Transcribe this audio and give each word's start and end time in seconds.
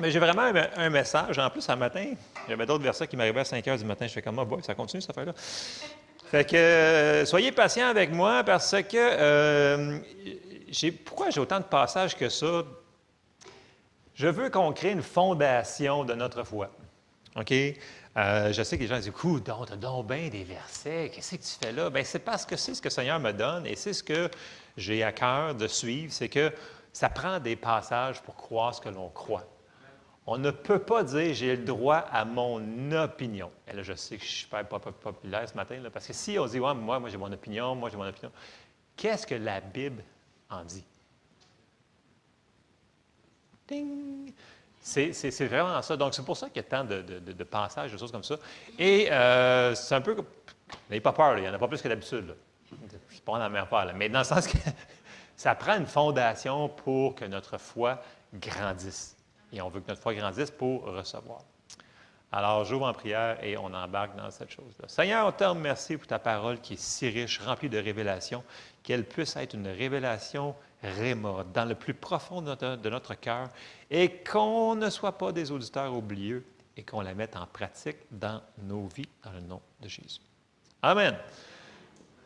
Mais 0.00 0.10
j'ai 0.10 0.18
vraiment 0.18 0.50
un, 0.76 0.90
message. 0.90 1.38
En 1.38 1.48
plus, 1.50 1.68
un 1.68 1.76
matin, 1.76 2.12
j'avais 2.48 2.66
d'autres 2.66 2.84
versets 2.84 3.06
qui 3.06 3.16
m'arrivaient 3.16 3.40
à 3.40 3.44
5 3.44 3.66
heures 3.68 3.78
du 3.78 3.84
matin. 3.84 4.06
Je 4.06 4.12
fais 4.12 4.22
comme, 4.22 4.38
oh 4.38 4.44
boy, 4.44 4.62
ça 4.62 4.74
continue 4.74 5.00
cette 5.00 5.10
affaire-là. 5.10 5.32
Fait 6.30 6.44
que 6.44 6.56
euh, 6.56 7.24
soyez 7.24 7.52
patients 7.52 7.86
avec 7.86 8.12
moi 8.12 8.42
parce 8.42 8.72
que 8.82 8.96
euh, 8.96 9.98
pourquoi 11.04 11.30
j'ai 11.30 11.40
autant 11.40 11.58
de 11.58 11.64
passages 11.64 12.16
que 12.16 12.28
ça? 12.28 12.64
Je 14.14 14.26
veux 14.26 14.50
qu'on 14.50 14.72
crée 14.72 14.90
une 14.90 15.02
fondation 15.02 16.04
de 16.04 16.14
notre 16.14 16.42
foi. 16.42 16.70
OK? 17.36 17.52
Euh, 17.52 18.52
je 18.52 18.62
sais 18.62 18.76
que 18.76 18.82
les 18.82 18.88
gens 18.88 18.96
disent 18.96 19.08
Écoute, 19.08 19.46
donc, 19.46 19.68
t'as 19.68 19.76
donc 19.76 20.06
bien 20.06 20.28
des 20.28 20.42
versets, 20.42 21.12
qu'est-ce 21.14 21.36
que 21.36 21.42
tu 21.42 21.66
fais 21.66 21.72
là? 21.72 21.90
Bien, 21.90 22.02
c'est 22.02 22.18
parce 22.18 22.44
que 22.44 22.56
c'est 22.56 22.74
ce 22.74 22.80
que 22.80 22.88
le 22.88 22.92
Seigneur 22.92 23.20
me 23.20 23.32
donne 23.32 23.66
et 23.66 23.76
c'est 23.76 23.92
ce 23.92 24.02
que 24.02 24.30
j'ai 24.76 25.04
à 25.04 25.12
cœur 25.12 25.54
de 25.54 25.68
suivre, 25.68 26.12
c'est 26.12 26.30
que 26.30 26.50
ça 26.92 27.10
prend 27.10 27.38
des 27.38 27.56
passages 27.56 28.22
pour 28.22 28.34
croire 28.34 28.74
ce 28.74 28.80
que 28.80 28.88
l'on 28.88 29.10
croit. 29.10 29.44
On 30.26 30.38
ne 30.38 30.50
peut 30.50 30.80
pas 30.80 31.04
dire 31.04 31.34
j'ai 31.34 31.56
le 31.56 31.64
droit 31.64 31.98
à 32.10 32.24
mon 32.24 32.92
opinion. 32.92 33.50
Et 33.68 33.72
là, 33.72 33.82
je 33.82 33.92
sais 33.92 34.16
que 34.16 34.24
je 34.24 34.30
suis 34.30 34.46
pas 34.46 34.64
populaire 34.64 35.48
ce 35.48 35.54
matin, 35.54 35.78
là, 35.78 35.90
parce 35.90 36.06
que 36.06 36.12
si 36.12 36.38
on 36.38 36.46
dit 36.46 36.58
ouais, 36.58 36.74
moi, 36.74 36.98
moi 36.98 37.08
j'ai 37.08 37.16
mon 37.16 37.32
opinion, 37.32 37.74
moi 37.76 37.90
j'ai 37.90 37.96
mon 37.96 38.08
opinion, 38.08 38.32
qu'est-ce 38.96 39.26
que 39.26 39.36
la 39.36 39.60
Bible 39.60 40.02
en 40.50 40.64
dit? 40.64 40.84
Ding! 43.68 44.32
C'est 44.80 45.46
vraiment 45.46 45.82
ça. 45.82 45.96
Donc, 45.96 46.14
c'est 46.14 46.24
pour 46.24 46.36
ça 46.36 46.46
qu'il 46.46 46.56
y 46.56 46.60
a 46.60 46.62
tant 46.68 46.84
de, 46.84 47.02
de, 47.02 47.44
passages, 47.44 47.92
de 47.92 47.98
choses 47.98 48.12
comme 48.12 48.22
ça. 48.22 48.36
Et 48.78 49.10
euh, 49.10 49.74
c'est 49.74 49.96
un 49.96 50.00
peu. 50.00 50.16
N'ayez 50.88 51.00
pas 51.00 51.12
peur, 51.12 51.36
il 51.36 51.42
n'y 51.42 51.48
en 51.48 51.54
a 51.54 51.58
pas 51.58 51.66
plus 51.66 51.82
que 51.82 51.88
d'habitude. 51.88 52.36
C'est 53.10 53.24
pas 53.24 53.38
la 53.38 53.48
même 53.48 53.64
affaire. 53.64 53.92
Mais 53.96 54.08
dans 54.08 54.20
le 54.20 54.24
sens 54.24 54.46
que 54.46 54.56
ça 55.36 55.56
prend 55.56 55.76
une 55.76 55.86
fondation 55.86 56.68
pour 56.68 57.16
que 57.16 57.24
notre 57.24 57.58
foi 57.58 58.00
grandisse. 58.34 59.15
Et 59.52 59.60
on 59.60 59.68
veut 59.68 59.80
que 59.80 59.88
notre 59.88 60.02
foi 60.02 60.14
grandisse 60.14 60.50
pour 60.50 60.84
recevoir. 60.84 61.40
Alors, 62.32 62.64
j'ouvre 62.64 62.86
en 62.86 62.92
prière 62.92 63.42
et 63.42 63.56
on 63.56 63.72
embarque 63.72 64.16
dans 64.16 64.30
cette 64.30 64.50
chose-là. 64.50 64.88
Seigneur, 64.88 65.26
on 65.26 65.32
te 65.32 65.44
remercie 65.44 65.96
pour 65.96 66.06
ta 66.06 66.18
parole 66.18 66.60
qui 66.60 66.74
est 66.74 66.80
si 66.80 67.08
riche, 67.08 67.40
remplie 67.40 67.68
de 67.68 67.78
révélations, 67.78 68.42
qu'elle 68.82 69.04
puisse 69.04 69.36
être 69.36 69.54
une 69.54 69.68
révélation 69.68 70.54
rémorde 70.82 71.52
dans 71.52 71.64
le 71.64 71.74
plus 71.74 71.94
profond 71.94 72.42
de 72.42 72.88
notre, 72.90 73.14
cœur 73.14 73.48
et 73.90 74.22
qu'on 74.22 74.74
ne 74.74 74.90
soit 74.90 75.16
pas 75.16 75.32
des 75.32 75.50
auditeurs 75.50 75.94
oublieux 75.94 76.44
et 76.76 76.82
qu'on 76.82 77.00
la 77.00 77.14
mette 77.14 77.36
en 77.36 77.46
pratique 77.46 77.96
dans 78.10 78.42
nos 78.64 78.86
vies, 78.86 79.08
dans 79.24 79.32
le 79.32 79.40
nom 79.40 79.60
de 79.80 79.88
Jésus. 79.88 80.20
Amen. 80.82 81.16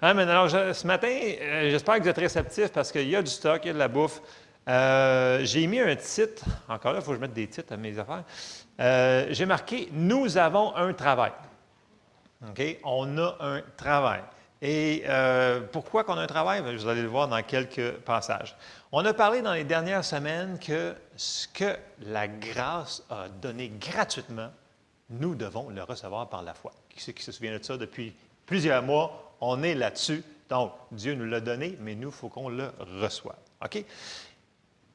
Amen. 0.03 0.29
Alors, 0.29 0.51
ce 0.51 0.87
matin, 0.87 1.09
euh, 1.09 1.71
j'espère 1.71 1.99
que 1.99 2.03
vous 2.03 2.09
êtes 2.09 2.19
réceptifs 2.19 2.73
parce 2.73 2.91
qu'il 2.91 3.09
y 3.09 3.15
a 3.15 3.23
du 3.23 3.31
stock, 3.31 3.61
il 3.65 3.69
y 3.69 3.71
a 3.71 3.75
de 3.75 3.79
la 3.79 3.89
bouffe. 3.89 4.21
Euh, 4.71 5.41
j'ai 5.43 5.67
mis 5.67 5.81
un 5.81 5.97
titre, 5.97 6.45
encore 6.69 6.93
là, 6.93 7.01
il 7.01 7.05
faut 7.05 7.11
que 7.11 7.17
je 7.17 7.21
mette 7.21 7.33
des 7.33 7.49
titres 7.49 7.73
à 7.73 7.77
mes 7.77 7.99
affaires. 7.99 8.23
Euh, 8.79 9.27
j'ai 9.31 9.45
marqué 9.45 9.89
Nous 9.93 10.39
avons 10.39 10.75
un 10.77 10.93
travail. 10.93 11.33
OK? 12.49 12.63
On 12.85 13.19
a 13.19 13.37
un 13.41 13.63
travail. 13.77 14.23
Et 14.63 15.03
euh, 15.07 15.61
pourquoi 15.73 16.05
qu'on 16.05 16.15
a 16.15 16.23
un 16.23 16.27
travail? 16.27 16.63
Vous 16.63 16.87
allez 16.87 17.03
le 17.03 17.09
voir 17.09 17.27
dans 17.27 17.43
quelques 17.43 17.93
passages. 17.93 18.57
On 18.93 19.05
a 19.05 19.13
parlé 19.13 19.43
dans 19.43 19.55
les 19.55 19.65
dernières 19.65 20.05
semaines 20.05 20.59
que 20.59 20.95
ce 21.17 21.49
que 21.49 21.77
la 22.03 22.29
grâce 22.29 23.03
a 23.11 23.29
donné 23.29 23.73
gratuitement, 23.81 24.51
nous 25.09 25.35
devons 25.35 25.71
le 25.71 25.83
recevoir 25.83 26.29
par 26.29 26.43
la 26.43 26.55
foi. 26.55 26.73
Qui, 26.91 27.13
qui 27.13 27.23
se 27.23 27.33
souvient 27.33 27.59
de 27.59 27.65
ça? 27.65 27.77
Depuis 27.77 28.15
plusieurs 28.47 28.83
mois? 28.85 29.35
On 29.41 29.63
est 29.65 29.75
là-dessus. 29.75 30.23
Donc, 30.49 30.73
Dieu 30.93 31.15
nous 31.15 31.25
l'a 31.25 31.41
donné, 31.41 31.77
mais 31.81 31.95
nous, 31.97 32.11
il 32.11 32.15
faut 32.15 32.29
qu'on 32.29 32.51
le 32.51 32.71
reçoive. 33.01 33.37
OK? 33.65 33.85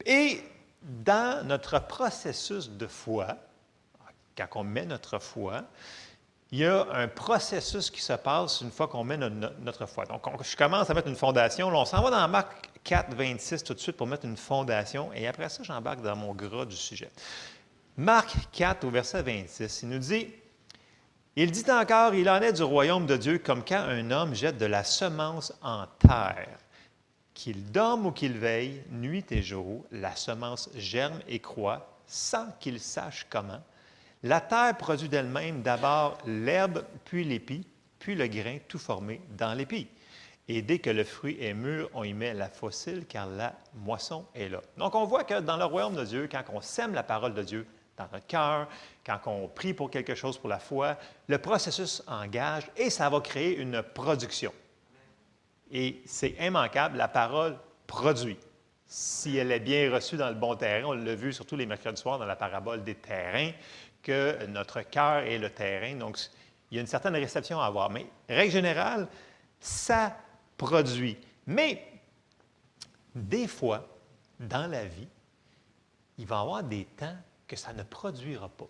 Et 0.05 0.41
dans 0.81 1.45
notre 1.45 1.79
processus 1.79 2.69
de 2.69 2.87
foi, 2.87 3.37
quand 4.35 4.47
on 4.55 4.63
met 4.63 4.85
notre 4.85 5.19
foi, 5.19 5.63
il 6.51 6.59
y 6.59 6.65
a 6.65 6.85
un 6.93 7.07
processus 7.07 7.89
qui 7.89 8.01
se 8.01 8.13
passe 8.13 8.61
une 8.61 8.71
fois 8.71 8.87
qu'on 8.87 9.03
met 9.03 9.17
notre, 9.17 9.85
foi. 9.87 10.05
Donc, 10.05 10.21
je 10.43 10.55
commence 10.55 10.89
à 10.89 10.93
mettre 10.93 11.07
une 11.07 11.15
fondation. 11.15 11.67
On 11.67 11.85
s'en 11.85 12.01
va 12.01 12.11
dans 12.11 12.27
Marc 12.27 12.69
4, 12.83 13.13
26 13.15 13.63
tout 13.63 13.73
de 13.73 13.79
suite 13.79 13.97
pour 13.97 14.07
mettre 14.07 14.25
une 14.25 14.37
fondation. 14.37 15.11
Et 15.13 15.27
après 15.27 15.49
ça, 15.49 15.63
j'embarque 15.63 16.01
dans 16.01 16.15
mon 16.15 16.33
gras 16.33 16.65
du 16.65 16.75
sujet. 16.75 17.09
Marc 17.97 18.35
4, 18.51 18.85
au 18.85 18.91
verset 18.91 19.23
26, 19.23 19.81
il 19.83 19.89
nous 19.89 19.99
dit 19.99 20.27
Il 21.35 21.51
dit 21.51 21.69
encore 21.71 22.13
Il 22.13 22.29
en 22.29 22.41
est 22.41 22.53
du 22.53 22.63
royaume 22.63 23.05
de 23.05 23.17
Dieu 23.17 23.39
comme 23.39 23.63
quand 23.63 23.81
un 23.81 24.11
homme 24.11 24.35
jette 24.35 24.57
de 24.57 24.65
la 24.65 24.83
semence 24.83 25.51
en 25.61 25.85
terre. 25.99 26.59
Qu'il 27.35 27.71
dorme 27.71 28.07
ou 28.07 28.11
qu'il 28.11 28.33
veille, 28.33 28.81
nuit 28.89 29.31
et 29.31 29.43
jour, 29.43 29.85
la 29.91 30.15
semence 30.15 30.69
germe 30.75 31.19
et 31.27 31.39
croît 31.39 31.95
sans 32.07 32.47
qu'il 32.59 32.79
sache 32.79 33.27
comment. 33.29 33.61
La 34.23 34.41
terre 34.41 34.75
produit 34.77 35.09
d'elle-même 35.09 35.61
d'abord 35.61 36.17
l'herbe, 36.25 36.83
puis 37.03 37.23
l'épi, 37.23 37.67
puis 37.99 38.15
le 38.15 38.25
grain 38.27 38.57
tout 38.67 38.79
formé 38.79 39.21
dans 39.37 39.53
l'épi. 39.53 39.87
Et 40.47 40.61
dès 40.61 40.79
que 40.79 40.89
le 40.89 41.03
fruit 41.03 41.37
est 41.41 41.53
mûr, 41.53 41.89
on 41.93 42.03
y 42.03 42.13
met 42.13 42.33
la 42.33 42.49
fossile 42.49 43.05
car 43.07 43.27
la 43.27 43.53
moisson 43.73 44.25
est 44.33 44.49
là. 44.49 44.61
Donc 44.77 44.95
on 44.95 45.05
voit 45.05 45.23
que 45.23 45.39
dans 45.39 45.57
le 45.57 45.65
royaume 45.65 45.95
de 45.95 46.05
Dieu, 46.05 46.29
quand 46.31 46.43
on 46.53 46.61
sème 46.61 46.93
la 46.93 47.03
parole 47.03 47.33
de 47.33 47.43
Dieu 47.43 47.67
dans 47.97 48.07
notre 48.11 48.27
cœur, 48.27 48.67
quand 49.05 49.19
on 49.25 49.47
prie 49.47 49.73
pour 49.73 49.89
quelque 49.89 50.15
chose 50.15 50.37
pour 50.37 50.49
la 50.49 50.59
foi, 50.59 50.97
le 51.27 51.37
processus 51.37 52.03
engage 52.07 52.63
et 52.77 52.89
ça 52.89 53.09
va 53.09 53.19
créer 53.21 53.57
une 53.57 53.81
production. 53.81 54.53
Et 55.71 56.01
c'est 56.05 56.35
immanquable, 56.39 56.97
la 56.97 57.07
parole 57.07 57.57
produit. 57.87 58.37
Si 58.87 59.37
elle 59.37 59.51
est 59.51 59.59
bien 59.59 59.91
reçue 59.91 60.15
dans 60.15 60.29
le 60.29 60.35
bon 60.35 60.55
terrain, 60.55 60.87
on 60.87 60.93
l'a 60.93 61.15
vu 61.15 61.33
surtout 61.33 61.55
les 61.55 61.65
mercredis 61.65 61.99
soirs 61.99 62.19
dans 62.19 62.25
la 62.25 62.35
parabole 62.35 62.83
des 62.83 62.95
terrains, 62.95 63.51
que 64.03 64.45
notre 64.45 64.81
cœur 64.81 65.23
est 65.23 65.39
le 65.39 65.49
terrain. 65.49 65.95
Donc, 65.95 66.19
il 66.69 66.75
y 66.75 66.77
a 66.77 66.81
une 66.81 66.87
certaine 66.87 67.15
réception 67.15 67.59
à 67.59 67.65
avoir. 67.65 67.89
Mais, 67.89 68.05
règle 68.29 68.51
générale, 68.51 69.07
ça 69.59 70.15
produit. 70.57 71.17
Mais, 71.47 71.83
des 73.15 73.47
fois, 73.47 73.87
dans 74.39 74.69
la 74.69 74.85
vie, 74.85 75.07
il 76.17 76.25
va 76.25 76.37
y 76.37 76.39
avoir 76.39 76.63
des 76.63 76.85
temps 76.85 77.15
que 77.47 77.55
ça 77.55 77.73
ne 77.73 77.83
produira 77.83 78.49
pas. 78.49 78.67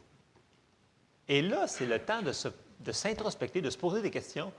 Et 1.28 1.42
là, 1.42 1.68
c'est 1.68 1.86
le 1.86 2.00
temps 2.00 2.22
de, 2.22 2.92
s'introspecter, 2.92 3.62
de 3.62 3.70
se 3.70 3.78
poser 3.78 4.02
des 4.02 4.12
questions. 4.12 4.52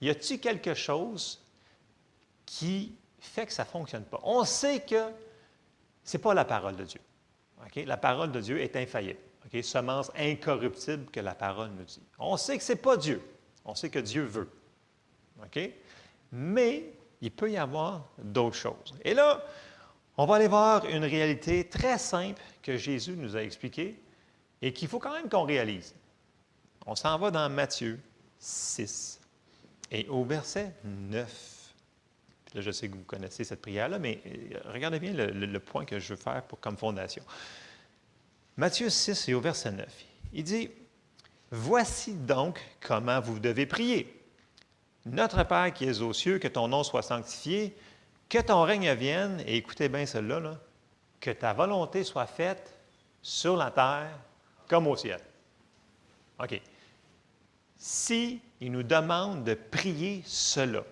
Y 0.00 0.10
a-t-il 0.10 0.40
quelque 0.40 0.74
chose 0.74 1.40
qui 2.50 2.92
fait 3.20 3.46
que 3.46 3.52
ça 3.52 3.62
ne 3.62 3.68
fonctionne 3.68 4.04
pas. 4.04 4.18
On 4.24 4.44
sait 4.44 4.80
que 4.80 5.12
ce 6.02 6.16
n'est 6.16 6.22
pas 6.22 6.34
la 6.34 6.44
parole 6.44 6.74
de 6.74 6.84
Dieu. 6.84 7.00
La 7.86 7.96
parole 7.96 8.32
de 8.32 8.40
Dieu 8.40 8.60
est 8.60 8.74
infaillible. 8.74 9.20
Semence 9.62 10.10
incorruptible 10.16 11.10
que 11.12 11.20
la 11.20 11.34
parole 11.34 11.70
nous 11.70 11.84
dit. 11.84 12.02
On 12.18 12.36
sait 12.36 12.58
que 12.58 12.64
ce 12.64 12.72
n'est 12.72 12.78
pas 12.78 12.96
Dieu. 12.96 13.22
On 13.64 13.76
sait 13.76 13.88
que 13.88 14.00
Dieu 14.00 14.24
veut. 14.24 14.50
Mais 16.32 16.92
il 17.20 17.30
peut 17.30 17.50
y 17.50 17.56
avoir 17.56 18.08
d'autres 18.18 18.56
choses. 18.56 18.94
Et 19.04 19.14
là, 19.14 19.44
on 20.16 20.26
va 20.26 20.36
aller 20.36 20.48
voir 20.48 20.84
une 20.86 21.04
réalité 21.04 21.68
très 21.68 21.98
simple 21.98 22.42
que 22.62 22.76
Jésus 22.76 23.12
nous 23.12 23.36
a 23.36 23.42
expliquée 23.42 24.02
et 24.60 24.72
qu'il 24.72 24.88
faut 24.88 24.98
quand 24.98 25.12
même 25.12 25.28
qu'on 25.28 25.44
réalise. 25.44 25.94
On 26.84 26.96
s'en 26.96 27.16
va 27.16 27.30
dans 27.30 27.48
Matthieu 27.48 28.00
6 28.40 29.20
et 29.92 30.08
au 30.08 30.24
verset 30.24 30.74
9. 30.84 31.59
Je 32.54 32.70
sais 32.70 32.88
que 32.88 32.94
vous 32.94 33.04
connaissez 33.04 33.44
cette 33.44 33.62
prière-là, 33.62 33.98
mais 33.98 34.20
euh, 34.26 34.58
regardez 34.72 34.98
bien 34.98 35.12
le, 35.12 35.60
point 35.60 35.84
que 35.84 35.98
je 35.98 36.14
veux 36.14 36.20
faire 36.20 36.42
pour, 36.44 36.58
comme 36.58 36.76
fondation. 36.76 37.22
Matthieu 38.56 38.90
6 38.90 39.28
et 39.28 39.34
au 39.34 39.40
verset 39.40 39.70
9, 39.70 39.86
il 40.32 40.44
dit, 40.44 40.70
Voici 41.52 42.14
donc 42.14 42.60
comment 42.80 43.20
vous 43.20 43.38
devez 43.40 43.66
prier. 43.66 44.16
Notre 45.06 45.42
Père 45.44 45.72
qui 45.72 45.84
es 45.84 46.00
aux 46.00 46.12
cieux, 46.12 46.38
que 46.38 46.48
ton 46.48 46.68
nom 46.68 46.82
soit 46.82 47.02
sanctifié, 47.02 47.76
que 48.28 48.38
ton 48.38 48.62
règne 48.62 48.92
vienne, 48.94 49.42
et 49.46 49.56
écoutez 49.56 49.88
bien 49.88 50.06
cela, 50.06 50.38
là, 50.38 50.60
que 51.20 51.30
ta 51.30 51.52
volonté 51.52 52.04
soit 52.04 52.26
faite 52.26 52.74
sur 53.22 53.56
la 53.56 53.70
terre 53.70 54.18
comme 54.68 54.86
au 54.86 54.96
ciel. 54.96 55.20
OK. 56.42 56.60
Si 57.76 58.40
il 58.60 58.72
nous 58.72 58.82
demande 58.82 59.42
de 59.44 59.54
prier 59.54 60.22
cela, 60.26 60.84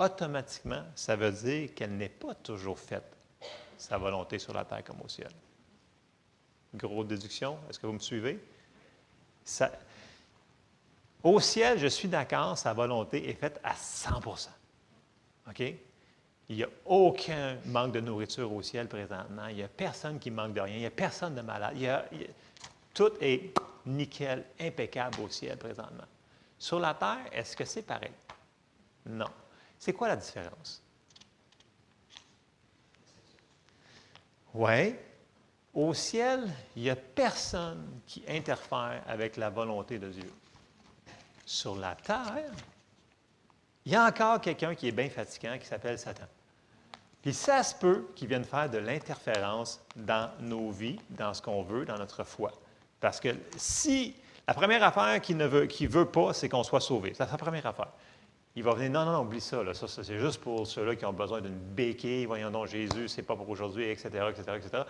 automatiquement, 0.00 0.82
ça 0.94 1.14
veut 1.14 1.30
dire 1.30 1.74
qu'elle 1.74 1.96
n'est 1.96 2.08
pas 2.08 2.34
toujours 2.34 2.78
faite, 2.78 3.16
sa 3.76 3.98
volonté 3.98 4.38
sur 4.38 4.52
la 4.52 4.64
terre 4.64 4.82
comme 4.82 5.00
au 5.02 5.08
ciel. 5.08 5.30
Grosse 6.74 7.06
déduction, 7.06 7.58
est-ce 7.68 7.78
que 7.78 7.86
vous 7.86 7.92
me 7.92 7.98
suivez? 7.98 8.40
au 11.22 11.40
ciel, 11.40 11.78
je 11.78 11.86
suis 11.88 12.08
d'accord, 12.08 12.56
sa 12.56 12.72
volonté 12.72 13.28
est 13.28 13.34
faite 13.34 13.60
à 13.64 13.74
100% 13.74 14.48
OK? 15.48 15.60
Il 16.48 16.56
n'y 16.56 16.64
a 16.64 16.68
aucun 16.84 17.56
manque 17.66 17.92
de 17.92 18.00
nourriture 18.00 18.52
au 18.52 18.60
ciel 18.60 18.88
présentement. 18.88 19.46
Il 19.48 19.56
n'y 19.56 19.62
a 19.62 19.68
personne 19.68 20.18
qui 20.18 20.30
manque 20.32 20.52
de 20.52 20.60
rien. 20.60 20.74
Il 20.74 20.80
n'y 20.80 20.86
a 20.86 20.90
personne 20.90 21.34
de 21.34 21.42
malade. 21.42 21.76
tout 22.92 23.12
est 23.20 23.54
nickel, 23.86 24.44
impeccable 24.60 25.20
au 25.20 25.28
ciel 25.28 25.56
présentement. 25.56 26.04
Sur 26.58 26.80
la 26.80 26.94
terre, 26.94 27.20
est-ce 27.32 27.56
que 27.56 27.64
c'est 27.64 27.82
pareil? 27.82 28.10
Non. 29.06 29.30
C'est 29.80 29.94
quoi 29.94 30.08
la 30.08 30.16
différence? 30.16 30.82
Oui, 34.52 34.94
Au 35.72 35.94
ciel, 35.94 36.48
il 36.76 36.82
n'y 36.82 36.90
a 36.90 36.96
personne 36.96 38.00
qui 38.06 38.22
interfère 38.28 39.02
avec 39.06 39.36
la 39.36 39.48
volonté 39.48 39.98
de 39.98 40.08
Dieu. 40.10 40.30
Sur 41.46 41.76
la 41.76 41.94
terre, 41.94 42.44
il 43.86 43.92
y 43.92 43.96
a 43.96 44.04
encore 44.04 44.40
quelqu'un 44.40 44.74
qui 44.74 44.88
est 44.88 44.92
bien 44.92 45.08
fatigant 45.08 45.56
qui 45.58 45.66
s'appelle 45.66 45.98
Satan. 45.98 46.26
Puis 47.22 47.32
ça 47.32 47.62
se 47.62 47.74
peut 47.74 48.08
qu'il 48.14 48.28
vienne 48.28 48.44
faire 48.44 48.68
de 48.68 48.78
l'interférence 48.78 49.80
dans 49.94 50.30
nos 50.40 50.70
vies, 50.70 50.98
dans 51.10 51.32
ce 51.32 51.40
qu'on 51.40 51.62
veut, 51.62 51.84
dans 51.84 51.98
notre 51.98 52.24
foi. 52.24 52.52
Parce 53.00 53.20
que 53.20 53.34
si 53.56 54.14
la 54.46 54.54
première 54.54 54.82
affaire 54.82 55.20
qu'il 55.20 55.36
ne 55.36 55.46
veut, 55.46 55.68
veut 55.88 56.10
pas, 56.10 56.34
c'est 56.34 56.48
qu'on 56.48 56.64
soit 56.64 56.80
sauvé. 56.80 57.12
C'est 57.14 57.30
la 57.30 57.38
première 57.38 57.66
affaire. 57.66 57.92
Il 58.56 58.64
va 58.64 58.74
venir, 58.74 58.90
non, 58.90 59.04
non, 59.04 59.12
non, 59.12 59.20
oublie 59.22 59.40
ça, 59.40 59.62
là. 59.62 59.74
ça, 59.74 59.86
c'est 59.86 60.18
juste 60.18 60.40
pour 60.40 60.66
ceux-là 60.66 60.96
qui 60.96 61.04
ont 61.04 61.12
besoin 61.12 61.40
d'une 61.40 61.58
béquille, 61.58 62.26
voyons 62.26 62.50
donc 62.50 62.66
Jésus, 62.66 63.08
c'est 63.08 63.22
pas 63.22 63.36
pour 63.36 63.48
aujourd'hui, 63.48 63.88
etc., 63.88 64.08
etc., 64.30 64.56
etc. 64.56 64.82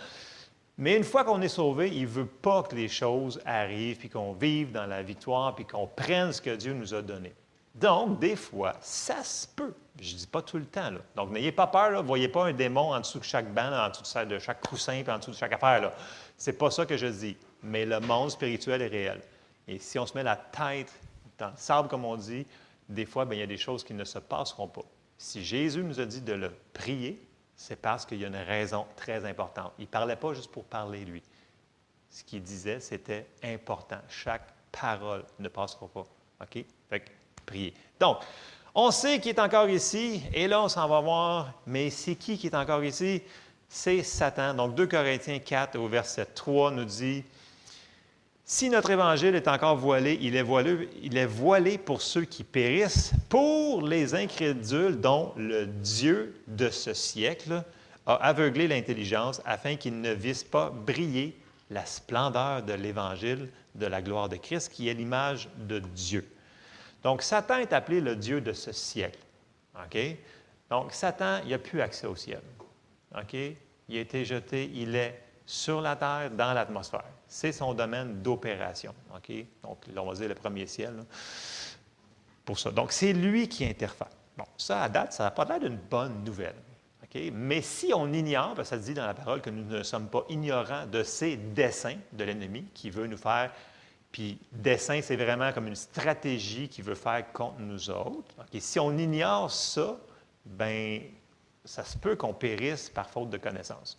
Mais 0.79 0.97
une 0.97 1.05
fois 1.05 1.25
qu'on 1.25 1.43
est 1.43 1.49
sauvé, 1.49 1.91
il 1.91 2.03
ne 2.03 2.09
veut 2.09 2.27
pas 2.27 2.62
que 2.62 2.75
les 2.75 2.89
choses 2.89 3.39
arrivent, 3.45 3.99
puis 3.99 4.09
qu'on 4.09 4.33
vive 4.33 4.73
dans 4.73 4.87
la 4.87 5.03
victoire, 5.03 5.55
puis 5.55 5.67
qu'on 5.67 5.87
prenne 5.87 6.33
ce 6.33 6.41
que 6.41 6.57
Dieu 6.57 6.73
nous 6.73 6.95
a 6.95 7.03
donné. 7.03 7.35
Donc, 7.75 8.19
des 8.19 8.35
fois, 8.35 8.75
ça 8.81 9.23
se 9.23 9.47
peut. 9.47 9.75
Je 10.01 10.15
ne 10.15 10.19
dis 10.19 10.27
pas 10.27 10.43
tout 10.43 10.56
le 10.56 10.65
temps. 10.65 10.91
Donc, 11.15 11.31
n'ayez 11.31 11.53
pas 11.53 11.67
peur. 11.67 11.91
Ne 11.93 12.06
voyez 12.06 12.29
pas 12.29 12.47
un 12.47 12.53
démon 12.53 12.95
en 12.95 13.01
dessous 13.01 13.19
de 13.19 13.25
chaque 13.25 13.53
banc, 13.53 13.71
en 13.73 13.91
dessous 13.91 14.25
de 14.27 14.39
chaque 14.39 14.67
coussin, 14.67 15.03
puis 15.03 15.13
en 15.13 15.19
dessous 15.19 15.31
de 15.31 15.37
chaque 15.37 15.53
affaire. 15.53 15.93
Ce 16.37 16.51
n'est 16.51 16.56
pas 16.56 16.71
ça 16.71 16.87
que 16.87 16.97
je 16.97 17.06
dis. 17.06 17.37
Mais 17.63 17.85
le 17.85 18.01
monde 18.01 18.31
spirituel 18.31 18.83
est 18.83 18.89
réel. 18.89 19.21
Et 19.69 19.79
si 19.79 19.99
on 19.99 20.06
se 20.06 20.15
met 20.15 20.23
la 20.23 20.37
tête 20.37 20.93
dans 21.39 21.49
le 21.49 21.56
sable, 21.56 21.89
comme 21.89 22.05
on 22.05 22.17
dit, 22.17 22.47
des 22.91 23.07
fois, 23.07 23.25
bien, 23.25 23.39
il 23.39 23.41
y 23.41 23.45
a 23.45 23.47
des 23.47 23.57
choses 23.57 23.85
qui 23.85 23.95
ne 23.95 24.05
se 24.05 24.19
passeront 24.19 24.69
pas. 24.69 24.85
Si 25.17 25.45
Jésus 25.45 25.83
nous 25.83 26.01
a 26.01 26.05
dit 26.05 26.21
de 26.21 26.33
le 26.33 26.53
prier, 26.73 27.25
c'est 27.57 27.77
parce 27.77 28.05
qu'il 28.05 28.19
y 28.19 28.25
a 28.25 28.29
une 28.29 28.37
raison 28.37 28.87
très 28.97 29.25
importante. 29.25 29.73
Il 29.79 29.83
ne 29.83 29.87
parlait 29.87 30.17
pas 30.17 30.35
juste 30.35 30.51
pour 30.51 30.65
parler, 30.65 31.05
lui. 31.05 31.23
Ce 32.11 32.25
qu'il 32.25 32.43
disait, 32.43 32.81
c'était 32.81 33.27
important. 33.45 34.01
Chaque 34.09 34.53
parole 34.73 35.25
ne 35.39 35.49
passera 35.49 35.87
pas. 35.89 36.07
OK? 36.43 36.65
Fait 36.89 37.05
prier. 37.47 37.75
Donc, 37.99 38.19
on 38.75 38.91
sait 38.91 39.21
qu'il 39.21 39.31
est 39.31 39.41
encore 39.41 39.69
ici, 39.69 40.23
et 40.33 40.49
là, 40.49 40.63
on 40.63 40.69
s'en 40.69 40.89
va 40.89 41.01
voir, 41.01 41.53
mais 41.67 41.91
c'est 41.91 42.15
qui 42.15 42.39
qui 42.39 42.47
est 42.47 42.55
encore 42.55 42.83
ici? 42.83 43.23
C'est 43.69 44.03
Satan. 44.03 44.55
Donc, 44.55 44.75
2 44.75 44.87
Corinthiens 44.87 45.39
4 45.39 45.77
au 45.79 45.87
verset 45.87 46.27
3 46.27 46.73
nous 46.73 46.85
dit, 46.85 47.25
si 48.52 48.69
notre 48.69 48.91
évangile 48.91 49.37
est 49.37 49.47
encore 49.47 49.76
voilé, 49.76 50.19
il 50.20 50.35
est 50.35 51.25
voilé, 51.25 51.79
pour 51.79 52.02
ceux 52.02 52.25
qui 52.25 52.43
périssent, 52.43 53.12
pour 53.29 53.87
les 53.87 54.17
incrédules 54.17 55.00
dont 55.00 55.32
le 55.37 55.67
Dieu 55.67 56.35
de 56.49 56.69
ce 56.69 56.93
siècle 56.93 57.62
a 58.06 58.14
aveuglé 58.14 58.67
l'intelligence 58.67 59.41
afin 59.44 59.76
qu'ils 59.76 60.00
ne 60.00 60.12
vissent 60.12 60.43
pas 60.43 60.69
briller 60.69 61.38
la 61.70 61.87
splendeur 61.87 62.64
de 62.64 62.73
l'évangile 62.73 63.49
de 63.76 63.87
la 63.87 64.02
gloire 64.02 64.29
de 64.29 64.35
Christ, 64.35 64.73
qui 64.73 64.88
est 64.88 64.94
l'image 64.94 65.49
de 65.56 65.79
Dieu. 65.79 66.29
Donc, 67.05 67.23
Satan 67.23 67.58
est 67.58 67.73
appelé 67.73 68.00
le 68.00 68.17
Dieu 68.17 68.41
de 68.41 68.53
ce 68.53 68.73
siècle. 68.73 69.20
Donc, 70.69 70.93
Satan, 70.93 71.38
il 71.44 71.50
n'a 71.50 71.58
plus 71.58 71.81
accès 71.81 72.08
au 72.08 72.17
ciel. 72.17 72.41
Il 73.32 73.96
a 73.96 74.00
été 74.00 74.25
jeté, 74.25 74.69
il 74.75 74.96
est 74.96 75.23
sur 75.50 75.81
la 75.81 75.97
terre, 75.97 76.31
dans 76.31 76.52
l'atmosphère. 76.52 77.05
C'est 77.26 77.50
son 77.50 77.75
domaine 77.75 78.23
d'opération. 78.23 78.94
OK? 79.12 79.32
Donc, 79.64 79.79
on 79.97 80.06
va 80.06 80.14
dire 80.14 80.29
le 80.29 80.35
premier 80.37 80.64
ciel. 80.67 80.94
pour 82.44 82.56
ça. 82.56 82.70
Donc, 82.70 82.93
c'est 82.93 83.12
lui 83.12 83.49
qui 83.49 83.64
interfère. 83.64 84.11
Bon, 84.38 84.44
ça, 84.56 84.82
à 84.82 84.88
date, 84.88 85.12
ça 85.12 85.25
n'a 85.25 85.32
pas 85.32 85.44
l'air 85.44 85.58
d'une 85.58 85.76
bonne 85.76 86.23
nouvelle. 86.23 86.55
Mais 87.32 87.61
si 87.62 87.93
on 87.93 88.12
ignore, 88.12 88.55
parce 88.55 88.70
que 88.70 88.76
ça 88.76 88.82
dit 88.82 88.94
dans 88.94 89.06
la 89.06 89.14
parole 89.14 89.41
que 89.41 89.50
nous 89.50 89.64
ne 89.64 89.82
sommes 89.82 90.06
pas 90.06 90.25
ignorants 90.29 90.87
de 90.87 91.02
ces 91.02 91.37
desseins 91.37 91.99
de 92.12 92.23
l'ennemi 92.23 92.67
qui 92.73 92.88
veut 92.88 93.08
nous 93.08 93.17
faire. 93.17 93.50
Puis, 94.12 94.38
dessein, 94.53 95.00
c'est 95.03 95.17
vraiment 95.17 95.53
comme 95.53 95.67
une 95.67 95.75
stratégie 95.75 96.69
qu'il 96.69 96.85
veut 96.85 96.94
faire 96.94 97.32
contre 97.32 97.58
nous 97.58 97.91
autres. 97.91 98.32
Si 98.61 98.79
on 98.79 98.96
ignore 98.96 99.50
ça, 99.50 99.96
ben 100.44 101.03
ça 101.64 101.85
se 101.85 101.99
peut 101.99 102.14
qu'on 102.14 102.35
périsse 102.35 102.88
par 102.88 103.11
faute 103.11 103.31
de 103.31 103.38
connaissance. 103.38 103.99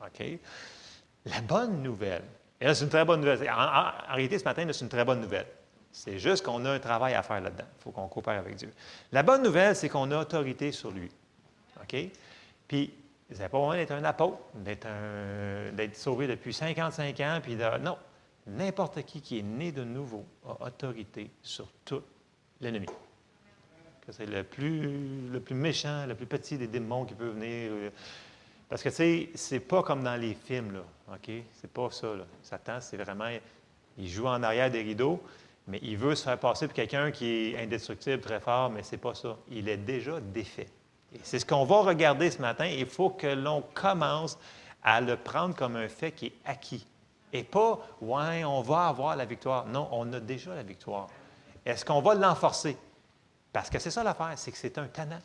OK? 0.00 0.38
La 1.26 1.40
bonne 1.40 1.82
nouvelle, 1.82 2.22
et 2.60 2.64
là, 2.64 2.74
c'est 2.74 2.84
une 2.84 2.90
très 2.90 3.04
bonne 3.04 3.20
nouvelle. 3.20 3.50
En, 3.50 4.14
réalité, 4.14 4.38
ce 4.38 4.44
matin, 4.44 4.66
c'est 4.70 4.84
une 4.84 4.88
très 4.88 5.04
bonne 5.04 5.20
nouvelle. 5.20 5.46
C'est 5.92 6.18
juste 6.18 6.44
qu'on 6.44 6.64
a 6.64 6.70
un 6.70 6.78
travail 6.78 7.14
à 7.14 7.22
faire 7.22 7.40
là-dedans. 7.40 7.64
Il 7.78 7.82
faut 7.82 7.90
qu'on 7.90 8.08
coopère 8.08 8.38
avec 8.38 8.56
Dieu. 8.56 8.72
La 9.12 9.22
bonne 9.22 9.42
nouvelle, 9.42 9.76
c'est 9.76 9.88
qu'on 9.88 10.10
a 10.10 10.18
autorité 10.18 10.72
sur 10.72 10.90
lui. 10.90 11.10
OK? 11.82 11.96
Puis, 12.68 12.92
vous 13.28 13.36
n'avez 13.36 13.48
pas 13.48 13.58
besoin 13.58 13.76
d'être 13.76 13.92
un 13.92 14.04
apôtre, 14.04 14.38
d'être, 14.54 15.96
sauvé 15.96 16.26
depuis 16.26 16.52
55 16.52 17.20
ans, 17.20 17.40
puis 17.42 17.56
de, 17.56 17.78
non. 17.78 17.96
N'importe 18.46 19.02
qui 19.04 19.20
qui 19.20 19.40
est 19.40 19.42
né 19.42 19.72
de 19.72 19.82
nouveau 19.82 20.24
a 20.46 20.66
autorité 20.66 21.30
sur 21.42 21.68
tout 21.84 22.02
l'ennemi. 22.60 22.86
C'est 24.10 24.26
le 24.26 24.44
plus, 24.44 25.28
le 25.28 25.40
plus 25.40 25.56
méchant, 25.56 26.06
le 26.06 26.14
plus 26.14 26.26
petit 26.26 26.56
des 26.56 26.68
démons 26.68 27.04
qui 27.04 27.14
peut 27.14 27.30
venir. 27.30 27.90
Parce 28.68 28.82
que, 28.82 28.88
tu 28.88 28.96
sais, 28.96 29.28
c'est 29.34 29.60
pas 29.60 29.82
comme 29.82 30.02
dans 30.02 30.16
les 30.16 30.34
films, 30.34 30.72
là, 30.72 31.14
OK? 31.14 31.30
C'est 31.52 31.70
pas 31.70 31.90
ça, 31.90 32.08
là. 32.14 32.24
Satan, 32.42 32.80
c'est 32.80 32.96
vraiment... 32.96 33.30
Il 33.98 34.08
joue 34.08 34.26
en 34.26 34.42
arrière 34.42 34.70
des 34.70 34.82
rideaux, 34.82 35.22
mais 35.68 35.78
il 35.82 35.96
veut 35.96 36.14
se 36.14 36.24
faire 36.24 36.38
passer 36.38 36.66
pour 36.66 36.74
quelqu'un 36.74 37.10
qui 37.10 37.52
est 37.52 37.62
indestructible, 37.62 38.20
très 38.20 38.40
fort, 38.40 38.70
mais 38.70 38.82
c'est 38.82 38.98
pas 38.98 39.14
ça. 39.14 39.36
Il 39.48 39.68
est 39.68 39.76
déjà 39.76 40.20
défait. 40.20 40.68
Et 41.14 41.20
c'est 41.22 41.38
ce 41.38 41.46
qu'on 41.46 41.64
va 41.64 41.80
regarder 41.82 42.30
ce 42.30 42.40
matin. 42.42 42.66
Il 42.66 42.86
faut 42.86 43.10
que 43.10 43.28
l'on 43.28 43.62
commence 43.72 44.38
à 44.82 45.00
le 45.00 45.16
prendre 45.16 45.54
comme 45.54 45.76
un 45.76 45.88
fait 45.88 46.12
qui 46.12 46.26
est 46.26 46.34
acquis. 46.44 46.86
Et 47.32 47.44
pas, 47.44 47.78
ouais, 48.00 48.44
on 48.44 48.62
va 48.62 48.88
avoir 48.88 49.16
la 49.16 49.24
victoire. 49.24 49.66
Non, 49.66 49.88
on 49.92 50.12
a 50.12 50.20
déjà 50.20 50.54
la 50.54 50.62
victoire. 50.62 51.08
Est-ce 51.64 51.84
qu'on 51.84 52.00
va 52.00 52.14
l'enforcer? 52.14 52.76
Parce 53.52 53.70
que 53.70 53.78
c'est 53.78 53.90
ça 53.90 54.04
l'affaire, 54.04 54.34
c'est 54.36 54.52
que 54.52 54.58
c'est 54.58 54.76
un 54.78 54.86
tannant. 54.86 55.20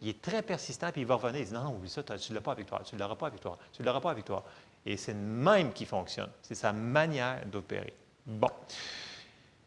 Il 0.00 0.08
est 0.08 0.22
très 0.22 0.42
persistant, 0.42 0.90
puis 0.92 1.00
il 1.00 1.06
va 1.06 1.16
revenir. 1.16 1.40
Il 1.40 1.46
dit 1.46 1.52
Non, 1.52 1.64
non, 1.64 1.80
ça, 1.86 2.02
tu 2.02 2.32
ne 2.32 2.34
l'as 2.36 2.40
pas 2.40 2.52
avec 2.52 2.66
toi, 2.66 2.80
tu 2.84 2.94
ne 2.94 3.00
l'auras 3.00 3.16
pas 3.16 3.26
avec 3.26 3.40
toi, 3.40 3.58
tu 3.72 3.82
ne 3.82 3.86
l'auras 3.86 4.00
pas 4.00 4.10
avec 4.10 4.24
toi. 4.24 4.44
Et 4.86 4.96
c'est 4.96 5.12
le 5.12 5.18
même 5.18 5.72
qui 5.72 5.84
fonctionne. 5.84 6.30
C'est 6.42 6.54
sa 6.54 6.72
manière 6.72 7.44
d'opérer. 7.46 7.94
Bon. 8.24 8.50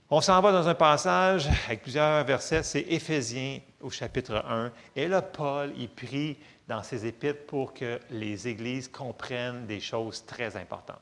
On 0.10 0.20
s'en 0.20 0.42
va 0.42 0.52
dans 0.52 0.68
un 0.68 0.76
passage 0.76 1.48
avec 1.68 1.84
plusieurs 1.84 2.26
versets, 2.26 2.64
c'est 2.64 2.82
Éphésiens 2.82 3.60
au 3.80 3.90
chapitre 3.90 4.44
1. 4.46 4.72
Et 4.96 5.08
là, 5.08 5.22
Paul, 5.22 5.72
il 5.78 5.90
prie 5.90 6.38
dans 6.68 6.84
ses 6.84 7.06
épîtres 7.06 7.46
pour 7.46 7.74
que 7.74 8.00
les 8.10 8.48
églises 8.48 8.90
comprennent 8.90 9.66
des 9.68 9.80
choses 9.80 10.26
très 10.26 10.58
importantes. 10.58 11.00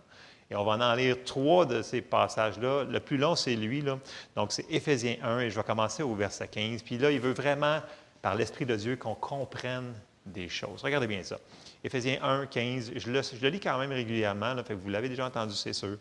Et 0.52 0.56
on 0.56 0.64
va 0.64 0.74
en 0.74 0.96
lire 0.96 1.18
trois 1.26 1.66
de 1.66 1.82
ces 1.82 2.02
passages-là. 2.02 2.84
Le 2.84 3.00
plus 3.00 3.18
long, 3.18 3.36
c'est 3.36 3.56
lui. 3.56 3.82
Là. 3.82 4.00
Donc, 4.36 4.52
c'est 4.52 4.66
Éphésiens 4.70 5.18
1, 5.22 5.40
et 5.40 5.50
je 5.50 5.56
vais 5.56 5.64
commencer 5.64 6.02
au 6.02 6.16
verset 6.16 6.48
15. 6.48 6.82
Puis 6.84 6.98
là, 6.98 7.12
il 7.12 7.20
veut 7.20 7.34
vraiment 7.34 7.82
par 8.22 8.36
l'Esprit 8.36 8.66
de 8.66 8.76
Dieu 8.76 8.96
qu'on 8.96 9.16
comprenne 9.16 9.94
des 10.26 10.50
choses. 10.50 10.82
Regardez 10.84 11.08
bien 11.08 11.24
ça. 11.24 11.38
Éphésiens 11.84 12.20
1, 12.22 12.46
15, 12.48 12.92
je 12.96 13.12
le, 13.12 13.50
lis 13.50 13.60
quand 13.60 13.78
même 13.78 13.92
régulièrement, 13.92 14.56
que 14.64 14.74
vous 14.74 14.90
l'avez 14.90 15.10
déjà 15.10 15.26
entendu, 15.26 15.54
c'est 15.54 15.74
sûr. 15.74 15.98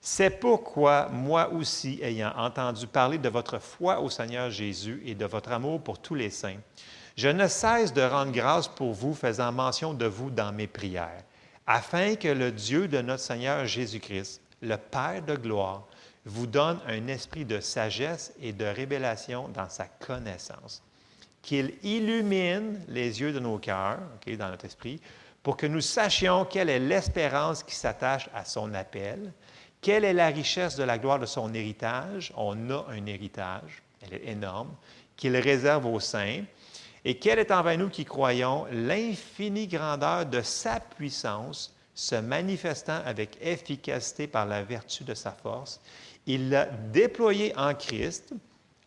C'est 0.00 0.30
pourquoi, 0.30 1.08
moi 1.08 1.50
aussi, 1.50 1.98
ayant 2.02 2.32
entendu 2.36 2.86
parler 2.86 3.16
de 3.18 3.28
votre 3.28 3.58
foi 3.58 4.00
au 4.00 4.10
Seigneur 4.10 4.50
Jésus 4.50 5.02
et 5.06 5.14
de 5.14 5.24
votre 5.24 5.52
amour 5.52 5.80
pour 5.82 5.98
tous 5.98 6.14
les 6.14 6.30
saints, 6.30 6.58
je 7.16 7.28
ne 7.28 7.46
cesse 7.46 7.92
de 7.92 8.02
rendre 8.02 8.32
grâce 8.32 8.68
pour 8.68 8.92
vous, 8.92 9.14
faisant 9.14 9.52
mention 9.52 9.94
de 9.94 10.04
vous 10.04 10.30
dans 10.30 10.52
mes 10.52 10.66
prières, 10.66 11.22
afin 11.66 12.16
que 12.16 12.28
le 12.28 12.50
Dieu 12.50 12.88
de 12.88 13.00
notre 13.00 13.22
Seigneur 13.22 13.64
Jésus-Christ, 13.66 14.42
le 14.60 14.76
Père 14.76 15.22
de 15.22 15.36
gloire, 15.36 15.86
vous 16.26 16.46
donne 16.46 16.80
un 16.86 17.06
esprit 17.06 17.44
de 17.44 17.60
sagesse 17.60 18.32
et 18.40 18.52
de 18.52 18.64
révélation 18.64 19.48
dans 19.48 19.68
sa 19.68 19.86
connaissance 19.86 20.82
qu'il 21.44 21.74
illumine 21.82 22.80
les 22.88 23.20
yeux 23.20 23.32
de 23.32 23.38
nos 23.38 23.58
cœurs, 23.58 24.00
dans 24.26 24.48
notre 24.48 24.64
esprit, 24.64 24.98
pour 25.42 25.58
que 25.58 25.66
nous 25.66 25.82
sachions 25.82 26.46
quelle 26.46 26.70
est 26.70 26.78
l'espérance 26.78 27.62
qui 27.62 27.74
s'attache 27.74 28.30
à 28.34 28.46
son 28.46 28.72
appel, 28.72 29.30
quelle 29.82 30.06
est 30.06 30.14
la 30.14 30.28
richesse 30.28 30.74
de 30.74 30.84
la 30.84 30.96
gloire 30.96 31.18
de 31.18 31.26
son 31.26 31.52
héritage. 31.52 32.32
On 32.34 32.70
a 32.70 32.86
un 32.88 33.04
héritage, 33.04 33.82
elle 34.00 34.14
est 34.14 34.26
énorme, 34.26 34.74
qu'il 35.16 35.36
réserve 35.36 35.84
aux 35.84 36.00
saints, 36.00 36.44
et 37.04 37.18
quelle 37.18 37.38
est 37.38 37.52
envers 37.52 37.76
nous 37.76 37.90
qui 37.90 38.06
croyons 38.06 38.64
l'infinie 38.72 39.66
grandeur 39.66 40.24
de 40.24 40.40
sa 40.40 40.80
puissance, 40.80 41.74
se 41.94 42.14
manifestant 42.14 43.00
avec 43.04 43.36
efficacité 43.42 44.26
par 44.26 44.46
la 44.46 44.64
vertu 44.64 45.04
de 45.04 45.14
sa 45.14 45.30
force. 45.30 45.80
Il 46.26 46.48
l'a 46.48 46.64
déployé 46.64 47.54
en 47.56 47.74
Christ 47.74 48.32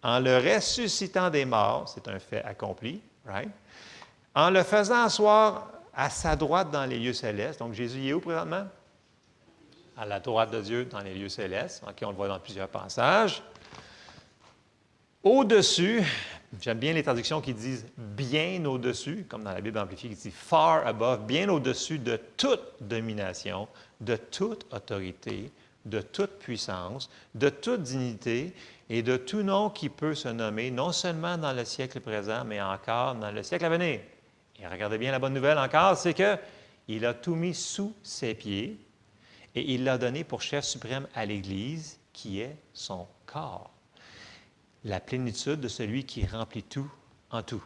en 0.08 0.22
le 0.22 0.38
ressuscitant 0.38 1.30
des 1.30 1.44
morts, 1.44 1.90
c'est 1.94 2.08
un 2.08 2.18
fait 2.18 2.42
accompli, 2.44 3.02
en 4.34 4.50
le 4.50 4.64
faisant 4.64 5.04
asseoir 5.04 5.68
à 5.94 6.10
sa 6.10 6.38
droite 6.38 6.72
dans 6.72 6.86
les 6.86 6.98
lieux 6.98 7.12
célestes. 7.12 7.60
Donc 7.60 7.74
Jésus 7.74 8.08
est 8.08 8.14
où 8.14 8.22
présentement? 8.22 8.68
À 9.98 10.06
la 10.06 10.22
droite 10.22 10.52
de 10.52 10.62
Dieu 10.62 10.86
dans 10.86 11.02
les 11.02 11.14
lieux 11.14 11.28
célestes. 11.28 11.84
OK, 11.86 11.98
on 12.04 12.12
le 12.12 12.16
voit 12.16 12.30
dans 12.30 12.40
plusieurs 12.40 12.70
passages. 12.70 13.44
Au-dessus, 15.24 16.06
J'aime 16.62 16.80
bien 16.80 16.94
les 16.94 17.04
traductions 17.04 17.42
qui 17.42 17.54
disent 17.54 17.86
bien 17.98 18.64
au-dessus, 18.64 19.26
comme 19.28 19.44
dans 19.44 19.52
la 19.52 19.60
Bible 19.60 19.78
amplifiée, 19.78 20.10
qui 20.10 20.16
dit 20.16 20.32
far 20.32 20.88
above, 20.88 21.26
bien 21.26 21.50
au-dessus 21.50 22.00
de 22.00 22.18
toute 22.38 22.62
domination, 22.80 23.68
de 24.00 24.16
toute 24.16 24.66
autorité, 24.74 25.52
de 25.90 26.02
toute 26.02 26.40
puissance, 26.40 27.10
de 27.36 27.50
toute 27.50 27.82
dignité 27.82 28.54
et 28.90 29.02
de 29.02 29.18
tout 29.18 29.44
nom 29.44 29.70
qui 29.70 29.90
peut 29.90 30.16
se 30.16 30.28
nommer, 30.28 30.72
non 30.72 30.92
seulement 30.92 31.38
dans 31.38 31.54
le 31.54 31.66
siècle 31.66 32.00
présent, 32.00 32.44
mais 32.46 32.62
encore 32.62 33.16
dans 33.16 33.32
le 33.32 33.44
siècle 33.44 33.66
à 33.66 33.70
venir. 33.70 34.00
Et 34.60 34.68
regardez 34.68 34.98
bien 34.98 35.12
la 35.12 35.20
bonne 35.20 35.34
nouvelle 35.34 35.58
encore, 35.58 35.98
c'est 35.98 36.14
que 36.14 36.38
il 36.88 37.06
a 37.06 37.14
tout 37.14 37.36
mis 37.36 37.54
sous 37.54 37.94
ses 38.02 38.34
pieds 38.34 38.80
et 39.56 39.74
il 39.74 39.84
l'a 39.84 39.98
donné 39.98 40.24
pour 40.24 40.42
chef 40.42 40.64
suprême 40.64 41.08
à 41.14 41.26
l'Église, 41.26 42.00
qui 42.14 42.40
est 42.40 42.58
son 42.74 43.08
corps. 43.26 43.72
La 44.84 45.00
plénitude 45.00 45.60
de 45.60 45.68
celui 45.68 46.06
qui 46.06 46.26
remplit 46.26 46.64
tout 46.64 46.90
en 47.30 47.44
tout. 47.44 47.64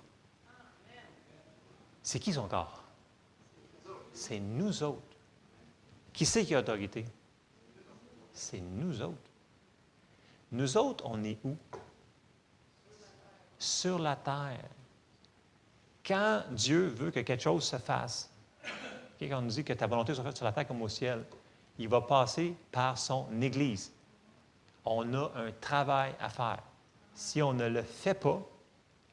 C'est 2.02 2.20
qui 2.20 2.34
son 2.34 2.48
corps? 2.48 2.84
C'est 4.14 4.40
nous 4.40 4.84
autres. 4.84 5.02
Qui 6.14 6.26
c'est 6.26 6.46
qui 6.46 6.56
a 6.56 6.60
autorité? 6.60 7.06
C'est 8.42 8.60
nous 8.60 9.04
autres. 9.04 9.30
Nous 10.52 10.76
autres, 10.76 11.06
on 11.08 11.24
est 11.24 11.38
où? 11.46 11.56
Sur 13.60 14.00
la 14.00 14.16
terre. 14.16 14.68
Quand 16.04 16.42
Dieu 16.50 16.88
veut 16.88 17.12
que 17.12 17.20
quelque 17.20 17.44
chose 17.44 17.64
se 17.64 17.78
fasse, 17.78 18.32
quand 19.20 19.38
on 19.38 19.42
nous 19.44 19.52
dit 19.52 19.64
que 19.64 19.74
ta 19.74 19.86
volonté 19.86 20.16
soit 20.16 20.24
faite 20.24 20.36
sur 20.36 20.46
la 20.46 20.52
terre 20.52 20.68
comme 20.68 20.82
au 20.82 20.90
ciel, 20.90 21.24
il 21.78 21.88
va 21.88 22.02
passer 22.02 22.56
par 22.72 22.98
son 22.98 23.28
Église. 23.40 23.94
On 24.86 25.14
a 25.14 25.32
un 25.36 25.52
travail 25.52 26.16
à 26.20 26.30
faire. 26.30 26.64
Si 27.14 27.44
on 27.44 27.54
ne 27.54 27.68
le 27.68 27.84
fait 27.84 28.16
pas, 28.16 28.42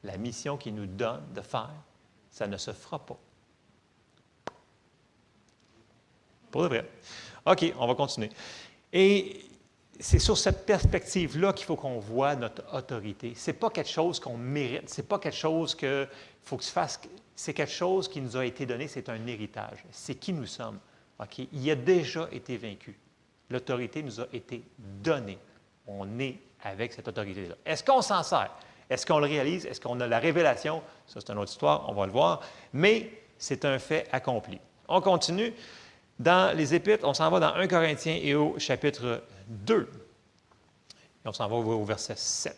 la 0.03 0.17
mission 0.17 0.57
qu'il 0.57 0.73
nous 0.73 0.87
donne 0.87 1.31
de 1.33 1.41
faire, 1.41 1.69
ça 2.31 2.47
ne 2.47 2.57
se 2.57 2.73
fera 2.73 2.97
pas. 2.97 3.17
Pour 6.49 6.63
de 6.63 6.67
vrai. 6.67 6.89
OK, 7.45 7.73
on 7.77 7.85
va 7.85 7.93
continuer. 7.93 8.31
Et 8.93 9.41
c'est 9.99 10.19
sur 10.19 10.37
cette 10.37 10.65
perspective-là 10.65 11.53
qu'il 11.53 11.65
faut 11.65 11.75
qu'on 11.75 11.99
voit 11.99 12.35
notre 12.35 12.63
autorité. 12.73 13.33
Ce 13.35 13.51
n'est 13.51 13.57
pas 13.57 13.69
quelque 13.69 13.89
chose 13.89 14.19
qu'on 14.19 14.37
mérite, 14.37 14.89
ce 14.89 15.01
n'est 15.01 15.07
pas 15.07 15.19
quelque 15.19 15.35
chose 15.35 15.75
qu'il 15.75 16.07
faut 16.43 16.57
que 16.57 16.63
se 16.63 16.71
fasse, 16.71 16.99
c'est 17.35 17.53
quelque 17.53 17.71
chose 17.71 18.07
qui 18.07 18.21
nous 18.21 18.35
a 18.37 18.45
été 18.45 18.65
donné, 18.65 18.87
c'est 18.87 19.09
un 19.09 19.25
héritage. 19.27 19.83
C'est 19.91 20.15
qui 20.15 20.33
nous 20.33 20.45
sommes. 20.45 20.79
OK? 21.19 21.39
Il 21.51 21.69
a 21.69 21.75
déjà 21.75 22.27
été 22.31 22.57
vaincu. 22.57 22.97
L'autorité 23.49 24.01
nous 24.03 24.21
a 24.21 24.27
été 24.31 24.63
donnée. 24.77 25.37
On 25.87 26.19
est 26.19 26.37
avec 26.63 26.93
cette 26.93 27.07
autorité-là. 27.07 27.55
Est-ce 27.65 27.83
qu'on 27.83 28.01
s'en 28.01 28.23
sert? 28.23 28.51
Est-ce 28.89 29.05
qu'on 29.05 29.19
le 29.19 29.27
réalise? 29.27 29.65
Est-ce 29.65 29.81
qu'on 29.81 29.99
a 29.99 30.07
la 30.07 30.19
révélation? 30.19 30.81
Ça, 31.07 31.19
c'est 31.19 31.31
une 31.31 31.37
autre 31.37 31.51
histoire, 31.51 31.89
on 31.89 31.93
va 31.93 32.05
le 32.05 32.11
voir. 32.11 32.41
Mais 32.73 33.11
c'est 33.37 33.65
un 33.65 33.79
fait 33.79 34.07
accompli. 34.11 34.59
On 34.87 35.01
continue. 35.01 35.53
Dans 36.19 36.55
les 36.55 36.75
Épîtres, 36.75 37.07
on 37.07 37.13
s'en 37.13 37.29
va 37.29 37.39
dans 37.39 37.53
1 37.53 37.67
Corinthiens 37.67 38.19
et 38.21 38.35
au 38.35 38.59
chapitre 38.59 39.23
2. 39.47 39.89
Et 41.23 41.27
on 41.27 41.31
s'en 41.31 41.47
va 41.47 41.55
au 41.55 41.85
verset 41.85 42.15
7. 42.17 42.55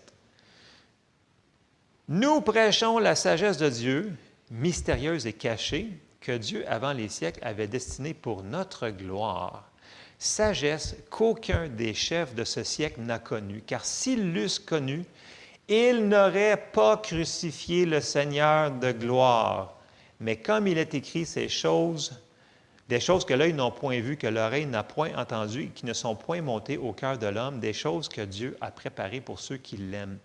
Nous 2.09 2.41
prêchons 2.41 2.97
la 2.97 3.15
sagesse 3.15 3.57
de 3.57 3.69
Dieu, 3.69 4.13
mystérieuse 4.49 5.27
et 5.27 5.33
cachée, 5.33 5.89
que 6.19 6.31
Dieu, 6.31 6.65
avant 6.67 6.93
les 6.93 7.07
siècles, 7.07 7.39
avait 7.43 7.67
destinée 7.67 8.13
pour 8.13 8.43
notre 8.43 8.89
gloire. 8.89 9.69
Sagesse 10.17 10.95
qu'aucun 11.09 11.67
des 11.67 11.93
chefs 11.93 12.35
de 12.35 12.43
ce 12.43 12.63
siècle 12.63 13.01
n'a 13.01 13.19
connue, 13.19 13.63
car 13.65 13.85
s'ils 13.85 14.33
l'eussent 14.33 14.59
connue, 14.59 15.05
ils 15.67 16.07
n'auraient 16.07 16.61
pas 16.73 16.97
crucifié 16.97 17.85
le 17.85 18.01
Seigneur 18.01 18.71
de 18.71 18.91
gloire. 18.91 19.77
Mais 20.19 20.37
comme 20.37 20.67
il 20.67 20.77
est 20.77 20.93
écrit 20.93 21.25
ces 21.25 21.47
choses, 21.49 22.21
des 22.91 22.99
choses 22.99 23.23
que 23.23 23.33
l'œil 23.33 23.53
n'a 23.53 23.71
point 23.71 24.01
vues, 24.01 24.17
que 24.17 24.27
l'oreille 24.27 24.65
n'a 24.65 24.83
point 24.83 25.15
entendues, 25.15 25.71
qui 25.73 25.85
ne 25.85 25.93
sont 25.93 26.13
point 26.13 26.41
montées 26.41 26.77
au 26.77 26.91
cœur 26.91 27.17
de 27.17 27.25
l'homme, 27.25 27.61
des 27.61 27.71
choses 27.71 28.09
que 28.09 28.19
Dieu 28.19 28.57
a 28.59 28.69
préparées 28.69 29.21
pour 29.21 29.39
ceux 29.39 29.55
qui 29.55 29.77
l'aiment. 29.77 30.19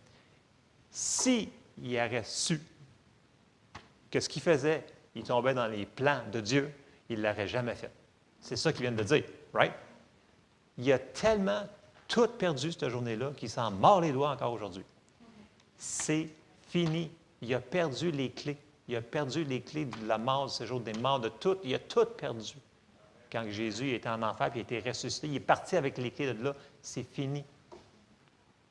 S'il 0.91 1.49
y 1.81 1.97
aurait 1.97 2.25
su 2.25 2.61
que 4.11 4.19
ce 4.19 4.29
qu'il 4.29 4.43
faisait, 4.43 4.85
il 5.15 5.23
tombait 5.23 5.55
dans 5.55 5.69
les 5.69 5.87
plans 5.87 6.23
de 6.33 6.41
Dieu, 6.41 6.73
il 7.09 7.19
ne 7.19 7.29
l'aurait 7.29 7.47
jamais 7.47 7.77
fait. 7.77 7.93
C'est 8.41 8.57
ça 8.57 8.73
qu'il 8.73 8.83
vient 8.83 8.91
de 8.91 9.05
dire, 9.05 9.23
right? 9.55 9.73
Il 10.77 10.91
a 10.91 10.99
tellement 10.99 11.63
tout 12.09 12.27
perdu 12.27 12.73
cette 12.73 12.89
journée-là 12.89 13.31
qu'il 13.37 13.49
s'en 13.49 13.71
mord 13.71 14.01
les 14.01 14.11
doigts 14.11 14.31
encore 14.31 14.53
aujourd'hui. 14.53 14.85
C'est 15.79 16.31
fini. 16.69 17.13
Il 17.43 17.55
a 17.55 17.61
perdu 17.61 18.11
les 18.11 18.31
clés. 18.33 18.59
Il 18.89 18.97
a 18.97 19.03
perdu 19.03 19.45
les 19.45 19.61
clés 19.61 19.85
de 19.85 20.07
la 20.07 20.19
mort, 20.19 20.49
ce 20.51 20.65
jour 20.65 20.81
des 20.81 20.93
morts, 20.95 21.21
de 21.21 21.29
tout. 21.29 21.57
Il 21.65 21.75
a 21.75 21.79
tout 21.79 22.05
perdu. 22.05 22.55
Quand 23.31 23.45
Jésus 23.51 23.93
était 23.93 24.09
en 24.09 24.23
enfer 24.23 24.53
et 24.55 24.61
était 24.61 24.79
ressuscité, 24.79 25.27
il 25.27 25.37
est 25.37 25.41
parti 25.41 25.77
avec 25.77 25.99
les 25.99 26.11
clés 26.11 26.33
de 26.33 26.45
là. 26.45 26.55
C'est 26.81 27.03
fini. 27.03 27.45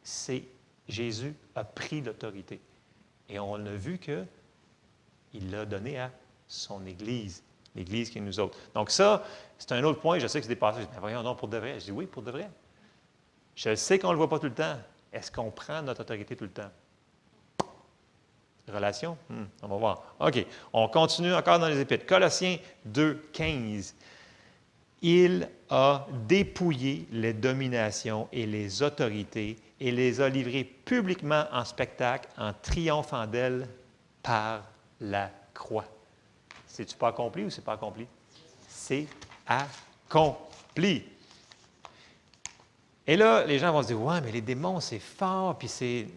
C'est 0.01 0.43
Jésus 0.87 1.35
a 1.55 1.63
pris 1.63 2.01
l'autorité. 2.01 2.61
Et 3.27 3.39
on 3.39 3.55
a 3.55 3.71
vu 3.71 3.97
qu'il 3.97 5.51
l'a 5.51 5.65
donné 5.65 5.99
à 5.99 6.11
son 6.47 6.85
Église, 6.85 7.43
l'Église 7.75 8.09
qui 8.09 8.19
est 8.19 8.21
nous 8.21 8.39
autres. 8.39 8.57
Donc 8.73 8.91
ça, 8.91 9.23
c'est 9.57 9.71
un 9.71 9.83
autre 9.83 9.99
point. 9.99 10.19
Je 10.19 10.27
sais 10.27 10.39
que 10.39 10.45
c'est 10.45 10.53
dépassé. 10.53 10.81
Je 10.81 10.85
dis, 10.85 10.91
voyons, 10.99 11.23
non, 11.23 11.35
pour 11.35 11.47
de 11.47 11.57
vrai. 11.57 11.79
Je 11.79 11.85
dis, 11.85 11.91
oui, 11.91 12.05
pour 12.05 12.21
de 12.21 12.31
vrai. 12.31 12.49
Je 13.55 13.75
sais 13.75 13.99
qu'on 13.99 14.09
ne 14.09 14.13
le 14.13 14.17
voit 14.17 14.29
pas 14.29 14.39
tout 14.39 14.45
le 14.45 14.53
temps. 14.53 14.77
Est-ce 15.11 15.31
qu'on 15.31 15.49
prend 15.49 15.81
notre 15.81 16.01
autorité 16.01 16.35
tout 16.35 16.43
le 16.43 16.51
temps? 16.51 16.71
Relation? 18.67 19.17
Hmm, 19.29 19.43
on 19.61 19.67
va 19.67 19.75
voir. 19.77 20.15
OK. 20.19 20.45
On 20.73 20.87
continue 20.87 21.33
encore 21.33 21.59
dans 21.59 21.67
les 21.67 21.79
Épîtres. 21.79 22.05
Colossiens 22.05 22.57
2, 22.85 23.29
15. 23.31 23.95
Il 25.01 25.47
a 25.69 26.07
dépouillé 26.27 27.07
les 27.11 27.33
dominations 27.33 28.27
et 28.31 28.45
les 28.45 28.81
autorités 28.81 29.57
et 29.79 29.91
les 29.91 30.19
a 30.21 30.29
livrées 30.29 30.63
publiquement 30.63 31.45
en 31.51 31.63
spectacle 31.63 32.27
en 32.37 32.53
triomphant 32.53 33.27
d'elles 33.27 33.67
par 34.23 34.63
la 34.99 35.29
croix. 35.53 35.85
C'est-tu 36.65 36.95
pas 36.95 37.09
accompli 37.09 37.43
ou 37.45 37.49
c'est 37.49 37.63
pas 37.63 37.73
accompli? 37.73 38.07
C'est 38.67 39.07
accompli. 39.45 41.03
Et 43.07 43.15
là, 43.15 43.45
les 43.45 43.59
gens 43.59 43.71
vont 43.71 43.83
se 43.83 43.87
dire 43.87 44.01
Ouais, 44.01 44.19
mais 44.21 44.31
les 44.31 44.41
démons, 44.41 44.79
c'est 44.79 44.99
fort, 44.99 45.57
puis 45.57 45.67
c'est. 45.67 46.07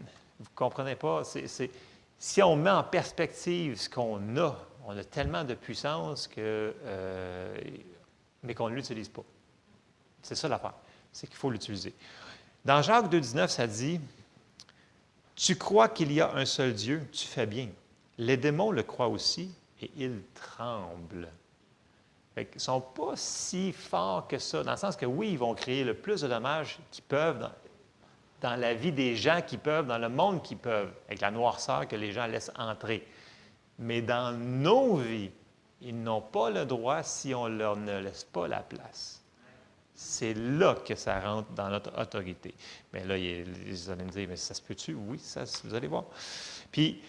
Vous 0.40 0.44
ne 0.44 0.56
comprenez 0.56 0.94
pas. 0.94 1.22
c'est 1.24 1.70
si 2.18 2.42
on 2.42 2.56
met 2.56 2.70
en 2.70 2.82
perspective 2.82 3.76
ce 3.76 3.88
qu'on 3.88 4.36
a, 4.36 4.56
on 4.84 4.96
a 4.96 5.04
tellement 5.04 5.44
de 5.44 5.54
puissance 5.54 6.26
que, 6.26 6.74
euh, 6.84 7.56
mais 8.42 8.54
qu'on 8.54 8.68
ne 8.68 8.74
l'utilise 8.74 9.08
pas. 9.08 9.24
C'est 10.22 10.34
ça 10.34 10.48
l'affaire. 10.48 10.74
C'est 11.12 11.26
qu'il 11.28 11.36
faut 11.36 11.50
l'utiliser. 11.50 11.94
Dans 12.64 12.82
Jacques 12.82 13.10
2,19, 13.10 13.48
ça 13.48 13.66
dit 13.66 14.00
Tu 15.36 15.56
crois 15.56 15.88
qu'il 15.88 16.12
y 16.12 16.20
a 16.20 16.34
un 16.34 16.44
seul 16.44 16.74
Dieu, 16.74 17.06
tu 17.12 17.26
fais 17.26 17.46
bien. 17.46 17.68
Les 18.18 18.36
démons 18.36 18.72
le 18.72 18.82
croient 18.82 19.08
aussi 19.08 19.54
et 19.80 19.90
ils 19.96 20.22
tremblent. 20.34 21.28
ils 22.36 22.46
ne 22.52 22.58
sont 22.58 22.80
pas 22.80 23.12
si 23.14 23.72
forts 23.72 24.26
que 24.26 24.38
ça, 24.38 24.64
dans 24.64 24.72
le 24.72 24.76
sens 24.76 24.96
que 24.96 25.06
oui, 25.06 25.30
ils 25.30 25.38
vont 25.38 25.54
créer 25.54 25.84
le 25.84 25.94
plus 25.94 26.22
de 26.22 26.28
dommages 26.28 26.80
qu'ils 26.90 27.04
peuvent 27.04 27.48
dans 28.40 28.56
la 28.56 28.74
vie 28.74 28.92
des 28.92 29.16
gens 29.16 29.40
qui 29.46 29.58
peuvent, 29.58 29.86
dans 29.86 29.98
le 29.98 30.08
monde 30.08 30.42
qui 30.42 30.56
peuvent, 30.56 30.92
avec 31.06 31.20
la 31.20 31.30
noirceur 31.30 31.88
que 31.88 31.96
les 31.96 32.12
gens 32.12 32.26
laissent 32.26 32.52
entrer. 32.56 33.06
Mais 33.78 34.02
dans 34.02 34.32
nos 34.32 34.96
vies, 34.96 35.30
ils 35.80 36.00
n'ont 36.00 36.20
pas 36.20 36.50
le 36.50 36.64
droit 36.64 37.02
si 37.02 37.34
on 37.34 37.46
leur 37.48 37.76
ne 37.76 37.98
laisse 37.98 38.24
pas 38.24 38.48
la 38.48 38.60
place. 38.60 39.22
C'est 39.94 40.34
là 40.34 40.76
que 40.84 40.94
ça 40.94 41.18
rentre 41.18 41.50
dans 41.52 41.68
notre 41.68 42.00
autorité. 42.00 42.54
Mais 42.92 43.04
là, 43.04 43.16
ils 43.16 43.90
allaient 43.90 44.04
me 44.04 44.10
dire, 44.10 44.28
mais 44.28 44.36
ça 44.36 44.54
se 44.54 44.62
peut-tu? 44.62 44.94
Oui, 44.94 45.18
ça, 45.18 45.42
vous 45.64 45.74
allez 45.74 45.88
voir. 45.88 46.04
Puis, 46.70 47.02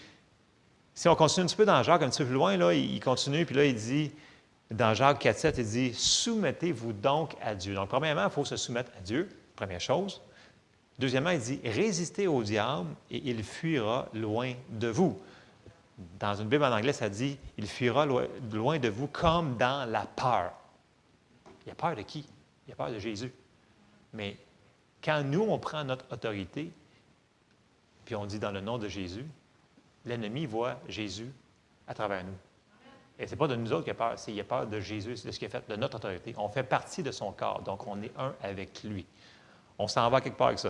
si 0.95 1.07
on 1.07 1.15
continue 1.15 1.43
un 1.43 1.47
petit 1.47 1.55
peu 1.55 1.65
dans 1.65 1.83
Jacques, 1.83 2.01
un 2.01 2.09
petit 2.09 2.19
peu 2.19 2.25
plus 2.25 2.33
loin, 2.33 2.57
là, 2.57 2.73
il 2.73 2.99
continue, 2.99 3.45
puis 3.45 3.55
là, 3.55 3.65
il 3.65 3.75
dit, 3.75 4.11
dans 4.71 4.93
Jacques 4.95 5.19
4, 5.19 5.37
7, 5.37 5.57
il 5.59 5.65
dit, 5.65 5.93
soumettez-vous 5.93 6.93
donc 6.93 7.35
à 7.41 7.53
Dieu. 7.53 7.75
Donc, 7.75 7.89
premièrement, 7.89 8.25
il 8.25 8.31
faut 8.31 8.45
se 8.45 8.57
soumettre 8.57 8.91
à 8.97 9.01
Dieu, 9.01 9.29
première 9.55 9.81
chose. 9.81 10.21
Deuxièmement, 10.99 11.29
il 11.29 11.39
dit 11.39 11.61
Résistez 11.63 12.27
au 12.27 12.43
diable 12.43 12.89
et 13.09 13.21
il 13.29 13.43
fuira 13.43 14.09
loin 14.13 14.53
de 14.69 14.89
vous. 14.89 15.17
Dans 16.19 16.35
une 16.35 16.49
Bible 16.49 16.65
en 16.65 16.71
anglais, 16.71 16.93
ça 16.93 17.09
dit 17.09 17.37
Il 17.57 17.67
fuira 17.67 18.05
loin 18.05 18.79
de 18.79 18.89
vous 18.89 19.07
comme 19.07 19.55
dans 19.57 19.89
la 19.89 20.05
peur. 20.05 20.51
Il 21.65 21.71
a 21.71 21.75
peur 21.75 21.95
de 21.95 22.01
qui? 22.01 22.27
Il 22.67 22.73
a 22.73 22.75
peur 22.75 22.91
de 22.91 22.99
Jésus. 22.99 23.31
Mais 24.13 24.37
quand 25.01 25.23
nous, 25.23 25.41
on 25.41 25.57
prend 25.57 25.83
notre 25.85 26.05
autorité, 26.11 26.71
puis 28.03 28.15
on 28.15 28.25
dit 28.25 28.39
dans 28.39 28.51
le 28.51 28.59
nom 28.59 28.77
de 28.77 28.89
Jésus, 28.89 29.25
l'ennemi 30.05 30.45
voit 30.45 30.79
Jésus 30.87 31.31
à 31.87 31.93
travers 31.93 32.23
nous. 32.25 32.35
Et 33.17 33.27
ce 33.27 33.31
n'est 33.31 33.37
pas 33.37 33.47
de 33.47 33.55
nous 33.55 33.71
autres 33.71 33.83
qu'il 33.83 33.91
a 33.91 33.95
peur, 33.95 34.13
c'est 34.17 34.31
qu'il 34.31 34.39
a 34.39 34.45
peur 34.45 34.67
de 34.67 34.79
Jésus, 34.79 35.11
de 35.11 35.31
ce 35.31 35.39
qu'il 35.39 35.47
a 35.47 35.49
fait, 35.49 35.69
de 35.69 35.75
notre 35.75 35.97
autorité. 35.97 36.33
On 36.37 36.49
fait 36.49 36.63
partie 36.63 37.03
de 37.03 37.11
son 37.11 37.31
corps, 37.31 37.61
donc 37.61 37.85
on 37.87 38.01
est 38.01 38.11
un 38.17 38.33
avec 38.41 38.83
lui. 38.83 39.05
On 39.79 39.87
s'en 39.87 40.09
va 40.09 40.21
quelque 40.21 40.37
part 40.37 40.47
avec 40.47 40.59
ça. 40.59 40.69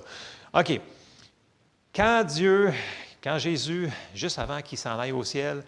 OK. 0.54 0.80
Quand 1.94 2.24
Dieu, 2.24 2.72
Quand 3.22 3.38
Jésus, 3.38 3.90
juste 4.16 4.40
avant 4.40 4.62
qu'il 4.62 4.78
s'en 4.78 4.98
aille 4.98 5.12
au 5.12 5.24
ciel, 5.24 5.64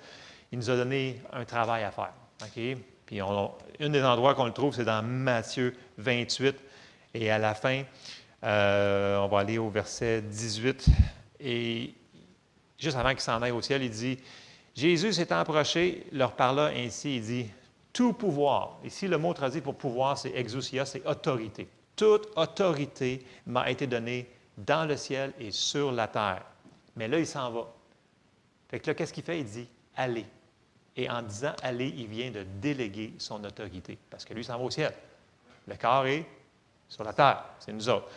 il 0.51 0.60
nous 0.60 0.69
a 0.69 0.75
donné 0.77 1.21
un 1.33 1.43
travail 1.43 1.83
à 1.83 1.91
faire. 1.91 2.13
OK? 2.41 2.77
Puis 3.05 3.21
on, 3.21 3.51
un 3.79 3.89
des 3.89 4.03
endroits 4.03 4.36
qu'on 4.36 4.45
le 4.45 4.53
trouve, 4.53 4.74
c'est 4.74 4.86
dans 4.86 5.03
Matthieu 5.03 5.75
28. 5.98 6.55
Et 7.13 7.29
à 7.29 7.38
la 7.38 7.53
fin, 7.53 7.83
euh, 8.43 9.17
on 9.17 9.27
va 9.27 9.39
aller 9.39 9.57
au 9.57 9.69
verset 9.69 10.21
18. 10.21 10.86
Et 11.41 11.93
juste 12.79 12.95
avant 12.95 13.10
qu'il 13.10 13.19
s'en 13.19 13.41
aille 13.41 13.51
au 13.51 13.62
ciel, 13.62 13.83
il 13.83 13.89
dit 13.89 14.17
Jésus 14.74 15.13
s'est 15.13 15.33
approché, 15.33 16.05
leur 16.13 16.31
parla 16.33 16.67
ainsi 16.67 17.17
il 17.17 17.21
dit 17.21 17.48
Tout 17.91 18.13
pouvoir. 18.13 18.79
Ici, 18.86 19.07
le 19.07 19.17
mot 19.17 19.33
traduit 19.33 19.60
pour 19.60 19.75
pouvoir, 19.75 20.17
c'est 20.17 20.31
exousia, 20.33 20.86
c'est 20.86 21.05
autorité. 21.05 21.67
Toute 22.01 22.36
autorité 22.36 23.24
m'a 23.46 23.70
été 23.70 23.86
donnée 23.86 24.27
dans 24.58 24.88
le 24.88 24.98
ciel 24.98 25.34
et 25.39 25.51
sur 25.51 25.91
la 25.91 26.08
terre. 26.08 26.43
Mais 26.96 27.08
là, 27.08 27.20
il 27.20 27.27
s'en 27.27 27.51
va. 27.51 27.72
Fait 28.72 28.79
que 28.79 28.88
là, 28.88 28.96
qu'est-ce 28.96 29.13
qu'il 29.13 29.24
fait? 29.24 29.39
Il 29.39 29.46
dit 29.46 29.67
Allez. 29.96 30.25
Et 30.98 31.08
en 31.08 31.22
disant 31.22 31.53
aller, 31.62 31.93
il 31.96 32.08
vient 32.08 32.31
de 32.31 32.43
déléguer 32.60 33.13
son 33.20 33.43
autorité, 33.43 34.00
parce 34.10 34.25
que 34.25 34.34
lui 34.34 34.43
s'en 34.43 34.58
va 34.58 34.63
au 34.63 34.72
ciel. 34.72 34.91
Le 35.67 35.75
corps 35.75 36.08
est 36.08 36.25
sur 36.89 37.03
la 37.03 37.13
terre, 37.13 37.43
c'est 37.60 37.72
nous 37.72 37.88
autres. 37.88 38.10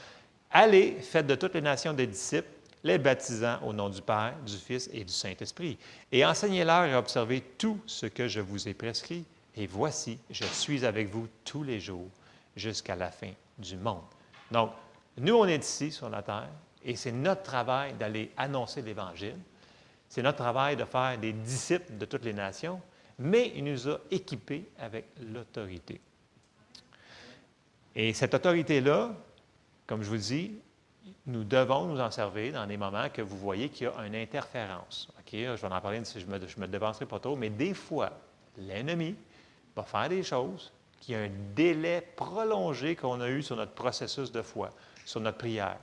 Allez, 0.50 0.92
faites 1.02 1.26
de 1.26 1.34
toutes 1.34 1.52
les 1.52 1.60
nations 1.60 1.92
des 1.92 2.06
disciples, 2.06 2.48
les 2.84 2.96
baptisant 2.96 3.60
au 3.64 3.74
nom 3.74 3.90
du 3.90 4.00
Père, 4.00 4.34
du 4.46 4.56
Fils 4.56 4.88
et 4.94 5.04
du 5.04 5.12
Saint-Esprit, 5.12 5.76
et 6.10 6.24
enseignez-leur 6.24 6.86
et 6.86 6.94
observez 6.94 7.42
tout 7.58 7.78
ce 7.84 8.06
que 8.06 8.28
je 8.28 8.40
vous 8.40 8.66
ai 8.66 8.72
prescrit. 8.72 9.26
Et 9.54 9.66
voici, 9.66 10.18
je 10.30 10.44
suis 10.46 10.86
avec 10.86 11.10
vous 11.10 11.28
tous 11.44 11.62
les 11.62 11.80
jours 11.80 12.08
jusqu'à 12.56 12.96
la 12.96 13.10
fin 13.10 13.32
du 13.58 13.76
monde. 13.76 14.04
Donc, 14.50 14.72
nous, 15.16 15.34
on 15.34 15.46
est 15.46 15.64
ici 15.64 15.92
sur 15.92 16.08
la 16.08 16.22
terre, 16.22 16.48
et 16.84 16.96
c'est 16.96 17.12
notre 17.12 17.42
travail 17.42 17.94
d'aller 17.94 18.32
annoncer 18.36 18.82
l'Évangile. 18.82 19.36
C'est 20.08 20.22
notre 20.22 20.38
travail 20.38 20.76
de 20.76 20.84
faire 20.84 21.18
des 21.18 21.32
disciples 21.32 21.96
de 21.96 22.04
toutes 22.04 22.24
les 22.24 22.32
nations, 22.32 22.80
mais 23.18 23.52
il 23.54 23.64
nous 23.64 23.88
a 23.88 23.98
équipés 24.10 24.68
avec 24.78 25.06
l'autorité. 25.20 26.00
Et 27.94 28.12
cette 28.12 28.34
autorité-là, 28.34 29.14
comme 29.86 30.02
je 30.02 30.10
vous 30.10 30.16
dis, 30.16 30.58
nous 31.26 31.44
devons 31.44 31.86
nous 31.86 32.00
en 32.00 32.10
servir 32.10 32.54
dans 32.54 32.66
des 32.66 32.76
moments 32.76 33.08
que 33.08 33.22
vous 33.22 33.38
voyez 33.38 33.68
qu'il 33.68 33.86
y 33.86 33.90
a 33.90 34.06
une 34.06 34.14
interférence. 34.14 35.08
OK? 35.18 35.32
Je 35.32 35.54
vais 35.54 35.66
en 35.66 35.80
parler, 35.80 36.02
je 36.04 36.26
ne 36.26 36.38
me, 36.38 36.46
je 36.46 36.60
me 36.60 36.66
dévancerai 36.66 37.06
pas 37.06 37.18
trop, 37.18 37.36
mais 37.36 37.50
des 37.50 37.74
fois, 37.74 38.12
l'ennemi 38.58 39.14
va 39.76 39.84
faire 39.84 40.08
des 40.08 40.22
choses 40.22 40.72
qui 41.00 41.14
ont 41.14 41.18
un 41.18 41.30
délai 41.54 42.00
prolongé 42.16 42.96
qu'on 42.96 43.20
a 43.20 43.28
eu 43.28 43.42
sur 43.42 43.56
notre 43.56 43.72
processus 43.72 44.32
de 44.32 44.42
foi, 44.42 44.70
sur 45.04 45.20
notre 45.20 45.38
prière. 45.38 45.78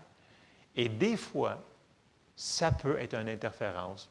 Et 0.76 0.90
des 0.90 1.18
fois, 1.18 1.62
ça 2.36 2.72
peut 2.72 2.98
être 3.00 3.14
une 3.14 3.30
interférence 3.30 4.10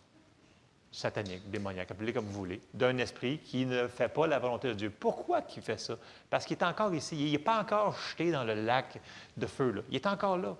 satanique, 0.92 1.48
démoniaque, 1.50 1.90
appelez 1.90 2.12
comme 2.12 2.26
vous 2.26 2.32
voulez, 2.32 2.60
d'un 2.74 2.98
esprit 2.98 3.38
qui 3.38 3.64
ne 3.64 3.86
fait 3.86 4.08
pas 4.08 4.26
la 4.26 4.38
volonté 4.38 4.68
de 4.68 4.74
Dieu. 4.74 4.90
Pourquoi 4.90 5.42
il 5.56 5.62
fait 5.62 5.78
ça? 5.78 5.96
Parce 6.28 6.44
qu'il 6.44 6.56
est 6.56 6.64
encore 6.64 6.94
ici. 6.94 7.16
Il 7.16 7.32
n'est 7.32 7.38
pas 7.38 7.60
encore 7.60 7.96
jeté 7.96 8.32
dans 8.32 8.44
le 8.44 8.54
lac 8.54 9.00
de 9.36 9.46
feu. 9.46 9.70
Là. 9.70 9.82
Il 9.88 9.96
est 9.96 10.06
encore 10.06 10.36
là. 10.36 10.56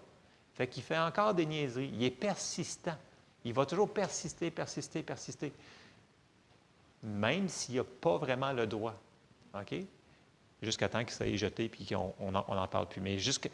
Fait 0.54 0.68
qu'il 0.68 0.82
fait 0.82 0.99
encore 0.99 1.35
des 1.35 1.47
niaiseries. 1.47 1.90
Il 1.92 2.04
est 2.04 2.11
persistant. 2.11 2.97
Il 3.44 3.52
va 3.52 3.66
toujours 3.66 3.92
persister, 3.92 4.50
persister, 4.50 5.02
persister. 5.02 5.52
Même 7.02 7.49
s'il 7.49 7.76
n'a 7.76 7.85
pas 7.85 8.18
vraiment 8.18 8.52
le 8.52 8.66
droit. 8.66 8.94
OK? 9.54 9.75
Jusqu'à 10.62 10.88
temps 10.88 11.05
qu'il 11.05 11.12
soit 11.12 11.35
jeté 11.37 11.64
et 11.64 11.95
qu'on 11.95 12.31
n'en 12.31 12.67
parle 12.69 12.87
plus. 12.87 13.00
Mais 13.00 13.19
jusque, 13.19 13.49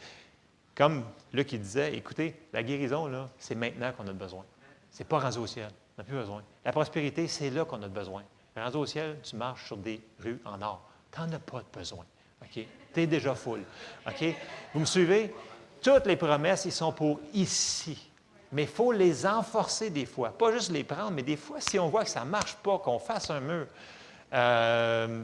comme 0.75 1.05
Luc 1.33 1.51
il 1.53 1.61
disait, 1.61 1.95
écoutez, 1.95 2.35
la 2.53 2.63
guérison, 2.63 3.29
c'est 3.37 3.55
maintenant 3.55 3.91
qu'on 3.93 4.07
a 4.07 4.13
besoin. 4.13 4.43
Ce 4.91 4.99
n'est 4.99 5.07
pas 5.07 5.19
rendu 5.19 5.37
au 5.37 5.47
ciel. 5.47 5.69
On 5.97 6.01
n'a 6.01 6.03
plus 6.03 6.17
besoin. 6.17 6.43
La 6.65 6.71
prospérité, 6.71 7.27
c'est 7.27 7.49
là 7.49 7.65
qu'on 7.65 7.81
a 7.81 7.87
besoin. 7.87 8.23
Rendu 8.55 8.77
au 8.77 8.85
ciel, 8.85 9.19
tu 9.23 9.35
marches 9.35 9.67
sur 9.67 9.77
des 9.77 10.01
rues 10.19 10.39
en 10.43 10.61
or. 10.61 10.81
Tu 11.11 11.19
n'en 11.19 11.31
as 11.31 11.39
pas 11.39 11.63
besoin. 11.73 12.05
Tu 12.51 12.65
es 12.95 13.07
déjà 13.07 13.35
full. 13.35 13.63
Vous 14.73 14.79
me 14.79 14.85
suivez? 14.85 15.33
Toutes 15.81 16.07
les 16.07 16.15
promesses, 16.15 16.65
ils 16.65 16.71
sont 16.71 16.91
pour 16.91 17.19
ici. 17.33 18.11
Mais 18.51 18.63
il 18.63 18.67
faut 18.67 18.91
les 18.91 19.25
enforcer 19.25 19.89
des 19.89 20.05
fois. 20.05 20.29
Pas 20.29 20.51
juste 20.51 20.71
les 20.71 20.83
prendre, 20.83 21.11
mais 21.11 21.23
des 21.23 21.37
fois, 21.37 21.59
si 21.59 21.77
on 21.77 21.89
voit 21.89 22.03
que 22.03 22.09
ça 22.09 22.23
ne 22.23 22.29
marche 22.29 22.55
pas, 22.55 22.79
qu'on 22.79 22.99
fasse 22.99 23.29
un 23.29 23.39
mur, 23.39 23.67
euh, 24.33 25.23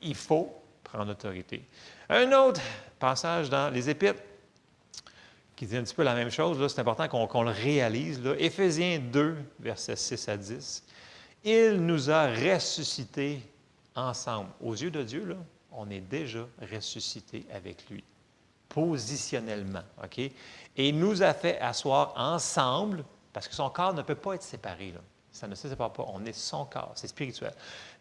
il 0.00 0.14
faut 0.14 0.61
prendre 0.92 1.12
autorité. 1.12 1.64
Un 2.08 2.30
autre 2.32 2.60
passage 2.98 3.48
dans 3.48 3.72
les 3.72 3.88
Épîtres, 3.88 4.20
qui 5.56 5.66
dit 5.66 5.76
un 5.76 5.82
petit 5.82 5.94
peu 5.94 6.02
la 6.02 6.14
même 6.14 6.30
chose. 6.30 6.72
C'est 6.72 6.80
important 6.80 7.08
qu'on 7.08 7.42
le 7.42 7.50
réalise. 7.50 8.22
Là. 8.22 8.34
Éphésiens 8.38 8.98
2, 8.98 9.36
versets 9.60 9.96
6 9.96 10.28
à 10.28 10.36
10. 10.36 10.84
Il 11.44 11.76
nous 11.76 12.10
a 12.10 12.28
ressuscités 12.28 13.40
ensemble. 13.94 14.50
Aux 14.60 14.74
yeux 14.74 14.90
de 14.90 15.02
Dieu, 15.02 15.36
on 15.70 15.88
est 15.90 16.00
déjà 16.00 16.46
ressuscités 16.72 17.46
avec 17.52 17.88
lui, 17.88 18.04
positionnellement. 18.68 19.82
Et 20.18 20.32
il 20.88 20.98
nous 20.98 21.22
a 21.22 21.32
fait 21.32 21.58
asseoir 21.60 22.12
ensemble, 22.16 23.04
parce 23.32 23.48
que 23.48 23.54
son 23.54 23.70
corps 23.70 23.94
ne 23.94 24.02
peut 24.02 24.14
pas 24.14 24.34
être 24.34 24.42
séparé. 24.42 24.92
Ça 25.32 25.48
ne 25.48 25.54
se 25.54 25.68
sépare 25.68 25.92
pas. 25.92 26.04
On 26.12 26.24
est 26.24 26.32
son 26.32 26.64
corps, 26.66 26.92
c'est 26.94 27.08
spirituel. 27.08 27.52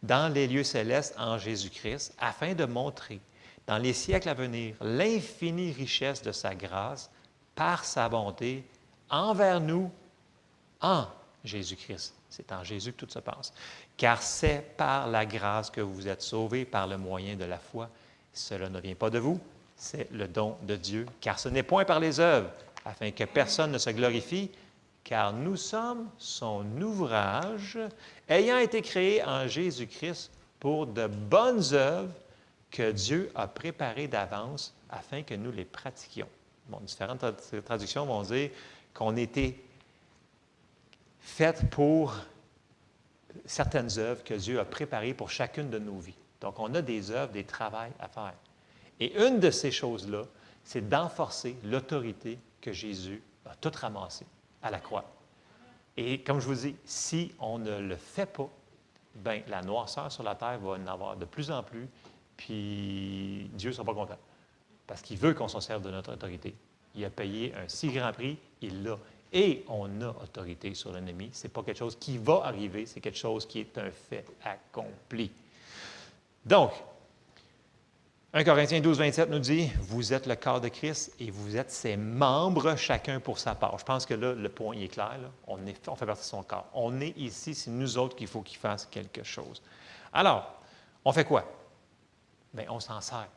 Dans 0.03 0.31
les 0.31 0.47
lieux 0.47 0.63
célestes 0.63 1.15
en 1.17 1.37
Jésus-Christ, 1.37 2.13
afin 2.19 2.53
de 2.53 2.65
montrer 2.65 3.19
dans 3.67 3.77
les 3.77 3.93
siècles 3.93 4.29
à 4.29 4.33
venir 4.33 4.75
l'infinie 4.81 5.71
richesse 5.71 6.21
de 6.21 6.31
sa 6.31 6.53
grâce 6.53 7.09
par 7.55 7.85
sa 7.85 8.09
bonté 8.09 8.63
envers 9.09 9.61
nous 9.61 9.91
en 10.81 11.05
Jésus-Christ. 11.43 12.13
C'est 12.29 12.51
en 12.51 12.63
Jésus 12.63 12.91
que 12.93 13.05
tout 13.05 13.11
se 13.11 13.19
passe. 13.19 13.53
Car 13.97 14.21
c'est 14.21 14.75
par 14.77 15.07
la 15.07 15.25
grâce 15.25 15.69
que 15.69 15.81
vous 15.81 16.07
êtes 16.07 16.21
sauvés 16.21 16.65
par 16.65 16.87
le 16.87 16.97
moyen 16.97 17.35
de 17.35 17.45
la 17.45 17.57
foi. 17.57 17.89
Cela 18.33 18.69
ne 18.69 18.79
vient 18.79 18.95
pas 18.95 19.09
de 19.09 19.19
vous, 19.19 19.39
c'est 19.75 20.09
le 20.11 20.27
don 20.27 20.57
de 20.63 20.75
Dieu. 20.75 21.05
Car 21.19 21.39
ce 21.39 21.49
n'est 21.49 21.63
point 21.63 21.85
par 21.85 21.99
les 21.99 22.19
œuvres, 22.19 22.49
afin 22.85 23.11
que 23.11 23.25
personne 23.25 23.71
ne 23.71 23.77
se 23.77 23.89
glorifie, 23.89 24.49
car 25.03 25.33
nous 25.33 25.57
sommes 25.57 26.09
son 26.17 26.65
ouvrage, 26.81 27.79
ayant 28.29 28.57
été 28.57 28.81
créé 28.81 29.23
en 29.23 29.47
Jésus-Christ 29.47 30.31
pour 30.59 30.87
de 30.87 31.07
bonnes 31.07 31.73
œuvres 31.73 32.13
que 32.69 32.91
Dieu 32.91 33.31
a 33.35 33.47
préparées 33.47 34.07
d'avance 34.07 34.73
afin 34.89 35.23
que 35.23 35.33
nous 35.33 35.51
les 35.51 35.65
pratiquions 35.65 36.27
différentes 36.79 37.25
traductions 37.65 38.05
vont 38.05 38.23
dire 38.23 38.49
qu'on 38.93 39.15
était 39.15 39.57
fait 41.19 41.69
pour 41.69 42.15
certaines 43.45 43.97
œuvres 43.99 44.23
que 44.23 44.33
Dieu 44.33 44.59
a 44.59 44.65
préparées 44.65 45.13
pour 45.13 45.29
chacune 45.29 45.69
de 45.69 45.79
nos 45.79 45.99
vies. 45.99 46.17
Donc, 46.39 46.59
on 46.59 46.73
a 46.73 46.81
des 46.81 47.11
œuvres, 47.11 47.31
des 47.31 47.43
travails 47.43 47.91
à 47.99 48.07
faire. 48.07 48.33
Et 48.99 49.17
une 49.25 49.39
de 49.39 49.51
ces 49.51 49.71
choses-là, 49.71 50.23
c'est 50.63 50.87
d'enforcer 50.87 51.55
l'autorité 51.63 52.39
que 52.59 52.71
Jésus 52.71 53.21
a 53.45 53.55
toute 53.55 53.75
ramassée 53.75 54.25
à 54.61 54.71
la 54.71 54.79
croix. 54.79 55.05
Et 55.97 56.21
comme 56.21 56.39
je 56.39 56.47
vous 56.47 56.55
dis, 56.55 56.75
si 56.85 57.33
on 57.39 57.59
ne 57.59 57.79
le 57.79 57.95
fait 57.95 58.25
pas, 58.25 58.49
bien, 59.15 59.41
la 59.47 59.61
noirceur 59.61 60.11
sur 60.11 60.23
la 60.23 60.35
terre 60.35 60.59
va 60.59 60.71
en 60.71 60.87
avoir 60.87 61.17
de 61.17 61.25
plus 61.25 61.51
en 61.51 61.63
plus, 61.63 61.87
puis 62.37 63.49
Dieu 63.53 63.69
ne 63.69 63.75
sera 63.75 63.85
pas 63.85 63.93
content 63.93 64.17
parce 64.91 65.01
qu'il 65.01 65.17
veut 65.17 65.33
qu'on 65.33 65.47
s'en 65.47 65.61
serve 65.61 65.81
de 65.83 65.89
notre 65.89 66.11
autorité. 66.11 66.53
Il 66.95 67.05
a 67.05 67.09
payé 67.09 67.53
un 67.55 67.67
si 67.69 67.87
grand 67.87 68.11
prix, 68.11 68.37
il 68.61 68.83
l'a. 68.83 68.97
Et 69.31 69.63
on 69.69 70.01
a 70.01 70.09
autorité 70.09 70.73
sur 70.73 70.91
l'ennemi. 70.91 71.29
Ce 71.31 71.43
n'est 71.43 71.49
pas 71.49 71.63
quelque 71.63 71.77
chose 71.77 71.95
qui 71.97 72.17
va 72.17 72.41
arriver, 72.43 72.85
c'est 72.85 72.99
quelque 72.99 73.17
chose 73.17 73.45
qui 73.45 73.61
est 73.61 73.77
un 73.77 73.89
fait 73.89 74.25
accompli. 74.43 75.31
Donc, 76.45 76.71
1 78.33 78.45
Corinthiens 78.45 78.79
12, 78.79 78.97
27 78.97 79.29
nous 79.29 79.39
dit, 79.39 79.69
vous 79.81 80.13
êtes 80.13 80.25
le 80.25 80.37
corps 80.37 80.61
de 80.61 80.69
Christ 80.69 81.13
et 81.19 81.29
vous 81.29 81.57
êtes 81.57 81.69
ses 81.69 81.97
membres, 81.97 82.77
chacun 82.77 83.19
pour 83.19 83.37
sa 83.37 83.55
part. 83.55 83.77
Je 83.77 83.83
pense 83.83 84.05
que 84.05 84.13
là, 84.13 84.33
le 84.33 84.47
point 84.47 84.73
est 84.77 84.87
clair. 84.87 85.19
On, 85.47 85.57
fait 85.57 86.05
partie 86.05 86.21
de 86.21 86.27
son 86.27 86.41
corps. 86.41 86.69
On 86.73 87.01
est 87.01 87.13
ici, 87.17 87.53
c'est 87.53 87.71
nous 87.71 87.97
autres 87.97 88.15
qu'il 88.15 88.27
faut 88.27 88.41
qu'il 88.41 88.57
fasse 88.57 88.85
quelque 88.85 89.21
chose. 89.23 89.61
Alors, 90.13 90.61
on 91.03 91.11
fait 91.11 91.25
quoi? 91.25 91.43
Bien, 92.53 92.67
on 92.69 92.79
s'en 92.79 93.01
sert 93.01 93.27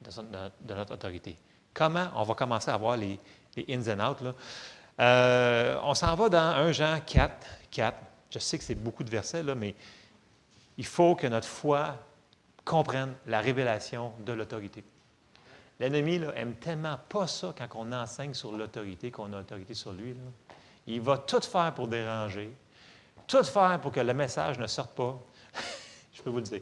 de, 0.00 0.74
notre 0.74 0.94
autorité. 0.94 1.36
Comment? 1.74 2.08
On 2.14 2.22
va 2.22 2.32
commencer 2.32 2.70
à 2.70 2.78
voir 2.78 2.96
les, 2.96 3.20
ins 3.68 4.00
and 4.00 4.10
outs. 4.10 4.34
Euh, 5.00 5.78
on 5.82 5.92
s'en 5.92 6.14
va 6.14 6.30
dans 6.30 6.38
1 6.38 6.72
Jean 6.72 6.98
4, 7.04 7.46
4. 7.70 7.98
Je 8.30 8.38
sais 8.38 8.56
que 8.56 8.64
c'est 8.64 8.74
beaucoup 8.74 9.04
de 9.04 9.10
versets, 9.10 9.42
là, 9.42 9.54
mais 9.54 9.74
il 10.78 10.86
faut 10.86 11.14
que 11.14 11.26
notre 11.26 11.46
foi 11.46 11.94
comprenne 12.64 13.14
la 13.26 13.40
révélation 13.40 14.12
de 14.24 14.32
l'autorité. 14.32 14.84
L'ennemi 15.80 16.20
aime 16.36 16.54
tellement 16.54 16.98
pas 17.08 17.26
ça 17.26 17.54
quand 17.56 17.68
on 17.74 17.92
enseigne 17.92 18.34
sur 18.34 18.52
l'autorité, 18.52 19.10
qu'on 19.10 19.32
a 19.32 19.40
autorité 19.40 19.74
sur 19.74 19.92
lui. 19.92 20.14
Il 20.86 21.00
va 21.00 21.18
tout 21.18 21.40
faire 21.40 21.74
pour 21.74 21.88
déranger, 21.88 22.50
tout 23.26 23.42
faire 23.42 23.80
pour 23.80 23.90
que 23.90 24.00
le 24.00 24.14
message 24.14 24.58
ne 24.58 24.66
sorte 24.66 24.94
pas. 24.94 25.20
Je 26.12 26.22
peux 26.22 26.30
vous 26.30 26.38
le 26.38 26.42
dire. 26.42 26.60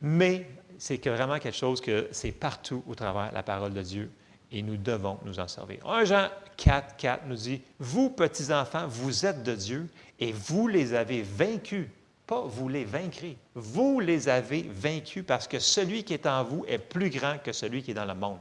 Mais 0.00 0.48
c'est 0.78 1.04
vraiment 1.08 1.38
quelque 1.38 1.56
chose 1.56 1.80
que 1.80 2.08
c'est 2.12 2.32
partout 2.32 2.84
au 2.86 2.94
travers 2.94 3.32
la 3.32 3.42
parole 3.42 3.72
de 3.72 3.82
Dieu. 3.82 4.10
et 4.50 4.62
nous 4.62 4.76
devons 4.76 5.18
nous 5.24 5.40
en 5.40 5.48
servir. 5.48 5.86
1 5.86 6.04
Jean 6.04 6.28
4, 6.56 6.96
4 6.96 7.26
nous 7.26 7.36
dit, 7.36 7.60
Vous, 7.78 8.10
petits-enfants, 8.10 8.86
vous 8.86 9.26
êtes 9.26 9.42
de 9.42 9.54
Dieu 9.54 9.88
et 10.18 10.32
vous 10.32 10.68
les 10.68 10.94
avez 10.94 11.22
vaincus. 11.22 11.88
Pas 12.28 12.42
vous 12.42 12.68
les 12.68 12.84
vaincrez. 12.84 13.38
Vous 13.54 14.00
les 14.00 14.28
avez 14.28 14.62
vaincus 14.62 15.24
parce 15.26 15.48
que 15.48 15.58
celui 15.58 16.04
qui 16.04 16.12
est 16.12 16.26
en 16.26 16.44
vous 16.44 16.62
est 16.68 16.78
plus 16.78 17.08
grand 17.08 17.38
que 17.38 17.52
celui 17.52 17.82
qui 17.82 17.92
est 17.92 17.94
dans 17.94 18.04
le 18.04 18.14
monde. 18.14 18.38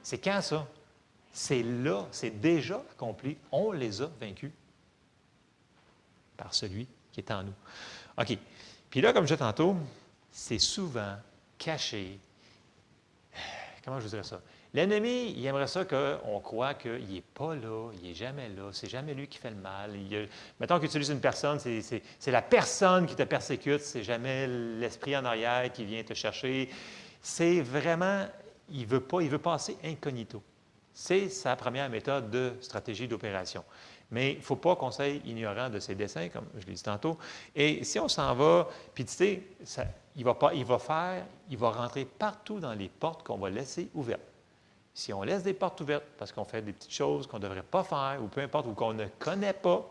C'est 0.00 0.18
quand 0.18 0.40
ça? 0.40 0.64
C'est 1.32 1.64
là, 1.64 2.06
c'est 2.12 2.30
déjà 2.30 2.76
accompli. 2.92 3.36
On 3.50 3.72
les 3.72 4.00
a 4.00 4.08
vaincus 4.20 4.52
par 6.36 6.54
celui 6.54 6.86
qui 7.10 7.18
est 7.18 7.30
en 7.32 7.42
nous. 7.42 7.54
OK. 8.16 8.38
Puis 8.88 9.00
là, 9.00 9.12
comme 9.12 9.24
je 9.24 9.34
disais 9.34 9.44
tantôt, 9.44 9.74
c'est 10.30 10.60
souvent 10.60 11.16
caché. 11.58 12.16
Comment 13.84 13.98
je 13.98 14.04
vous 14.04 14.10
dirais 14.10 14.22
ça? 14.22 14.40
L'ennemi, 14.72 15.34
il 15.36 15.44
aimerait 15.46 15.66
ça 15.66 15.84
qu'on 15.84 16.38
croit 16.40 16.74
qu'il 16.74 17.12
n'est 17.12 17.22
pas 17.22 17.56
là, 17.56 17.90
il 17.94 18.08
n'est 18.08 18.14
jamais 18.14 18.48
là, 18.48 18.70
c'est 18.72 18.88
jamais 18.88 19.14
lui 19.14 19.26
qui 19.26 19.38
fait 19.38 19.50
le 19.50 19.56
mal. 19.56 19.96
Il, 19.96 20.28
mettons 20.60 20.78
qu'il 20.78 20.86
utilise 20.86 21.08
une 21.08 21.20
personne, 21.20 21.58
c'est 21.58 22.30
la 22.30 22.42
personne 22.42 23.06
qui 23.06 23.16
te 23.16 23.24
persécute, 23.24 23.80
c'est 23.80 24.04
jamais 24.04 24.46
l'esprit 24.46 25.16
en 25.16 25.24
arrière 25.24 25.72
qui 25.72 25.84
vient 25.84 26.04
te 26.04 26.14
chercher. 26.14 26.70
C'est 27.20 27.60
vraiment, 27.60 28.26
il 28.70 28.86
veut 28.86 29.00
pas, 29.00 29.22
il 29.22 29.28
veut 29.28 29.38
passer 29.38 29.76
incognito. 29.84 30.40
C'est 30.92 31.28
sa 31.28 31.56
première 31.56 31.90
méthode 31.90 32.30
de 32.30 32.52
stratégie 32.60 33.08
d'opération. 33.08 33.64
Mais 34.12 34.32
il 34.32 34.38
ne 34.38 34.42
faut 34.42 34.56
pas 34.56 34.76
qu'on 34.76 34.90
soit 34.90 35.08
ignorant 35.08 35.68
de 35.68 35.80
ses 35.80 35.94
dessins, 35.94 36.28
comme 36.28 36.46
je 36.58 36.66
l'ai 36.66 36.74
dit 36.74 36.82
tantôt. 36.82 37.18
Et 37.54 37.82
si 37.84 37.98
on 37.98 38.08
s'en 38.08 38.34
va, 38.34 38.68
puis 38.94 39.04
tu 39.04 39.12
sais, 39.12 39.42
il, 40.16 40.24
va 40.24 40.34
pas, 40.34 40.52
il 40.54 40.64
va 40.64 40.78
faire, 40.78 41.24
il 41.48 41.56
va 41.56 41.70
rentrer 41.70 42.04
partout 42.04 42.60
dans 42.60 42.74
les 42.74 42.88
portes 42.88 43.24
qu'on 43.24 43.38
va 43.38 43.50
laisser 43.50 43.88
ouvertes. 43.94 44.29
Si 44.94 45.12
on 45.12 45.22
laisse 45.22 45.42
des 45.42 45.54
portes 45.54 45.80
ouvertes 45.80 46.04
parce 46.18 46.32
qu'on 46.32 46.44
fait 46.44 46.62
des 46.62 46.72
petites 46.72 46.92
choses 46.92 47.26
qu'on 47.26 47.38
ne 47.38 47.42
devrait 47.42 47.62
pas 47.62 47.84
faire, 47.84 48.18
ou 48.22 48.26
peu 48.26 48.40
importe, 48.40 48.66
ou 48.66 48.72
qu'on 48.72 48.92
ne 48.92 49.06
connaît 49.18 49.52
pas? 49.52 49.86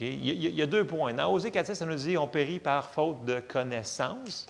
Il, 0.00 0.26
y 0.26 0.62
a, 0.62 0.66
deux 0.66 0.84
points. 0.84 1.14
Dans 1.14 1.32
Osée 1.32 1.52
4, 1.52 1.74
ça 1.74 1.86
nous 1.86 1.94
dit 1.94 2.18
on 2.18 2.26
périt 2.26 2.58
par 2.58 2.90
faute 2.90 3.24
de 3.24 3.38
connaissance. 3.38 4.48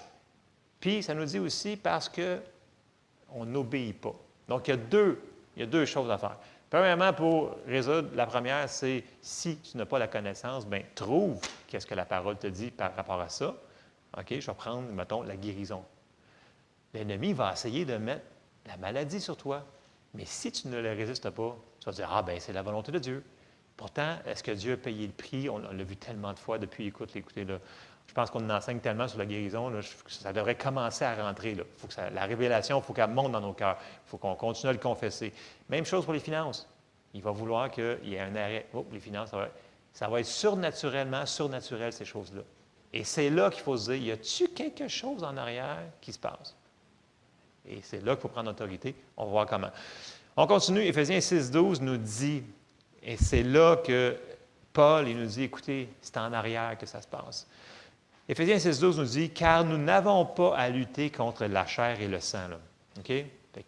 Puis 0.81 1.03
ça 1.03 1.13
nous 1.13 1.27
dit 1.27 1.39
aussi 1.39 1.77
parce 1.77 2.09
qu'on 2.09 3.45
n'obéit 3.45 4.01
pas. 4.01 4.15
Donc 4.49 4.69
il 4.69 4.71
y, 4.71 4.75
a 4.75 4.77
deux, 4.79 5.21
il 5.55 5.61
y 5.61 5.63
a 5.65 5.67
deux 5.67 5.85
choses 5.85 6.11
à 6.11 6.17
faire. 6.17 6.39
Premièrement, 6.71 7.13
pour 7.13 7.57
résoudre, 7.67 8.09
la 8.15 8.27
première, 8.27 8.69
c'est 8.69 9.05
si 9.21 9.59
tu 9.59 9.77
n'as 9.77 9.85
pas 9.85 9.99
la 9.99 10.07
connaissance, 10.07 10.67
bien, 10.67 10.83
trouve 10.95 11.41
qu'est-ce 11.67 11.87
que 11.87 11.95
la 11.95 12.05
parole 12.05 12.37
te 12.37 12.47
dit 12.47 12.71
par 12.71 12.95
rapport 12.95 13.21
à 13.21 13.29
ça. 13.29 13.55
OK, 14.17 14.27
je 14.39 14.47
vais 14.47 14.55
prendre, 14.55 14.89
mettons, 14.93 15.23
la 15.23 15.37
guérison. 15.37 15.83
L'ennemi 16.95 17.35
va 17.35 17.53
essayer 17.53 17.85
de 17.85 17.97
mettre 17.97 18.25
la 18.69 18.77
maladie 18.77 19.21
sur 19.21 19.37
toi. 19.37 19.65
Mais 20.15 20.25
si 20.25 20.53
tu 20.53 20.69
ne 20.69 20.81
le 20.81 20.91
résistes 20.91 21.29
pas, 21.31 21.57
tu 21.81 21.87
vas 21.87 21.93
dire 21.93 22.09
Ah, 22.13 22.23
ben 22.23 22.39
c'est 22.39 22.53
la 22.53 22.63
volonté 22.63 22.93
de 22.93 22.99
Dieu. 22.99 23.25
Pourtant, 23.77 24.17
est-ce 24.27 24.43
que 24.43 24.51
Dieu 24.51 24.75
a 24.75 24.77
payé 24.77 25.07
le 25.07 25.13
prix? 25.13 25.49
On, 25.49 25.59
l'a 25.59 25.85
vu 25.85 25.97
tellement 25.97 26.33
de 26.33 26.39
fois 26.39 26.59
depuis, 26.59 26.87
écoute, 26.87 27.15
écoutez, 27.17 27.45
là. 27.45 27.59
Je 28.07 28.15
pense 28.15 28.31
qu'on 28.31 28.49
enseigne 28.49 28.81
tellement 28.81 29.07
sur 29.07 29.19
la 29.19 29.27
guérison, 29.27 29.69
là, 29.69 29.81
ça 30.07 30.33
devrait 30.33 30.57
commencer 30.57 31.05
à 31.05 31.15
rentrer. 31.15 31.55
Là. 31.55 31.65
Faut 31.77 31.87
que 31.89 31.95
la 32.15 32.25
révélation, 32.25 32.79
il 32.79 32.83
faut 32.83 32.95
qu'elle 32.95 33.11
monte 33.11 33.33
dans 33.33 33.41
nos 33.41 33.53
cœurs. 33.53 33.77
Il 33.81 34.09
faut 34.09 34.17
qu'on 34.17 34.35
continue 34.35 34.71
à 34.71 34.73
le 34.73 34.79
confesser. 34.79 35.33
Même 35.69 35.85
chose 35.85 36.05
pour 36.05 36.15
les 36.15 36.21
finances. 36.21 36.67
Il 37.13 37.23
va 37.23 37.33
vouloir 37.33 37.71
qu'il 37.71 37.99
y 38.05 38.15
ait 38.15 38.21
un 38.21 38.35
arrêt. 38.35 38.67
Oh, 38.73 38.87
les 38.91 38.99
finances, 38.99 39.31
ça 39.31 39.37
va, 39.37 39.49
ça 39.93 40.09
va 40.09 40.21
être 40.21 40.27
surnaturellement, 40.27 41.27
surnaturel, 41.27 41.93
ces 41.93 42.07
choses-là. 42.07 42.43
Et 42.95 43.05
c'est 43.05 43.29
là 43.29 43.51
qu'il 43.51 43.63
faut 43.63 43.77
se 43.77 43.93
dire, 43.93 44.03
y 44.03 44.11
a-t-il 44.11 44.55
quelque 44.55 44.89
chose 44.89 45.23
en 45.23 45.37
arrière 45.37 45.83
qui 46.01 46.13
se 46.13 46.19
passe? 46.19 46.57
Et 47.69 47.81
c'est 47.83 48.05
là 48.05 48.15
qu'il 48.15 48.23
faut 48.23 48.29
prendre 48.29 48.51
autorité. 48.51 48.95
On 49.17 49.25
va 49.27 49.31
voir 49.31 49.47
comment. 49.47 49.71
On 50.37 50.47
continue. 50.47 50.81
Éphésiens 50.81 51.21
6, 51.21 51.51
12 51.51 51.81
nous 51.83 51.97
dit, 51.97 52.43
et 53.03 53.17
c'est 53.17 53.43
là 53.43 53.77
que 53.77 54.17
Paul 54.73 55.09
il 55.09 55.19
nous 55.19 55.27
dit, 55.27 55.43
écoutez, 55.43 55.89
c'est 56.01 56.17
en 56.17 56.33
arrière 56.33 56.77
que 56.79 56.87
ça 56.87 57.03
se 57.03 57.09
passe. 57.09 57.47
Éphésiens 58.29 58.59
6, 58.59 58.79
12 58.79 58.99
nous 58.99 59.05
dit, 59.05 59.31
car 59.31 59.65
nous 59.65 59.79
n'avons 59.79 60.25
pas 60.27 60.57
à 60.57 60.69
lutter 60.69 61.11
contre 61.11 61.47
la 61.47 61.67
chair 61.67 62.01
et 62.01 62.09
le 62.09 62.21
sang. 62.21 62.49
OK? 62.99 63.13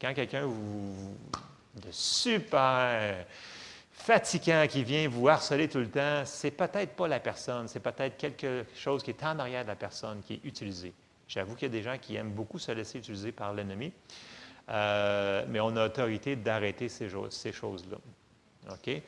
quand 0.01 0.15
quelqu'un 0.15 0.47
de 0.47 1.91
super 1.91 3.27
fatigant 3.93 4.67
qui 4.69 4.85
vient 4.85 5.09
vous 5.09 5.29
harceler 5.29 5.69
tout 5.69 5.79
le 5.79 5.91
temps, 5.91 6.23
c'est 6.25 6.53
peut-être 6.53 6.95
pas 6.95 7.09
la 7.09 7.21
personne, 7.21 7.69
c'est 7.69 7.81
peut-être 7.81 8.17
quelque 8.17 8.65
chose 8.75 9.03
qui 9.03 9.11
est 9.11 9.25
en 9.25 9.39
arrière 9.39 9.65
de 9.65 9.69
la 9.69 9.77
personne 9.77 10.21
qui 10.23 10.35
est 10.35 10.41
utilisé. 10.45 10.93
J'avoue 11.31 11.55
qu'il 11.55 11.69
y 11.69 11.71
a 11.71 11.73
des 11.73 11.85
gens 11.85 11.97
qui 11.97 12.17
aiment 12.17 12.33
beaucoup 12.33 12.59
se 12.59 12.73
laisser 12.73 12.99
utiliser 12.99 13.31
par 13.31 13.55
l'ennemi, 13.55 13.93
euh, 14.69 15.45
mais 15.49 15.61
on 15.61 15.77
a 15.77 15.87
autorité 15.87 16.35
d'arrêter 16.35 16.89
ces, 16.89 17.09
ces 17.31 17.53
choses-là. 17.53 17.99
OK? 18.73 19.01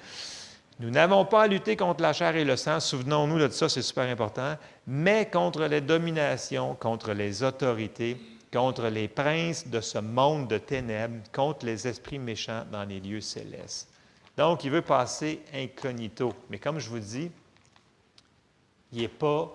Nous 0.79 0.91
n'avons 0.91 1.25
pas 1.25 1.43
à 1.43 1.47
lutter 1.49 1.77
contre 1.77 2.01
la 2.01 2.13
chair 2.13 2.37
et 2.37 2.45
le 2.45 2.57
sang, 2.57 2.79
souvenons-nous 2.79 3.41
de 3.41 3.49
ça, 3.49 3.69
c'est 3.69 3.83
super 3.83 4.05
important, 4.05 4.57
mais 4.87 5.29
contre 5.33 5.65
les 5.65 5.81
dominations, 5.81 6.77
contre 6.77 7.13
les 7.13 7.43
autorités, 7.43 8.17
contre 8.53 8.87
les 8.87 9.09
princes 9.09 9.67
de 9.67 9.81
ce 9.81 9.99
monde 9.99 10.47
de 10.47 10.59
ténèbres, 10.59 11.25
contre 11.33 11.67
les 11.67 11.89
esprits 11.89 12.21
méchants 12.21 12.65
dans 12.71 12.85
les 12.85 13.01
lieux 13.01 13.21
célestes. 13.21 13.89
Donc, 14.37 14.63
il 14.63 14.71
veut 14.71 14.83
passer 14.83 15.43
incognito. 15.53 16.33
Mais 16.51 16.61
comme 16.61 16.79
je 16.79 16.89
vous 16.89 17.01
dis, 17.01 17.33
il 18.93 19.09
pas, 19.09 19.53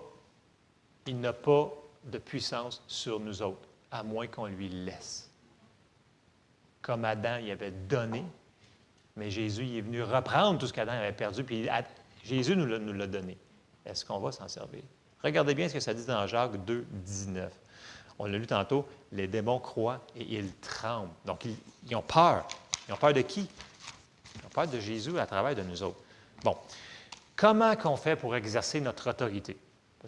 il 1.06 1.18
n'a 1.18 1.32
pas 1.32 1.72
de 2.10 2.18
puissance 2.18 2.82
sur 2.86 3.20
nous 3.20 3.42
autres, 3.42 3.68
à 3.90 4.02
moins 4.02 4.26
qu'on 4.26 4.46
lui 4.46 4.68
laisse. 4.68 5.30
Comme 6.82 7.04
Adam 7.04 7.38
y 7.38 7.50
avait 7.50 7.70
donné, 7.70 8.24
mais 9.16 9.30
Jésus 9.30 9.76
est 9.76 9.80
venu 9.80 10.02
reprendre 10.02 10.58
tout 10.58 10.66
ce 10.66 10.72
qu'Adam 10.72 10.92
avait 10.92 11.12
perdu, 11.12 11.44
puis 11.44 11.68
Jésus 12.24 12.56
nous 12.56 12.66
l'a 12.66 13.06
donné. 13.06 13.36
Est-ce 13.84 14.04
qu'on 14.04 14.18
va 14.18 14.32
s'en 14.32 14.48
servir? 14.48 14.82
Regardez 15.22 15.54
bien 15.54 15.68
ce 15.68 15.74
que 15.74 15.80
ça 15.80 15.94
dit 15.94 16.04
dans 16.06 16.26
Jacques 16.26 16.64
2, 16.64 16.86
19. 16.90 17.52
On 18.18 18.26
l'a 18.26 18.38
lu 18.38 18.46
tantôt, 18.46 18.86
les 19.12 19.26
démons 19.26 19.58
croient 19.58 20.00
et 20.16 20.22
ils 20.22 20.52
tremblent. 20.56 21.10
Donc, 21.24 21.44
ils, 21.44 21.56
ils, 21.88 21.96
ont 21.96 22.02
peur. 22.02 22.46
Ils 22.88 22.94
ont 22.94 22.96
peur 22.96 23.12
de 23.12 23.22
qui? 23.22 23.48
Ils 24.36 24.46
ont 24.46 24.50
peur 24.50 24.66
de 24.66 24.78
Jésus 24.78 25.18
à 25.18 25.26
travers 25.26 25.54
de 25.54 25.62
nous 25.62 25.82
autres. 25.82 26.00
Bon, 26.44 26.56
comment 27.36 27.74
qu'on 27.76 27.96
fait 27.96 28.16
pour 28.16 28.36
exercer 28.36 28.80
notre 28.80 29.10
autorité? 29.10 29.56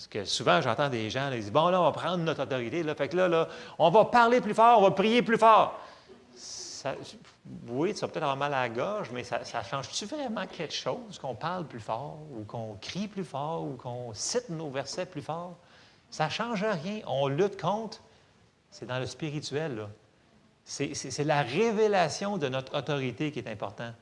Parce 0.01 0.09
que 0.09 0.25
souvent, 0.25 0.63
j'entends 0.63 0.89
des 0.89 1.11
gens 1.11 1.29
qui 1.31 1.37
disent 1.37 1.53
Bon, 1.53 1.69
là, 1.69 1.79
on 1.79 1.85
va 1.85 1.93
prendre 1.93 2.25
notre 2.25 2.45
autorité. 2.45 2.83
Là, 2.83 2.95
fait 2.95 3.09
que 3.09 3.19
là, 3.19 3.29
là, 3.29 3.49
on 3.79 3.91
va 3.91 4.07
parler 4.07 4.41
plus 4.41 4.55
fort, 4.55 4.79
on 4.79 4.83
va 4.83 4.93
prier 4.93 5.21
plus 5.21 5.37
fort. 5.37 5.79
oui, 7.69 7.95
ça 7.95 8.07
va 8.07 8.13
peut-être 8.13 8.23
avoir 8.23 8.39
mal 8.39 8.55
à 8.55 8.63
la 8.63 8.69
gorge, 8.71 9.11
mais 9.13 9.25
ça, 9.25 9.43
change-tu 9.45 10.07
vraiment 10.07 10.47
quelque 10.47 10.73
chose 10.73 11.19
qu'on 11.21 11.35
parle 11.35 11.67
plus 11.67 11.81
fort, 11.81 12.17
ou 12.35 12.45
qu'on 12.45 12.79
crie 12.81 13.09
plus 13.09 13.25
fort, 13.25 13.63
ou 13.63 13.77
qu'on 13.77 14.15
cite 14.15 14.49
nos 14.49 14.71
versets 14.71 15.05
plus 15.05 15.21
fort? 15.21 15.59
Ça 16.09 16.25
ne 16.29 16.31
change 16.31 16.65
rien. 16.65 17.01
On 17.07 17.29
lutte 17.29 17.61
contre. 17.61 18.01
C'est 18.71 18.87
dans 18.87 19.01
le 19.01 19.07
spirituel. 19.07 19.87
C'est 20.65 21.25
la 21.25 21.43
révélation 21.43 22.39
de 22.39 22.49
notre 22.49 22.75
autorité 22.79 23.33
qui 23.33 23.41
est 23.41 23.49
important. 23.51 23.93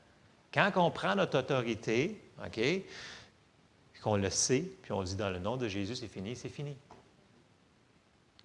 Quand 0.53 0.71
on 0.77 0.91
prend 0.91 1.15
notre 1.15 1.39
autorité, 1.39 2.21
OK, 2.41 2.57
qu'on 4.01 4.15
le 4.15 4.29
sait, 4.29 4.63
puis 4.81 4.91
on 4.91 5.03
dit 5.03 5.15
dans 5.15 5.29
le 5.29 5.39
nom 5.39 5.57
de 5.57 5.67
Jésus, 5.67 5.95
c'est 5.95 6.07
fini, 6.07 6.35
c'est 6.35 6.49
fini. 6.49 6.75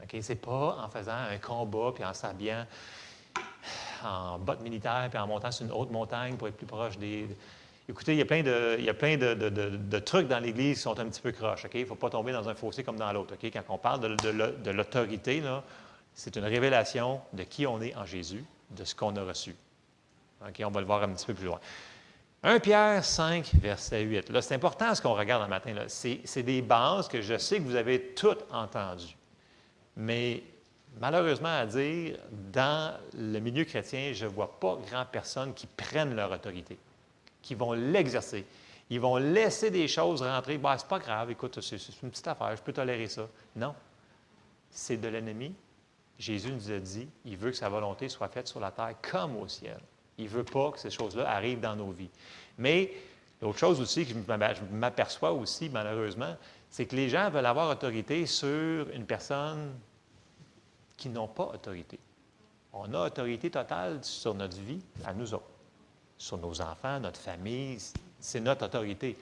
OK? 0.03 0.17
C'est 0.21 0.35
pas 0.35 0.79
en 0.85 0.89
faisant 0.89 1.17
un 1.17 1.39
combat, 1.39 1.93
puis 1.95 2.05
en 2.05 2.15
s'habillant 2.15 2.67
en 4.05 4.39
bottes 4.39 4.61
militaires, 4.61 5.09
puis 5.11 5.19
en 5.19 5.27
montant 5.27 5.51
sur 5.51 5.67
une 5.67 5.73
haute 5.73 5.91
montagne 5.91 6.37
pour 6.37 6.49
être 6.49 6.57
plus 6.57 6.67
proche 6.67 6.99
des. 6.99 7.29
Écoutez, 7.89 8.13
il 8.13 8.19
y 8.19 8.23
a 8.23 8.25
plein 8.25 8.43
de, 8.43 8.77
il 8.79 8.85
y 8.85 8.89
a 8.89 8.95
plein 8.95 9.17
de, 9.17 9.99
trucs 9.99 10.27
dans 10.27 10.39
l'Église 10.39 10.77
qui 10.77 10.83
sont 10.83 10.99
un 10.99 11.07
petit 11.07 11.21
peu 11.21 11.33
croches. 11.33 11.67
Il 11.73 11.81
ne 11.81 11.87
faut 11.87 11.95
pas 11.95 12.09
tomber 12.09 12.33
dans 12.33 12.49
un 12.49 12.55
fossé 12.55 12.83
comme 12.83 12.97
dans 12.97 13.13
l'autre. 13.13 13.35
Quand 13.41 13.63
on 13.69 13.79
parle 13.79 14.01
de, 14.01 14.71
l'autorité, 14.71 15.43
c'est 16.15 16.37
une 16.37 16.45
révélation 16.45 17.21
de 17.35 17.43
qui 17.43 17.67
on 17.67 17.81
est 17.83 17.95
en 17.95 18.07
Jésus, 18.07 18.45
de 18.71 18.85
ce 18.85 18.95
qu'on 18.95 19.15
a 19.17 19.23
reçu. 19.23 19.55
On 20.41 20.71
va 20.71 20.81
le 20.81 20.87
voir 20.87 21.03
un 21.03 21.11
petit 21.11 21.27
peu 21.27 21.35
plus 21.35 21.47
loin. 21.47 21.61
1 22.47 22.61
Pierre 22.61 23.03
5, 23.03 23.55
verset 23.55 24.03
8. 24.03 24.29
Là, 24.29 24.43
c'est 24.43 24.55
important 24.55 24.95
ce 24.95 25.01
qu'on 25.01 25.15
regarde 25.15 25.43
un 25.43 25.49
matin. 25.49 25.75
C'est 25.89 26.43
des 26.43 26.61
bases 26.61 27.09
que 27.09 27.23
je 27.23 27.39
sais 27.39 27.57
que 27.57 27.63
vous 27.63 27.75
avez 27.75 28.13
toutes 28.13 28.45
entendues. 28.53 29.17
Mais 29.97 30.43
malheureusement 31.01 31.49
à 31.49 31.65
dire, 31.65 32.19
dans 32.53 33.01
le 33.15 33.39
milieu 33.39 33.65
chrétien, 33.65 34.13
je 34.13 34.27
ne 34.27 34.31
vois 34.31 34.61
pas 34.61 34.77
grand 34.91 35.07
personne 35.07 35.55
qui 35.55 35.67
prennent 35.67 36.15
leur 36.15 36.31
autorité, 36.33 36.77
qui 37.41 37.55
vont 37.55 37.73
l'exercer. 37.73 38.45
Ils 38.91 39.01
vont 39.01 39.17
laisser 39.17 39.71
des 39.71 39.89
choses 39.89 40.21
rentrer. 40.21 40.59
Bah, 40.59 40.77
c'est 40.77 40.87
pas 40.87 40.99
grave, 40.99 41.31
écoute, 41.31 41.59
c'est 41.63 41.77
une 42.03 42.11
petite 42.11 42.29
affaire, 42.29 42.55
je 42.55 42.61
peux 42.61 42.75
tolérer 42.75 43.09
ça. 43.09 43.27
Non. 43.57 43.75
C'est 44.71 44.99
de 44.99 45.09
l'ennemi. 45.09 45.55
Jésus 46.19 46.53
nous 46.53 46.71
a 46.71 46.79
dit, 46.79 47.09
il 47.25 47.39
veut 47.39 47.53
que 47.53 47.57
sa 47.57 47.71
volonté 47.71 48.11
soit 48.11 48.29
faite 48.29 48.49
sur 48.49 48.61
la 48.61 48.71
terre 48.71 48.95
comme 49.01 49.39
au 49.39 49.49
ciel. 49.49 49.81
Il 50.19 50.25
ne 50.25 50.31
veut 50.31 50.45
pas 50.45 50.71
que 50.73 50.79
ces 50.79 50.91
choses-là 50.91 51.29
arrivent 51.31 51.61
dans 51.61 51.77
nos 51.77 51.91
vies. 51.91 52.11
Mais 52.59 52.93
l'autre 53.43 53.59
chose 53.59 53.81
aussi 53.81 54.07
que 54.07 54.15
je 54.15 54.75
m'aperçois 54.75 55.33
aussi, 55.33 55.69
malheureusement, 55.69 56.37
c'est 56.71 56.87
que 56.87 56.97
les 56.97 57.09
gens 57.09 57.31
veulent 57.31 57.47
avoir 57.47 57.71
autorité 57.71 58.27
sur 58.27 58.89
une 58.91 59.07
personne 59.07 59.75
qui 60.97 61.09
n'ont 61.09 61.29
pas 61.29 61.53
autorité. 61.55 61.99
On 62.73 62.93
a 62.95 63.07
autorité 63.07 63.51
totale 63.51 63.99
sur 64.03 64.35
notre 64.35 64.57
vie, 64.57 64.81
à 65.05 65.13
nous 65.13 65.33
autres, 65.33 65.51
sur 66.19 66.39
nos 66.39 66.61
enfants, 66.61 66.99
notre 66.99 67.21
famille. 67.21 67.79
C'est 68.19 68.41
notre 68.41 68.67
autorité. 68.67 69.17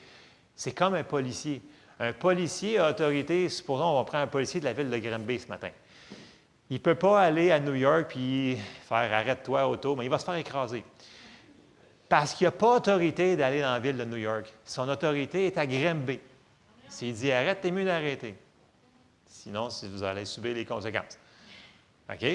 C'est 0.55 0.72
comme 0.72 0.94
un 0.94 1.05
policier. 1.05 1.61
Un 1.98 2.12
policier 2.12 2.78
a 2.78 2.90
autorité, 2.90 3.48
supposons 3.48 3.85
on 3.85 3.98
va 3.98 4.05
prendre 4.05 4.24
un 4.24 4.28
policier 4.28 4.61
de 4.61 4.64
la 4.64 4.72
ville 4.72 4.88
de 4.88 4.98
Granby 4.98 5.38
ce 5.38 5.48
matin. 5.48 5.70
Il 6.72 6.76
ne 6.76 6.80
peut 6.80 6.94
pas 6.94 7.20
aller 7.20 7.50
à 7.50 7.61
New 7.61 7.74
York 7.74 8.06
puis 8.08 8.56
faire 8.88 9.12
arrête-toi 9.12 9.68
auto, 9.68 9.94
mais 9.94 10.06
il 10.06 10.08
va 10.08 10.18
se 10.18 10.24
faire 10.24 10.37
écraser. 10.37 10.82
Parce 12.08 12.32
qu'il 12.32 12.46
n'a 12.46 12.50
pas 12.50 12.76
autorité 12.76 13.37
d'aller 13.37 13.61
dans 13.61 13.74
la 13.74 13.78
ville 13.78 13.98
de 13.98 14.06
New 14.06 14.16
York. 14.16 14.50
Son 14.64 14.88
autorité 14.88 15.48
est 15.48 15.58
à 15.58 15.66
Granby. 15.66 16.18
S'il 16.88 17.12
dit 17.12 17.30
arrête, 17.30 17.61
t'es 17.61 17.70
mieux 17.70 17.85
d'arrêter. 17.85 18.35
Sinon, 19.26 19.68
vous 19.68 20.02
allez 20.02 20.24
subir 20.24 20.54
les 20.54 20.64
conséquences. 20.64 21.18
OK? 22.11 22.26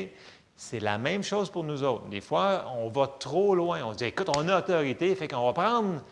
C'est 0.56 0.82
la 0.82 1.00
même 1.00 1.24
chose 1.24 1.50
pour 1.50 1.64
nous 1.64 1.82
autres. 1.82 2.06
Des 2.06 2.22
fois, 2.22 2.72
on 2.78 2.90
va 2.90 3.08
trop 3.08 3.56
loin. 3.56 3.84
On 3.86 3.94
se 3.94 3.98
dit, 3.98 4.06
écoute, 4.06 4.30
on 4.38 4.48
a 4.50 4.60
autorité, 4.60 5.16
fait 5.16 5.28
qu'on 5.28 5.48
va 5.48 5.54
prendre 5.54 6.04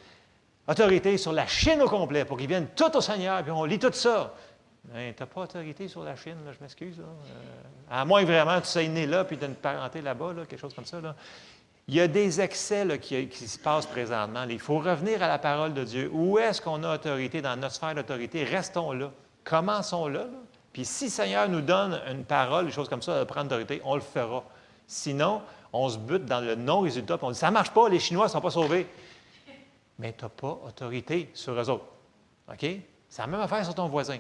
autorité 0.68 1.20
sur 1.20 1.32
la 1.32 1.46
Chine 1.46 1.80
au 1.84 1.88
complet 1.88 2.26
pour 2.26 2.40
qu'ils 2.40 2.48
viennent 2.48 2.70
tout 2.76 2.98
au 2.98 3.02
Seigneur, 3.02 3.44
puis 3.44 3.52
on 3.52 3.66
lit 3.66 3.78
tout 3.78 3.94
ça. 3.94 4.34
Tu 4.94 5.16
n'as 5.20 5.26
pas 5.26 5.42
autorité 5.42 5.88
sur 5.88 6.04
la 6.04 6.16
Chine, 6.16 6.38
je 6.46 6.62
m'excuse. 6.62 7.00
Euh, 7.00 7.04
à 7.90 8.06
moins 8.06 8.22
que 8.22 8.28
vraiment 8.28 8.60
tu 8.62 8.68
sois 8.68 8.88
né 8.88 9.06
là, 9.06 9.24
puis 9.24 9.38
tu 9.38 9.46
une 9.46 9.56
parenté 9.56 10.02
là-bas, 10.02 10.34
là, 10.34 10.46
quelque 10.46 10.60
chose 10.60 10.74
comme 10.74 10.86
ça. 10.86 11.00
Il 11.88 11.96
y 11.96 12.02
a 12.02 12.08
des 12.08 12.42
excès 12.42 12.86
qui, 13.00 13.30
se 13.48 13.60
passent 13.60 13.86
présentement. 13.86 14.46
Il 14.50 14.60
faut 14.60 14.80
revenir 14.80 15.22
à 15.22 15.28
la 15.28 15.38
parole 15.38 15.74
de 15.74 15.84
Dieu. 15.84 16.10
Où 16.12 16.40
est-ce 16.40 16.62
qu'on 16.62 16.84
a 16.84 16.96
autorité 16.96 17.42
dans 17.42 17.56
notre 17.56 17.76
sphère 17.76 17.94
d'autorité? 17.94 18.44
Restons 18.44 18.92
là. 18.92 19.12
Commençons 19.44 20.08
là. 20.08 20.26
Puis 20.74 20.86
si 20.86 21.06
le 21.06 21.12
Seigneur 21.12 21.48
nous 21.48 21.62
donne 21.62 22.02
une 22.10 22.26
parole, 22.26 22.66
des 22.66 22.72
choses 22.72 22.90
comme 22.90 23.02
ça, 23.02 23.20
de 23.20 23.24
prendre 23.24 23.46
autorité, 23.46 23.82
on 23.86 23.96
le 23.96 24.02
fera. 24.02 24.44
Sinon, 24.88 25.42
on 25.72 25.90
se 25.90 25.98
bute 25.98 26.26
dans 26.26 26.42
le 26.42 26.56
non-résultat, 26.56 27.18
puis 27.18 27.28
on 27.28 27.32
dit, 27.32 27.38
ça 27.38 27.48
ne 27.48 27.54
marche 27.54 27.72
pas, 27.72 27.88
les 27.88 28.00
Chinois 28.00 28.26
ne 28.26 28.32
sont 28.32 28.42
pas 28.42 28.52
sauvés 28.52 28.88
mais 30.00 30.14
tu 30.14 30.24
n'as 30.24 30.30
pas 30.30 30.60
autorité 30.66 31.30
sur 31.34 31.54
eux 31.54 31.70
autres. 31.70 31.86
OK? 32.50 32.66
C'est 33.10 33.22
la 33.22 33.28
même 33.28 33.40
affaire 33.40 33.64
sur 33.64 33.76
ton 33.76 33.88
voisin. 33.88 34.18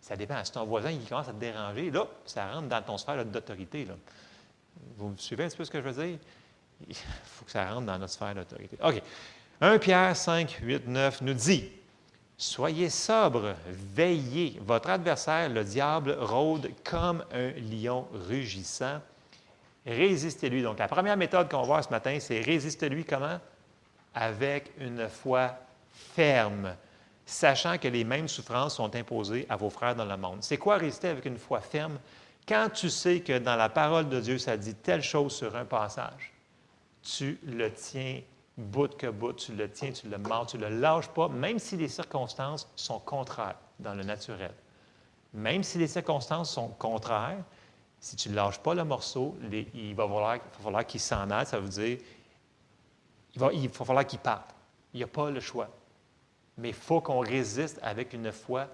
Ça 0.00 0.16
dépend. 0.16 0.42
Si 0.44 0.52
ton 0.52 0.64
voisin 0.64 0.90
il 0.90 1.06
commence 1.06 1.28
à 1.28 1.32
te 1.32 1.38
déranger, 1.38 1.90
là, 1.90 2.06
ça 2.24 2.52
rentre 2.52 2.68
dans 2.68 2.82
ton 2.82 2.98
sphère 2.98 3.24
d'autorité. 3.24 3.86
Vous 4.96 5.08
me 5.08 5.16
suivez 5.16 5.44
un 5.44 5.48
peu 5.48 5.64
ce 5.64 5.70
que 5.70 5.80
je 5.80 5.88
veux 5.88 6.06
dire? 6.06 6.18
Il 6.88 6.94
faut 7.24 7.44
que 7.44 7.50
ça 7.50 7.70
rentre 7.70 7.86
dans 7.86 7.98
notre 7.98 8.12
sphère 8.12 8.34
d'autorité. 8.34 8.76
OK. 8.82 9.02
1 9.60 9.78
Pierre 9.78 10.16
5, 10.16 10.58
8, 10.62 10.88
9 10.88 11.20
nous 11.22 11.34
dit 11.34 11.70
Soyez 12.38 12.88
sobre, 12.88 13.54
veillez. 13.68 14.58
Votre 14.64 14.88
adversaire, 14.88 15.50
le 15.50 15.62
diable, 15.62 16.16
rôde 16.18 16.70
comme 16.82 17.22
un 17.32 17.50
lion 17.50 18.08
rugissant. 18.28 19.00
Résistez-lui. 19.84 20.62
Donc, 20.62 20.78
la 20.78 20.88
première 20.88 21.18
méthode 21.18 21.50
qu'on 21.50 21.60
va 21.60 21.66
voir 21.66 21.84
ce 21.84 21.90
matin, 21.90 22.16
c'est 22.18 22.40
résistez-lui 22.40 23.04
comment? 23.04 23.38
avec 24.14 24.72
une 24.78 25.08
foi 25.08 25.54
ferme, 25.92 26.74
sachant 27.30 27.78
que 27.78 27.86
les 27.86 28.02
mêmes 28.02 28.26
souffrances 28.26 28.74
sont 28.74 28.94
imposées 28.96 29.46
à 29.48 29.56
vos 29.56 29.70
frères 29.70 29.94
dans 29.94 30.04
le 30.04 30.16
monde. 30.16 30.38
C'est 30.40 30.56
quoi 30.56 30.76
résister 30.76 31.08
avec 31.08 31.24
une 31.26 31.38
foi 31.38 31.60
ferme? 31.60 31.98
Quand 32.46 32.68
tu 32.74 32.90
sais 32.90 33.20
que 33.20 33.38
dans 33.38 33.54
la 33.54 33.68
parole 33.68 34.08
de 34.08 34.20
Dieu, 34.20 34.38
ça 34.38 34.56
dit 34.56 34.74
telle 34.74 35.02
chose 35.02 35.32
sur 35.32 35.54
un 35.54 35.64
passage, 35.64 36.32
tu 37.02 37.38
le 37.44 37.72
tiens 37.72 38.20
bout 38.56 38.96
que 38.96 39.06
bout, 39.06 39.34
tu 39.34 39.52
le 39.52 39.70
tiens, 39.70 39.92
tu 39.92 40.08
le 40.08 40.18
mords, 40.18 40.46
tu 40.46 40.58
ne 40.58 40.66
le 40.66 40.80
lâches 40.80 41.08
pas, 41.08 41.28
même 41.28 41.60
si 41.60 41.76
les 41.76 41.86
circonstances 41.86 42.68
sont 42.74 42.98
contraires 42.98 43.56
dans 43.78 43.94
le 43.94 44.02
naturel. 44.02 44.52
Même 45.32 45.62
si 45.62 45.78
les 45.78 45.86
circonstances 45.86 46.50
sont 46.50 46.68
contraires, 46.68 47.44
si 48.00 48.16
tu 48.16 48.28
ne 48.30 48.34
lâches 48.34 48.58
pas 48.58 48.74
le 48.74 48.82
morceau, 48.82 49.36
il 49.72 49.94
va 49.94 50.08
falloir, 50.60 50.84
qu'il 50.84 51.00
s'en 51.00 51.30
aille, 51.30 51.46
ça 51.46 51.60
veut 51.60 51.68
dire 51.68 51.98
il 53.34 53.40
va, 53.40 53.52
il 53.52 53.68
falloir 53.68 54.04
qu'il 54.04 54.18
parte. 54.18 54.52
Il 54.92 54.96
n'y 54.96 55.04
a 55.04 55.06
pas 55.06 55.30
le 55.30 55.38
choix. 55.38 55.68
Mais 56.58 56.68
il 56.68 56.74
faut 56.74 57.00
qu'on 57.00 57.20
résiste 57.20 57.78
avec 57.82 58.12
une 58.12 58.32
foi 58.32 58.68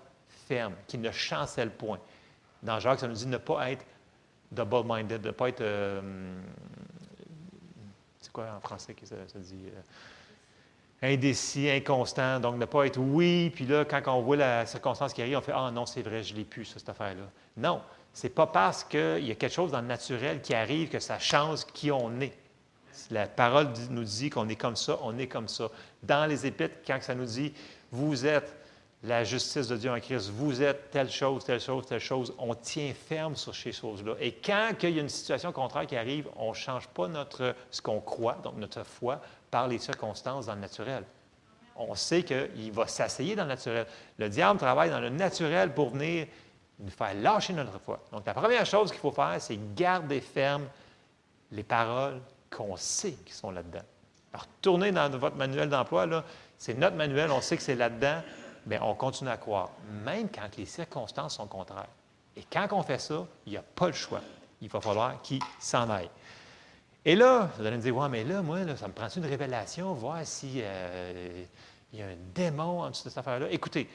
ferme, 0.49 0.75
qui 0.87 0.99
ne 0.99 1.11
chancelle 1.11 1.71
point. 1.71 1.99
Dans 2.63 2.81
Jacques, 2.81 3.01
ça 3.01 3.09
nous 3.09 3.15
dit 3.15 3.27
ne 3.27 3.37
pas 3.37 3.71
être 3.71 3.85
double-minded, 4.53 5.21
de 5.21 5.29
ne 5.29 5.33
pas 5.33 5.49
être. 5.49 5.61
Euh, 5.61 6.01
c'est 8.21 8.33
quoi 8.33 8.47
en 8.57 8.61
français 8.61 8.95
que 8.95 9.07
ça, 9.07 9.17
dit 9.37 9.67
euh, 9.67 11.13
Indécis, 11.13 11.71
inconstant. 11.71 12.41
Donc, 12.41 12.57
ne 12.57 12.65
pas 12.65 12.87
être 12.87 12.99
oui, 12.99 13.51
puis 13.55 13.67
là, 13.67 13.85
quand 13.85 14.03
on 14.07 14.23
voit 14.23 14.37
la 14.37 14.67
circonstance 14.67 15.13
qui 15.13 15.23
arrive, 15.23 15.37
on 15.37 15.43
fait 15.43 15.53
Ah 15.55 15.71
non, 15.71 15.87
c'est 15.87 16.03
vrai, 16.03 16.23
je 16.23 16.35
l'ai 16.35 16.45
plus, 16.45 16.65
cette 16.65 16.89
affaire-là. 16.89 17.25
Non, 17.57 17.83
ce 18.13 18.27
n'est 18.27 18.33
pas 18.33 18.47
parce 18.47 18.83
qu'il 18.83 19.27
y 19.27 19.31
a 19.31 19.35
quelque 19.35 19.53
chose 19.53 19.73
dans 19.73 19.81
le 19.81 19.87
naturel 19.87 20.41
qui 20.41 20.55
arrive 20.55 20.89
que 20.89 21.01
ça 21.01 21.19
change 21.19 21.65
qui 21.67 21.91
on 21.91 22.21
est. 22.21 22.33
La 23.11 23.27
parole 23.27 23.69
nous 23.91 24.05
dit 24.05 24.31
qu'on 24.31 24.49
est 24.49 24.57
comme 24.57 24.77
ça, 24.77 24.99
on 25.03 25.17
est 25.19 25.27
comme 25.27 25.49
ça. 25.49 25.69
Dans 26.03 26.27
les 26.27 26.47
Épîtres, 26.47 26.77
quand 26.87 26.99
ça 27.01 27.15
nous 27.15 27.25
dit 27.25 27.53
vous 27.91 28.27
êtes 28.27 28.55
la 29.03 29.25
justice 29.25 29.69
de 29.69 29.77
Dieu 29.77 29.91
en 29.91 30.01
Christ, 30.01 30.31
vous 30.31 30.63
êtes 30.63 30.91
telle 30.91 31.11
chose, 31.11 31.45
telle 31.45 31.61
chose, 31.61 31.87
telle 31.87 32.01
chose, 32.01 32.35
on 32.39 32.55
tient 32.55 32.93
ferme 32.93 33.37
sur 33.37 33.55
ces 33.55 33.73
choses-là. 33.73 34.15
Et 34.21 34.33
quand 34.33 34.73
il 34.83 34.91
y 34.91 34.99
a 34.99 35.03
une 35.03 35.09
situation 35.09 35.53
contraire 35.53 35.87
qui 35.87 35.97
arrive, 35.97 36.29
on 36.37 36.51
ne 36.51 36.55
change 36.55 36.89
pas 36.89 37.07
notre, 37.07 37.55
ce 37.71 37.81
qu'on 37.81 38.01
croit, 38.01 38.39
donc 38.43 38.57
notre 38.57 38.85
foi, 38.85 39.21
par 39.51 39.69
les 39.69 39.79
circonstances 39.79 40.47
dans 40.47 40.55
le 40.55 40.61
naturel. 40.61 41.05
On 41.77 41.95
sait 41.95 42.23
qu'il 42.23 42.73
va 42.73 42.87
s'asseyer 42.87 43.37
dans 43.37 43.45
le 43.45 43.51
naturel. 43.51 43.87
Le 44.19 44.29
diable 44.29 44.59
travaille 44.59 44.91
dans 44.91 45.01
le 45.01 45.11
naturel 45.11 45.73
pour 45.73 45.91
venir 45.91 46.27
nous 46.79 46.91
faire 46.91 47.15
lâcher 47.15 47.53
notre 47.53 47.79
foi. 47.79 48.03
Donc, 48.13 48.27
la 48.27 48.35
première 48.35 48.67
chose 48.67 48.91
qu'il 48.91 49.01
faut 49.01 49.13
faire, 49.13 49.37
c'est 49.39 49.59
garder 49.75 50.21
ferme 50.21 50.67
les 51.53 51.63
paroles 51.63 52.21
qu'on 52.51 52.77
sait 52.77 53.13
qu'ils 53.13 53.35
sont 53.35 53.51
là-dedans. 53.51 53.85
Alors, 54.33 54.47
tournez 54.61 54.93
dans 54.93 55.11
votre 55.11 55.37
manuel 55.37 55.69
d'emploi, 55.69 56.25
c'est 56.59 56.75
notre 56.75 56.97
manuel, 56.97 57.31
on 57.31 57.41
sait 57.41 57.57
que 57.57 57.63
c'est 57.63 57.75
là-dedans, 57.75 58.23
mais 58.67 58.79
on 58.81 58.95
continue 58.95 59.31
à 59.31 59.37
croire, 59.37 59.71
même 60.05 60.29
quand 60.29 60.57
les 60.57 60.67
circonstances 60.67 61.37
sont 61.37 61.47
contraires. 61.47 61.89
Et 62.37 62.45
quand 62.51 62.69
on 62.73 62.83
fait 62.83 62.99
ça, 62.99 63.27
il 63.47 63.53
n'y 63.53 63.59
a 63.59 63.63
pas 63.63 63.87
le 63.87 63.93
choix. 63.93 64.21
Il 64.61 64.69
va 64.69 64.81
falloir 64.81 65.23
qu'il 65.23 65.41
s'en 65.59 65.89
aille. 65.89 66.11
Et 67.05 67.15
là, 67.15 67.51
vous 67.57 67.65
allez 67.65 67.77
me 67.77 67.83
dire, 67.83 67.97
ouais, 67.97 68.09
mais 68.09 68.25
là, 68.25 68.43
moi, 68.43 68.59
ça 68.77 68.89
me 68.89 68.93
prend 68.93 69.09
une 69.09 69.25
révélation, 69.25 69.95
voir 69.95 70.27
s'il 70.27 70.61
euh, 70.63 71.45
y 71.93 72.03
a 72.03 72.07
un 72.07 72.17
démon 72.35 72.83
en 72.83 72.91
dessous 72.91 73.05
de 73.05 73.09
cette 73.11 73.19
affaire-là? 73.19 73.47
Écoutez, 73.51 73.89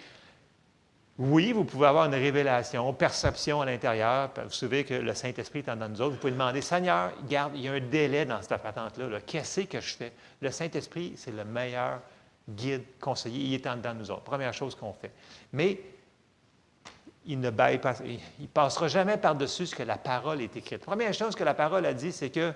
oui, 1.24 1.52
vous 1.52 1.66
pouvez 1.66 1.86
avoir 1.86 2.08
une 2.08 2.16
révélation, 2.16 2.92
perception 2.94 3.62
à 3.62 3.66
l'intérieur. 3.66 4.32
Vous 4.44 4.50
savez 4.50 4.84
que 4.84 4.96
le 4.96 5.14
Saint-Esprit 5.14 5.60
est 5.60 5.70
en 5.70 5.76
nous 5.76 6.02
autres. 6.02 6.14
Vous 6.14 6.20
pouvez 6.20 6.32
demander, 6.32 6.62
Seigneur, 6.62 7.12
garde, 7.30 7.52
il 7.54 7.62
y 7.62 7.68
a 7.68 7.74
un 7.74 7.80
délai 7.80 8.26
dans 8.26 8.42
cette 8.42 8.60
patente-là. 8.60 9.22
Qu'est-ce 9.22 9.62
que 9.62 9.80
je 9.80 9.94
fais? 9.94 10.14
Le 10.42 10.50
Saint-Esprit, 10.50 11.14
c'est 11.16 11.30
le 11.30 11.46
meilleur 11.46 12.00
guide, 12.50 12.84
conseiller. 13.00 13.46
Il 13.46 13.54
est 13.54 13.68
en 13.68 13.76
dedans 13.76 13.94
de 13.94 14.00
nous 14.00 14.10
autres. 14.10 14.24
Première 14.24 14.52
chose 14.52 14.74
qu'on 14.74 14.94
fait. 14.94 15.12
Mais 15.54 15.80
il 17.28 17.40
ne 17.40 17.52
il 18.40 18.48
passera 18.48 18.88
jamais 18.88 19.18
par-dessus 19.18 19.68
ce 19.68 19.76
que 19.76 19.84
la 19.84 19.98
parole 19.98 20.42
est 20.42 20.58
écrite. 20.58 20.84
Première 20.84 21.14
chose 21.14 21.36
que 21.36 21.44
la 21.44 21.54
parole 21.54 21.86
a 21.86 21.94
dit, 21.94 22.12
c'est 22.12 22.32
que 22.32 22.52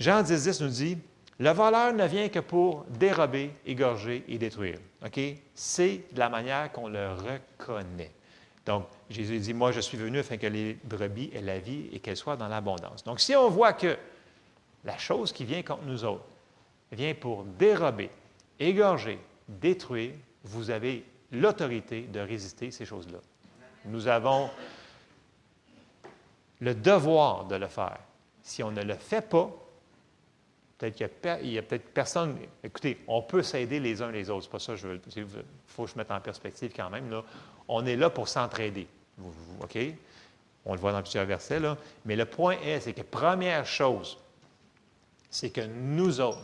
Jean 0.00 0.22
10, 0.22 0.42
10 0.42 0.60
nous 0.62 0.68
dit, 0.68 0.98
le 1.40 1.50
voleur 1.52 1.94
ne 1.94 2.04
vient 2.04 2.28
que 2.28 2.38
pour 2.38 2.84
dérober, 2.84 3.50
égorger 3.64 4.24
et 4.28 4.36
détruire. 4.36 4.78
OK? 5.04 5.18
C'est 5.54 6.02
la 6.14 6.28
manière 6.28 6.70
qu'on 6.70 6.86
le 6.86 7.14
reconnaît. 7.14 8.12
Donc, 8.66 8.86
Jésus 9.08 9.38
dit, 9.38 9.54
moi, 9.54 9.72
je 9.72 9.80
suis 9.80 9.96
venu 9.96 10.18
afin 10.18 10.36
que 10.36 10.46
les 10.46 10.74
brebis 10.84 11.30
aient 11.34 11.40
la 11.40 11.58
vie 11.58 11.88
et 11.92 11.98
qu'elles 11.98 12.18
soient 12.18 12.36
dans 12.36 12.46
l'abondance. 12.46 13.02
Donc, 13.04 13.20
si 13.20 13.34
on 13.34 13.48
voit 13.48 13.72
que 13.72 13.96
la 14.84 14.98
chose 14.98 15.32
qui 15.32 15.46
vient 15.46 15.62
contre 15.62 15.84
nous 15.84 16.04
autres 16.04 16.26
vient 16.92 17.14
pour 17.14 17.44
dérober, 17.44 18.10
égorger, 18.58 19.18
détruire, 19.48 20.12
vous 20.44 20.70
avez 20.70 21.04
l'autorité 21.32 22.02
de 22.02 22.20
résister 22.20 22.70
ces 22.70 22.84
choses-là. 22.84 23.18
Nous 23.86 24.08
avons 24.08 24.50
le 26.60 26.74
devoir 26.74 27.46
de 27.46 27.56
le 27.56 27.66
faire. 27.66 27.98
Si 28.42 28.62
on 28.62 28.70
ne 28.70 28.82
le 28.82 28.94
fait 28.94 29.26
pas, 29.26 29.50
Peut-être 30.80 30.94
qu'il 30.94 31.50
y 31.52 31.58
a, 31.58 31.62
peut-être 31.62 31.92
personne. 31.92 32.38
Écoutez, 32.64 32.98
on 33.06 33.20
peut 33.20 33.42
s'aider 33.42 33.80
les 33.80 34.00
uns 34.00 34.10
les 34.10 34.30
autres. 34.30 34.44
C'est 34.44 34.50
pas 34.50 34.58
ça, 34.58 34.72
il 34.72 35.26
faut 35.66 35.84
que 35.84 35.90
je 35.90 35.98
mette 35.98 36.10
en 36.10 36.20
perspective 36.20 36.72
quand 36.74 36.88
même. 36.88 37.10
Là. 37.10 37.22
On 37.68 37.84
est 37.84 37.96
là 37.96 38.08
pour 38.08 38.28
s'entraider. 38.28 38.86
OK? 39.60 39.78
On 40.64 40.72
le 40.72 40.80
voit 40.80 40.92
dans 40.92 41.02
plusieurs 41.02 41.26
versets. 41.26 41.60
Mais 42.06 42.16
le 42.16 42.24
point 42.24 42.56
est, 42.64 42.80
c'est 42.80 42.94
que 42.94 43.02
première 43.02 43.66
chose, 43.66 44.16
c'est 45.28 45.50
que 45.50 45.60
nous 45.60 46.18
autres, 46.22 46.40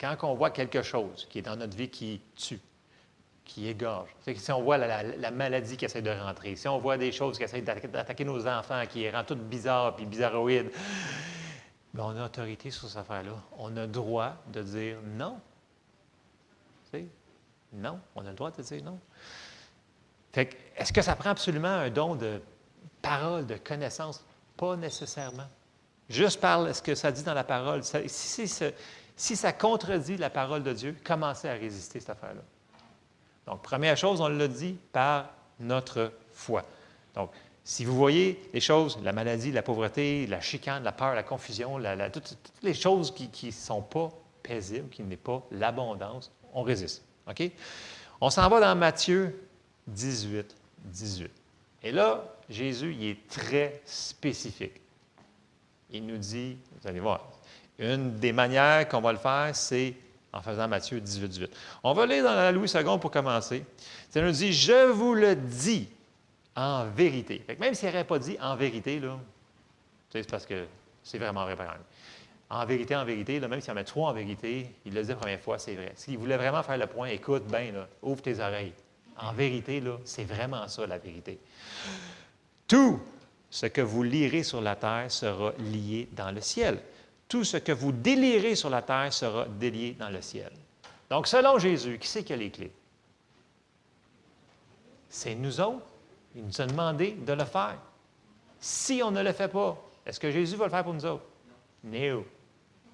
quand 0.00 0.16
on 0.22 0.32
voit 0.32 0.50
quelque 0.50 0.80
chose 0.80 1.28
qui 1.28 1.40
est 1.40 1.42
dans 1.42 1.56
notre 1.56 1.76
vie 1.76 1.90
qui 1.90 2.22
tue, 2.34 2.58
qui 3.44 3.68
égorge, 3.68 4.08
que 4.24 4.34
si 4.34 4.50
on 4.50 4.62
voit 4.62 4.78
la, 4.78 5.30
maladie 5.30 5.76
qui 5.76 5.84
essaie 5.84 6.00
de 6.00 6.10
rentrer, 6.10 6.56
si 6.56 6.68
on 6.68 6.78
voit 6.78 6.96
des 6.96 7.12
choses 7.12 7.36
qui 7.36 7.44
essaient 7.44 7.60
d'attaquer 7.60 8.24
nos 8.24 8.46
enfants, 8.46 8.82
qui 8.88 9.10
rendent 9.10 9.26
tout 9.26 9.36
bizarre 9.36 9.94
puis 9.94 10.06
bizarroïdes, 10.06 10.70
on 11.98 12.16
a 12.16 12.24
autorité 12.24 12.70
sur 12.70 12.88
cette 12.88 12.98
affaire-là. 12.98 13.32
On 13.58 13.76
a 13.76 13.82
le 13.82 13.86
droit 13.86 14.34
de 14.52 14.62
dire 14.62 14.96
non. 15.04 15.38
Non, 17.74 17.98
on 18.14 18.26
a 18.26 18.30
le 18.30 18.36
droit 18.36 18.50
de 18.50 18.62
dire 18.62 18.84
non. 18.84 18.98
Fait 20.32 20.50
est-ce 20.76 20.92
que 20.92 21.02
ça 21.02 21.16
prend 21.16 21.30
absolument 21.30 21.68
un 21.68 21.90
don 21.90 22.14
de 22.14 22.40
parole, 23.00 23.46
de 23.46 23.56
connaissance? 23.56 24.24
Pas 24.56 24.76
nécessairement. 24.76 25.48
juste 26.08 26.40
par 26.40 26.74
ce 26.74 26.82
que 26.82 26.94
ça 26.94 27.10
dit 27.12 27.22
dans 27.22 27.34
la 27.34 27.44
parole. 27.44 27.82
si, 27.82 28.48
si, 29.16 29.36
ça 29.36 29.52
contredit 29.52 30.16
la 30.16 30.30
parole 30.30 30.62
de 30.62 30.72
Dieu, 30.72 30.96
commencez 31.04 31.48
à 31.48 31.54
résister 31.54 32.00
cette 32.00 32.10
affaire-là. 32.10 32.42
Donc, 33.46 33.62
première 33.62 33.96
chose, 33.96 34.20
on 34.20 34.28
l'a 34.28 34.48
dit, 34.48 34.78
par 34.92 35.30
notre 35.58 36.12
foi. 36.32 36.64
Donc, 37.14 37.30
si 37.64 37.84
vous 37.84 37.94
voyez 37.94 38.42
les 38.52 38.60
choses, 38.60 38.98
la 39.02 39.12
maladie, 39.12 39.52
la 39.52 39.62
pauvreté, 39.62 40.26
la 40.26 40.40
chicane, 40.40 40.82
la 40.82 40.92
peur, 40.92 41.14
la 41.14 41.22
confusion, 41.22 41.78
toutes, 42.12 42.36
les 42.62 42.74
choses 42.74 43.12
qui 43.14 43.46
ne 43.46 43.52
sont 43.52 43.82
pas 43.82 44.10
paisibles, 44.42 44.88
qui 44.88 45.02
n'est 45.02 45.16
pas 45.16 45.42
l'abondance, 45.52 46.32
on 46.52 46.62
résiste. 46.62 47.02
OK? 47.28 47.50
On 48.20 48.30
s'en 48.30 48.48
va 48.48 48.60
dans 48.60 48.74
Matthieu 48.74 49.48
18, 49.86 50.56
18. 50.86 51.30
Et 51.84 51.92
là, 51.92 52.24
Jésus, 52.48 52.94
il 52.98 53.06
est 53.06 53.28
très 53.28 53.80
spécifique. 53.84 54.80
Il 55.90 56.06
nous 56.06 56.18
dit, 56.18 56.56
vous 56.80 56.88
allez 56.88 57.00
voir, 57.00 57.28
une 57.78 58.18
des 58.18 58.32
manières 58.32 58.88
qu'on 58.88 59.00
va 59.00 59.12
le 59.12 59.18
faire, 59.18 59.50
c'est 59.54 59.94
en 60.32 60.40
faisant 60.40 60.66
Matthieu 60.66 61.00
18, 61.00 61.28
18. 61.28 61.56
On 61.84 61.92
va 61.92 62.06
lire 62.06 62.24
dans 62.24 62.34
la 62.34 62.50
Louis 62.50 62.70
II 62.72 62.98
pour 62.98 63.10
commencer. 63.10 63.64
Ça 64.10 64.20
nous 64.20 64.30
dit, 64.32 64.52
je 64.52 64.90
vous 64.90 65.14
le 65.14 65.36
dis 65.36 65.88
en 66.54 66.86
vérité. 66.86 67.44
même 67.58 67.74
s'il 67.74 67.88
n'aurait 67.88 68.04
pas 68.04 68.18
dit 68.18 68.36
en 68.40 68.56
vérité, 68.56 69.00
là, 69.00 69.18
c'est 70.10 70.28
parce 70.30 70.46
que 70.46 70.66
c'est 71.02 71.18
vraiment 71.18 71.44
vrai, 71.44 71.56
En 72.50 72.66
vérité, 72.66 72.94
en 72.94 73.04
vérité, 73.04 73.40
même 73.40 73.60
s'il 73.60 73.72
en 73.72 73.76
a 73.76 73.84
trois 73.84 74.10
en 74.10 74.12
vérité, 74.12 74.74
il 74.84 74.94
le 74.94 75.02
dit 75.02 75.08
la 75.08 75.16
première 75.16 75.40
fois, 75.40 75.58
c'est 75.58 75.74
vrai. 75.74 75.92
S'il 75.96 76.18
voulait 76.18 76.36
vraiment 76.36 76.62
faire 76.62 76.76
le 76.76 76.86
point, 76.86 77.08
écoute 77.08 77.44
bien, 77.46 77.72
ouvre 78.02 78.22
tes 78.22 78.38
oreilles. 78.40 78.74
En 79.18 79.32
vérité, 79.32 79.80
là, 79.80 79.96
c'est 80.04 80.24
vraiment 80.24 80.68
ça 80.68 80.86
la 80.86 80.98
vérité. 80.98 81.38
Tout 82.66 83.00
ce 83.50 83.66
que 83.66 83.80
vous 83.80 84.02
lirez 84.02 84.42
sur 84.42 84.60
la 84.60 84.76
terre 84.76 85.10
sera 85.10 85.52
lié 85.58 86.08
dans 86.12 86.30
le 86.30 86.40
ciel. 86.40 86.80
Tout 87.28 87.44
ce 87.44 87.56
que 87.56 87.72
vous 87.72 87.92
délirez 87.92 88.54
sur 88.54 88.70
la 88.70 88.82
terre 88.82 89.12
sera 89.12 89.46
délié 89.46 89.92
dans 89.98 90.10
le 90.10 90.20
ciel. 90.22 90.50
Donc, 91.10 91.26
selon 91.26 91.58
Jésus, 91.58 91.98
qui 91.98 92.08
c'est 92.08 92.24
qui 92.24 92.32
a 92.32 92.36
les 92.36 92.50
clés? 92.50 92.72
C'est 95.08 95.34
nous 95.34 95.60
autres. 95.60 95.84
Il 96.34 96.44
nous 96.44 96.60
a 96.60 96.66
demandé 96.66 97.12
de 97.12 97.32
le 97.32 97.44
faire. 97.44 97.76
Si 98.58 99.02
on 99.04 99.10
ne 99.10 99.22
le 99.22 99.32
fait 99.32 99.48
pas, 99.48 99.76
est-ce 100.06 100.18
que 100.18 100.30
Jésus 100.30 100.56
va 100.56 100.66
le 100.66 100.70
faire 100.70 100.84
pour 100.84 100.94
nous 100.94 101.04
autres? 101.04 101.24
Non. 101.84 102.24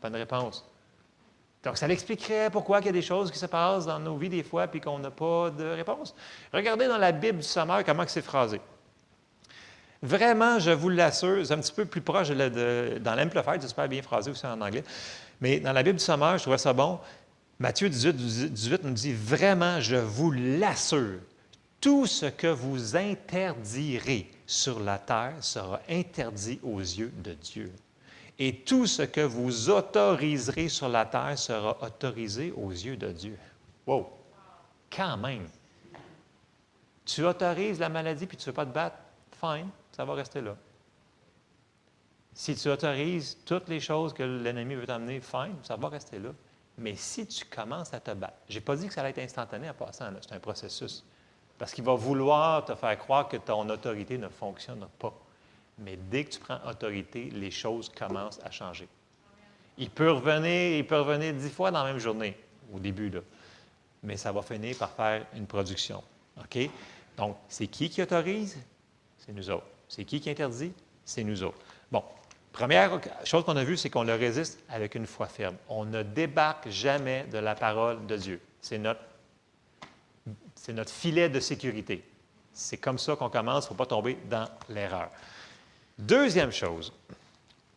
Pas 0.01 0.11
de 0.11 0.17
réponse. 0.17 0.69
Donc, 1.63 1.77
ça 1.77 1.87
l'expliquerait 1.87 2.51
pourquoi 2.51 2.81
il 2.81 2.87
y 2.87 2.89
a 2.89 2.93
des 2.93 3.03
choses 3.03 3.31
qui 3.31 3.39
se 3.39 3.47
passent 3.47 3.87
dans 3.87 3.99
nos 3.99 4.17
vies 4.17 4.29
des 4.29 4.43
fois 4.43 4.69
puis 4.69 4.81
qu'on 4.81 4.99
n'a 4.99 5.11
pas 5.11 5.51
de 5.51 5.65
réponse. 5.65 6.15
Regardez 6.53 6.87
dans 6.87 6.99
la 6.99 7.13
Bible 7.13 7.39
du 7.39 7.45
Sommeur 7.45 7.85
comment 7.85 8.05
c'est 8.07 8.23
phrasé. 8.23 8.61
Vraiment, 10.01 10.61
je 10.61 10.71
vous 10.71 10.89
l'assure, 10.89 11.45
c'est 11.45 11.53
un 11.53 11.59
petit 11.59 11.73
peu 11.73 11.85
plus 11.85 12.01
proche 12.01 12.29
de, 12.29 12.99
dans 13.01 13.17
l'Amplified, 13.17 13.61
c'est 13.61 13.69
super 13.69 13.89
bien 13.89 14.01
phrasé 14.01 14.31
aussi 14.31 14.47
en 14.47 14.61
anglais. 14.61 14.85
Mais 15.41 15.59
dans 15.59 15.73
la 15.73 15.83
Bible 15.83 15.99
du 15.99 16.05
Sommeur, 16.05 16.39
je 16.39 16.43
trouvais 16.43 16.59
ça 16.59 16.73
bon. 16.73 17.01
Matthieu 17.59 17.89
18, 17.89 18.53
18 18.53 18.85
nous 18.85 18.93
dit 18.93 19.13
Vraiment, 19.13 19.81
je 19.81 19.97
vous 19.97 20.31
l'assure, 20.31 21.19
tout 21.81 22.07
ce 22.07 22.27
que 22.27 22.49
vous 22.49 22.97
interdirez 22.97 24.31
sur 24.47 24.81
la 24.81 24.99
terre 24.99 25.37
sera 25.41 25.81
interdit 25.89 26.59
aux 26.63 26.81
yeux 26.81 27.13
de 27.23 27.35
Dieu. 27.35 27.73
Et 28.39 28.61
tout 28.61 28.87
ce 28.87 29.03
que 29.03 29.21
vous 29.21 29.69
autoriserez 29.69 30.69
sur 30.69 30.89
la 30.89 31.05
terre 31.05 31.39
sera 31.39 31.77
autorisé 31.83 32.53
aux 32.53 32.71
yeux 32.71 32.97
de 32.97 33.11
Dieu. 33.11 33.39
Wow! 33.87 34.09
Quand 34.91 35.17
même! 35.17 35.49
Tu 37.05 37.25
autorises 37.25 37.81
la 37.81 37.89
maladie 37.89 38.27
puis 38.27 38.37
tu 38.37 38.43
ne 38.43 38.47
veux 38.53 38.55
pas 38.55 38.67
te 38.67 38.75
battre, 38.75 38.97
fine, 39.41 39.69
ça 39.93 40.05
va 40.05 40.15
rester 40.15 40.41
là. 40.41 40.57
Si 42.35 42.55
tu 42.55 42.69
autorises 42.69 43.39
toutes 43.45 43.69
les 43.69 43.81
choses 43.81 44.13
que 44.13 44.23
l'ennemi 44.23 44.75
veut 44.75 44.87
t'amener, 44.87 45.21
fine, 45.21 45.57
ça 45.63 45.77
va 45.77 45.89
rester 45.89 46.19
là. 46.19 46.31
Mais 46.77 46.95
si 46.95 47.27
tu 47.27 47.45
commences 47.45 47.93
à 47.93 47.99
te 47.99 48.13
battre, 48.13 48.37
je 48.49 48.55
n'ai 48.55 48.61
pas 48.61 48.77
dit 48.77 48.87
que 48.87 48.95
ça 48.95 49.01
allait 49.01 49.11
être 49.11 49.19
instantané 49.19 49.69
en 49.69 49.75
passant, 49.75 50.11
c'est 50.21 50.35
un 50.35 50.39
processus. 50.39 51.05
Parce 51.59 51.73
qu'il 51.73 51.85
va 51.85 51.95
vouloir 51.95 52.65
te 52.65 52.75
faire 52.75 52.97
croire 52.99 53.29
que 53.29 53.37
ton 53.37 53.69
autorité 53.69 54.17
ne 54.17 54.29
fonctionne 54.29 54.87
pas. 54.99 55.13
Mais 55.79 55.97
dès 55.97 56.25
que 56.25 56.31
tu 56.31 56.41
prends 56.41 56.61
autorité, 56.69 57.31
les 57.35 57.51
choses 57.51 57.89
commencent 57.89 58.41
à 58.45 58.51
changer. 58.51 58.89
Il 59.77 59.91
peut 59.91 60.11
revenir, 60.11 60.79
il 60.79 60.87
peut 60.87 61.01
revenir 61.01 61.35
dix 61.35 61.51
fois 61.51 61.71
dans 61.71 61.85
la 61.85 61.93
même 61.93 62.01
journée, 62.01 62.37
au 62.73 62.79
début. 62.79 63.13
Mais 64.03 64.17
ça 64.17 64.33
va 64.33 64.43
finir 64.43 64.77
par 64.77 64.91
faire 64.91 65.25
une 65.35 65.47
production. 65.47 66.03
OK? 66.39 66.71
Donc, 67.17 67.37
c'est 67.49 67.67
qui 67.67 67.91
qui 67.91 68.03
autorise? 68.03 68.59
C'est 69.19 69.33
nous 69.33 69.51
autres. 69.51 69.67
C'est 69.89 70.05
qui 70.05 70.21
qui 70.21 70.31
interdit? 70.31 70.73
C'est 71.05 71.25
nous 71.25 71.43
autres. 71.43 71.59
Bon, 71.91 72.03
première 72.53 73.01
chose 73.25 73.45
qu'on 73.45 73.57
a 73.57 73.65
vue, 73.65 73.77
c'est 73.77 73.91
qu'on 73.91 74.05
le 74.05 74.15
résiste 74.15 74.61
avec 74.69 74.95
une 74.95 75.07
foi 75.07 75.27
ferme. 75.27 75.57
On 75.69 75.85
ne 75.85 76.03
débarque 76.03 76.69
jamais 76.69 77.25
de 77.33 77.39
la 77.39 77.55
parole 77.55 78.07
de 78.07 78.17
Dieu. 78.17 78.41
C'est 78.61 78.79
notre 78.79 79.01
c'est 80.69 80.75
notre 80.75 80.93
filet 80.93 81.31
de 81.31 81.41
sécurité. 81.41 82.05
C'est 82.53 82.77
comme 82.77 82.99
ça 82.99 83.17
qu'on 83.17 83.31
commence, 83.31 83.65
il 83.65 83.69
ne 83.69 83.69
faut 83.69 83.75
pas 83.75 83.87
tomber 83.87 84.19
dans 84.29 84.47
l'erreur. 84.69 85.09
Deuxième 85.99 86.53
chose, 86.53 86.93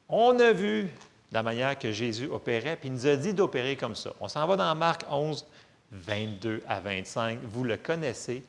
on 0.10 0.38
a 0.41 0.51
vu 0.51 0.89
la 1.32 1.41
manière 1.41 1.80
que 1.80 1.93
Jésus 1.93 2.27
opérait, 2.27 2.75
puis 2.75 2.89
il 2.89 2.95
nous 2.95 3.08
a 3.08 3.15
dit 3.15 3.34
d'opérer 3.34 3.77
comme 3.77 3.95
ça. 3.95 4.12
On 4.19 4.27
s'en 4.27 4.45
va 4.45 4.58
dans 4.58 4.75
Marc 4.75 5.06
11, 5.10 5.45
22 5.93 6.63
à 6.67 6.82
25. 6.82 7.39
Vous 7.43 7.63
le 7.63 7.77
connaissez, 7.77 8.43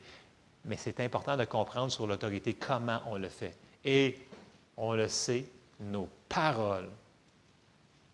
mais 0.65 0.75
c'est 0.75 0.99
important 0.99 1.37
de 1.37 1.45
comprendre 1.45 1.89
sur 1.89 2.05
l'autorité 2.05 2.53
comment 2.53 2.99
on 3.05 3.15
le 3.15 3.29
fait. 3.29 3.55
Et 3.85 4.19
on 4.75 4.91
le 4.91 5.07
sait, 5.07 5.45
nos 5.79 6.09
paroles 6.27 6.89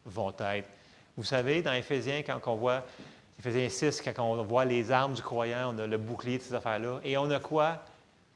vont 0.06 0.36
être. 0.38 0.70
Vous 1.18 1.24
savez, 1.24 1.64
dans 1.64 1.74
Éphésiens, 1.74 2.22
quand 2.22 2.40
on 2.46 2.56
voit 2.56 2.86
Éphésiens 3.40 3.70
6, 3.70 4.02
quand 4.02 4.22
on 4.22 4.44
voit 4.44 4.66
les 4.66 4.92
armes 4.92 5.14
du 5.14 5.22
croyant, 5.22 5.74
on 5.74 5.80
a 5.80 5.88
le 5.88 5.98
bouclier 5.98 6.38
de 6.38 6.44
ces 6.44 6.54
affaires-là. 6.54 7.00
Et 7.06 7.18
on 7.18 7.32
a 7.32 7.40
quoi? 7.40 7.82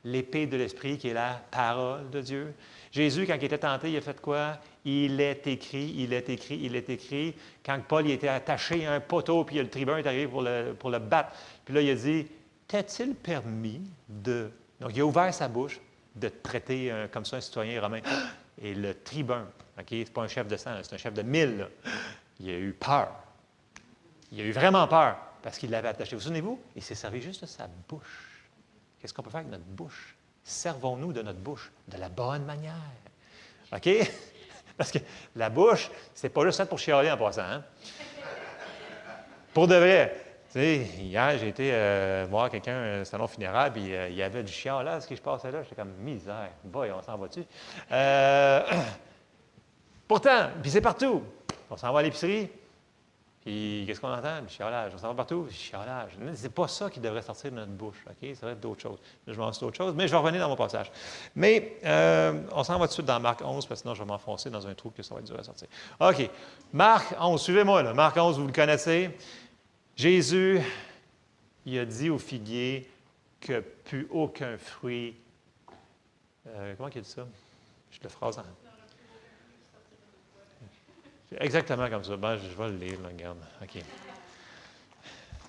L'épée 0.06 0.48
de 0.48 0.56
l'Esprit, 0.56 0.98
qui 0.98 1.10
est 1.10 1.14
la 1.14 1.42
parole 1.52 2.10
de 2.10 2.22
Dieu. 2.22 2.54
Jésus, 2.92 3.26
quand 3.28 3.36
il 3.36 3.44
était 3.44 3.58
tenté, 3.58 3.92
il 3.92 3.98
a 3.98 4.02
fait 4.02 4.20
quoi? 4.22 4.60
Il 4.86 5.20
est 5.20 5.46
écrit, 5.48 5.94
il 5.98 6.14
est 6.14 6.30
écrit, 6.30 6.60
il 6.62 6.76
est 6.76 6.90
écrit. 6.90 7.36
Quand 7.66 7.80
Paul 7.86 8.06
il 8.06 8.12
était 8.12 8.30
attaché 8.30 8.86
à 8.86 8.94
un 8.94 9.00
poteau, 9.02 9.44
puis 9.44 9.58
le 9.58 9.70
tribun 9.70 9.98
est 9.98 10.08
arrivé 10.08 10.28
pour 10.28 10.42
le, 10.42 10.74
pour 10.78 10.90
le 10.90 11.00
battre, 11.00 11.34
puis 11.66 11.74
là, 11.74 11.82
il 11.82 11.90
a 11.90 11.96
dit 11.96 12.28
T'est-il 12.68 13.14
permis 13.14 13.82
de. 14.08 14.50
Donc, 14.80 14.92
il 14.96 15.02
a 15.02 15.06
ouvert 15.06 15.34
sa 15.34 15.50
bouche 15.50 15.82
de 16.16 16.30
traiter 16.30 16.94
comme 17.12 17.26
ça 17.26 17.38
un 17.38 17.42
citoyen 17.42 17.82
romain. 17.82 18.00
Et 18.62 18.74
le 18.74 18.94
tribun, 18.94 19.48
OK, 19.78 19.86
ce 19.90 19.96
n'est 19.96 20.06
pas 20.06 20.22
un 20.22 20.28
chef 20.28 20.48
de 20.48 20.56
sang, 20.56 20.72
c'est 20.82 20.94
un 20.94 20.98
chef 20.98 21.14
de 21.14 21.24
mille, 21.24 21.68
il 22.40 22.50
a 22.50 22.58
eu 22.58 22.74
peur. 22.74 23.12
Il 24.34 24.42
a 24.42 24.46
eu 24.46 24.52
vraiment 24.52 24.88
peur 24.88 25.16
parce 25.44 25.60
qu'il 25.60 25.70
l'avait 25.70 25.90
attaché. 25.90 26.16
Vous, 26.16 26.18
vous 26.18 26.24
souvenez-vous? 26.24 26.60
Il 26.76 26.82
s'est 26.82 26.96
servi 26.96 27.22
juste 27.22 27.42
de 27.42 27.46
sa 27.46 27.68
bouche. 27.88 28.50
Qu'est-ce 29.00 29.14
qu'on 29.14 29.22
peut 29.22 29.30
faire 29.30 29.42
avec 29.42 29.52
notre 29.52 29.64
bouche? 29.64 30.18
Servons-nous 30.44 31.14
de 31.14 31.22
notre 31.22 31.38
bouche 31.40 31.72
de 31.88 31.98
la 31.98 32.10
bonne 32.10 32.44
manière. 32.44 32.74
OK? 33.72 33.90
Parce 34.78 34.92
que 34.92 34.98
la 35.36 35.52
bouche, 35.52 35.92
c'est 36.16 36.30
pas 36.30 36.44
juste 36.46 36.66
pour 36.66 36.80
chialer 36.80 37.12
en 37.12 37.18
passant. 37.18 37.44
Hein? 37.44 37.64
Pour 39.54 39.68
de 39.68 39.76
vrai. 39.76 40.20
Tu 40.52 40.60
sais, 40.60 40.78
hier, 41.00 41.38
j'ai 41.38 41.50
été 41.50 41.70
euh, 41.72 42.26
voir 42.28 42.50
quelqu'un 42.50 42.76
un 42.76 42.86
euh, 42.86 43.06
salon 43.06 43.28
funéraire, 43.28 43.72
puis 43.72 43.96
euh, 43.96 44.10
il 44.10 44.16
y 44.16 44.24
avait 44.24 44.44
du 44.44 44.54
là, 44.66 45.00
ce 45.00 45.08
qui 45.08 45.16
se 45.16 45.22
passait 45.22 45.52
là. 45.52 45.62
J'étais 45.62 45.76
comme 45.76 45.94
misère. 46.00 46.50
Boy, 46.64 46.92
on 46.92 47.04
s'en 47.04 47.18
va-tu? 47.18 47.44
pourtant, 50.08 50.50
puis 50.62 50.72
c'est 50.72 50.82
partout. 50.82 51.24
On 51.70 51.78
s'en 51.78 51.94
va 51.94 52.00
à 52.00 52.04
l'épicerie, 52.04 52.50
puis 53.44 53.84
qu'est-ce 53.86 54.00
qu'on 54.00 54.14
entend? 54.14 54.40
Le 54.42 54.48
chiolage. 54.48 54.94
On 54.96 54.98
s'en 54.98 55.10
va 55.10 55.16
partout, 55.16 55.44
le 55.44 55.52
chiolage. 55.52 56.12
C'est 56.36 56.54
pas 56.54 56.70
ça 56.70 56.90
qui 56.90 57.02
devrait 57.02 57.22
sortir 57.22 57.52
de 57.52 57.58
notre 57.58 57.74
bouche. 57.74 57.98
OK? 58.08 58.36
Ça 58.36 58.46
va 58.46 58.52
être 58.54 58.62
d'autres 58.62 58.82
choses. 58.82 59.00
je 59.28 59.34
vais 59.34 59.44
en 59.44 59.52
d'autres 59.52 59.76
choses, 59.76 59.94
mais 59.96 60.08
je 60.08 60.14
vais 60.14 60.18
revenir 60.18 60.40
dans 60.40 60.48
mon 60.48 60.56
passage. 60.56 60.90
Mais 61.36 61.78
euh, 61.84 62.42
on 62.54 62.64
s'en 62.64 62.80
va 62.80 62.86
tout 62.86 62.92
de 62.92 62.94
suite 62.94 63.06
dans 63.06 63.20
Marc 63.20 63.42
11, 63.44 63.66
parce 63.66 63.82
que 63.82 63.84
sinon 63.84 63.96
je 63.96 64.02
vais 64.02 64.08
m'enfoncer 64.08 64.50
dans 64.50 64.66
un 64.66 64.74
trou 64.74 64.92
que 64.92 65.04
ça 65.04 65.14
va 65.14 65.20
être 65.20 65.28
dur 65.28 65.38
à 65.38 65.44
sortir. 65.44 65.68
OK. 66.00 66.30
Marc 66.72 67.16
11, 67.20 67.42
suivez-moi 67.42 67.84
là. 67.84 67.94
Marc 67.94 68.16
11, 68.16 68.40
vous 68.40 68.48
le 68.48 68.54
connaissez. 68.54 69.12
Jésus, 69.98 70.62
il 71.66 71.78
a 71.80 71.86
dit 71.86 72.10
au 72.10 72.18
figuier 72.18 72.90
que 73.42 73.60
plus 73.60 74.08
aucun 74.10 74.58
fruit. 74.58 75.16
Euh, 76.48 76.76
comment 76.78 76.90
il 76.96 77.02
dit 77.02 77.10
ça? 77.10 77.28
Je 77.92 78.00
le 78.02 78.10
phrase 78.10 78.40
en. 78.40 78.63
Exactement 81.40 81.90
comme 81.90 82.04
ça. 82.04 82.16
Ben, 82.18 82.38
je 82.38 82.58
vais 82.58 82.70
le 82.70 82.78
lire, 82.78 82.98
regarde. 83.06 83.38
OK. 83.62 83.82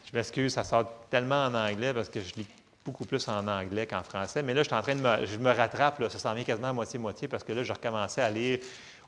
Je 0.06 0.16
m'excuse, 0.16 0.52
ça 0.52 0.64
sort 0.64 1.06
tellement 1.10 1.46
en 1.46 1.54
anglais 1.54 1.92
parce 1.92 2.08
que 2.08 2.20
je 2.20 2.34
lis 2.34 2.46
beaucoup 2.84 3.04
plus 3.04 3.26
en 3.28 3.48
anglais 3.48 3.86
qu'en 3.86 4.02
français. 4.02 4.42
Mais 4.42 4.54
là, 4.54 4.62
je 4.62 4.68
suis 4.68 4.76
en 4.76 4.82
train 4.82 4.94
de 4.94 5.00
me, 5.00 5.26
je 5.26 5.38
me 5.38 5.50
rattrape, 5.50 5.98
là, 5.98 6.10
ça 6.10 6.18
s'en 6.18 6.34
vient 6.34 6.44
quasiment 6.44 6.68
à 6.68 6.72
moitié-moitié 6.72 7.28
parce 7.28 7.42
que 7.42 7.52
là, 7.52 7.62
je 7.62 7.72
recommençais 7.72 8.20
à 8.20 8.30
lire 8.30 8.58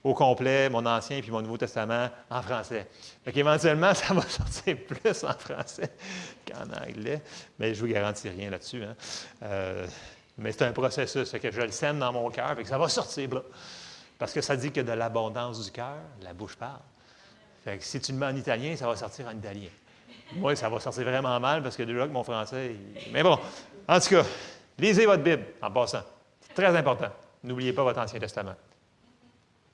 au 0.03 0.14
complet 0.14 0.70
mon 0.70 0.87
Ancien 0.87 1.20
puis 1.20 1.31
mon 1.31 1.43
Nouveau 1.43 1.59
Testament 1.59 2.09
en 2.31 2.43
français. 2.43 2.87
Donc, 3.24 3.37
éventuellement, 3.37 3.93
ça 3.95 4.14
va 4.14 4.22
sortir 4.22 4.77
plus 4.87 5.24
en 5.24 5.33
français 5.33 5.91
qu'en 6.51 6.64
anglais, 6.64 7.22
mais 7.59 7.74
je 7.74 7.83
ne 7.83 7.87
vous 7.87 7.93
garantis 7.93 8.29
rien 8.29 8.51
là-dessus. 8.51 8.83
Hein. 8.83 8.97
Euh, 9.43 9.87
mais 10.39 10.53
c'est 10.53 10.64
un 10.64 10.72
processus, 10.72 11.31
que 11.31 11.51
je 11.51 11.61
le 11.61 11.72
sème 11.72 11.99
dans 11.99 12.12
mon 12.12 12.31
cœur, 12.31 12.59
et 12.59 12.62
que 12.62 12.68
ça 12.68 12.79
va 12.79 12.89
sortir. 12.89 13.35
Là. 13.35 13.43
Parce 14.19 14.33
que 14.33 14.41
ça 14.41 14.57
dit 14.57 14.73
que 14.73 14.81
de 14.81 14.93
l'abondance 14.93 15.64
du 15.64 15.71
cœur, 15.71 15.99
la 16.23 16.33
bouche 16.33 16.57
parle. 16.57 16.81
Fait 17.64 17.79
que 17.79 17.85
si 17.85 18.01
tu 18.01 18.12
le 18.12 18.19
mets 18.19 18.27
en 18.27 18.37
italien, 18.37 18.77
ça 18.77 18.87
va 18.87 18.97
sortir 18.97 19.27
en 19.27 19.37
italien. 19.37 19.69
Moi, 20.33 20.57
ça 20.57 20.69
va 20.69 20.81
sortir 20.81 21.05
vraiment 21.05 21.39
mal 21.39 21.62
parce 21.62 21.77
que 21.77 21.83
déjà 21.83 22.07
que 22.07 22.12
mon 22.12 22.25
français. 22.25 22.75
Mais 23.12 23.23
bon, 23.23 23.39
en 23.89 24.01
tout 24.01 24.09
cas, 24.11 24.25
lisez 24.79 25.07
votre 25.07 25.23
Bible 25.23 25.45
en 25.62 25.71
passant. 25.71 26.03
C'est 26.41 26.55
très 26.55 26.75
important. 26.77 27.11
N'oubliez 27.45 27.73
pas 27.73 27.83
votre 27.83 28.01
Ancien 28.01 28.19
Testament. 28.19 28.55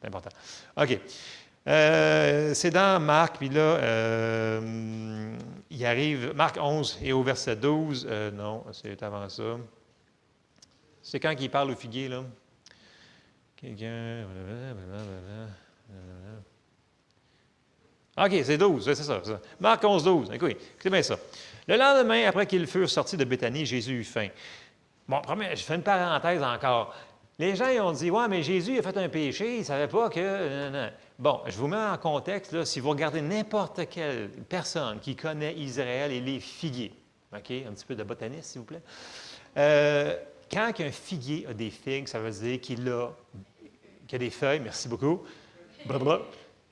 C'est 0.01 0.09
important. 0.09 0.31
OK. 0.77 0.99
Euh, 1.69 2.55
c'est 2.55 2.71
dans 2.71 3.01
Marc, 3.01 3.37
puis 3.37 3.49
là, 3.49 3.61
euh, 3.61 5.37
il 5.71 5.87
arrive, 5.87 6.33
Marc 6.35 6.59
11 6.61 6.99
et 7.03 7.13
au 7.13 7.23
verset 7.23 7.55
12, 7.55 8.07
euh, 8.11 8.31
non, 8.33 8.65
c'est 8.73 9.01
avant 9.03 9.29
ça. 9.29 9.59
C'est 11.03 11.21
quand 11.21 11.35
il 11.39 11.51
parle 11.51 11.71
au 11.71 11.77
figuier, 11.77 12.09
là. 12.09 12.25
Quelqu'un. 13.63 14.27
OK, 18.19 18.33
c'est 18.45 18.59
12, 18.59 18.85
c'est 18.85 18.95
ça, 18.97 19.23
Marc 19.61 19.85
11, 19.85 20.05
12. 20.05 20.31
Écoutez, 20.33 20.59
écoutez 20.75 20.91
bien 20.91 21.03
ça. 21.03 21.17
Le 21.69 21.77
lendemain, 21.77 22.27
après 22.27 22.47
qu'ils 22.47 22.67
furent 22.67 22.91
sortis 22.91 23.17
de 23.17 23.25
Béthanie, 23.25 23.65
Jésus 23.65 24.01
eut 24.01 24.05
faim. 24.05 24.29
Bon, 25.09 25.21
premier, 25.21 25.55
je 25.55 25.63
fais 25.63 25.77
une 25.77 25.83
parenthèse 25.83 26.43
encore. 26.43 26.95
Les 27.39 27.55
gens 27.55 27.69
ils 27.69 27.81
ont 27.81 27.93
dit 27.93 28.11
Ouais, 28.11 28.27
mais 28.29 28.43
Jésus 28.43 28.79
a 28.79 28.83
fait 28.83 28.97
un 28.99 29.09
péché, 29.09 29.55
il 29.55 29.59
ne 29.61 29.65
savait 29.65 29.89
pas 29.89 30.11
que. 30.11 30.91
Bon, 31.19 31.41
je 31.47 31.57
vous 31.57 31.69
mets 31.69 31.77
en 31.77 31.97
contexte, 31.99 32.53
là, 32.53 32.65
si 32.65 32.81
vous 32.81 32.91
regardez 32.91 33.23
n'importe 33.23 33.89
quelle 33.89 34.29
personne 34.49 34.99
qui 34.99 35.15
connaît 35.15 35.55
Israël 35.55 36.11
et 36.11 36.21
les 36.21 36.41
figuiers, 36.41 36.93
OK, 37.33 37.51
un 37.51 37.73
petit 37.73 37.87
peu 37.87 37.95
de 37.95 38.03
botaniste, 38.03 38.51
s'il 38.51 38.61
vous 38.61 38.67
plaît. 38.67 38.83
Euh, 39.57 40.17
quand 40.53 40.73
un 40.81 40.91
figuier 40.91 41.47
a 41.49 41.55
des 41.55 41.71
figues, 41.71 42.09
ça 42.09 42.19
veut 42.19 42.31
dire 42.31 42.61
qu'il 42.61 42.87
a, 42.89 43.09
a, 44.15 44.19
des 44.19 44.31
feuilles, 44.31 44.61
merci 44.61 44.89
beaucoup. 44.89 45.23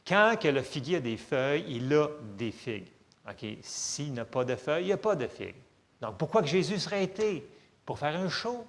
Quand 0.06 0.36
que 0.40 0.48
le 0.48 0.62
figuier 0.62 0.96
a 0.96 1.00
des 1.00 1.16
feuilles, 1.16 1.64
il 1.68 1.92
a 1.94 2.08
des 2.36 2.50
figues. 2.50 2.88
OK? 3.28 3.46
S'il 3.62 4.12
n'a 4.12 4.24
pas 4.24 4.44
de 4.44 4.56
feuilles, 4.56 4.84
il 4.84 4.86
n'y 4.86 4.92
a 4.92 4.96
pas 4.96 5.14
de 5.14 5.26
figues. 5.26 5.54
Donc, 6.00 6.16
pourquoi 6.16 6.42
que 6.42 6.48
Jésus 6.48 6.78
serait 6.78 7.04
été? 7.04 7.46
Pour 7.84 7.98
faire 7.98 8.16
un 8.16 8.28
show? 8.28 8.66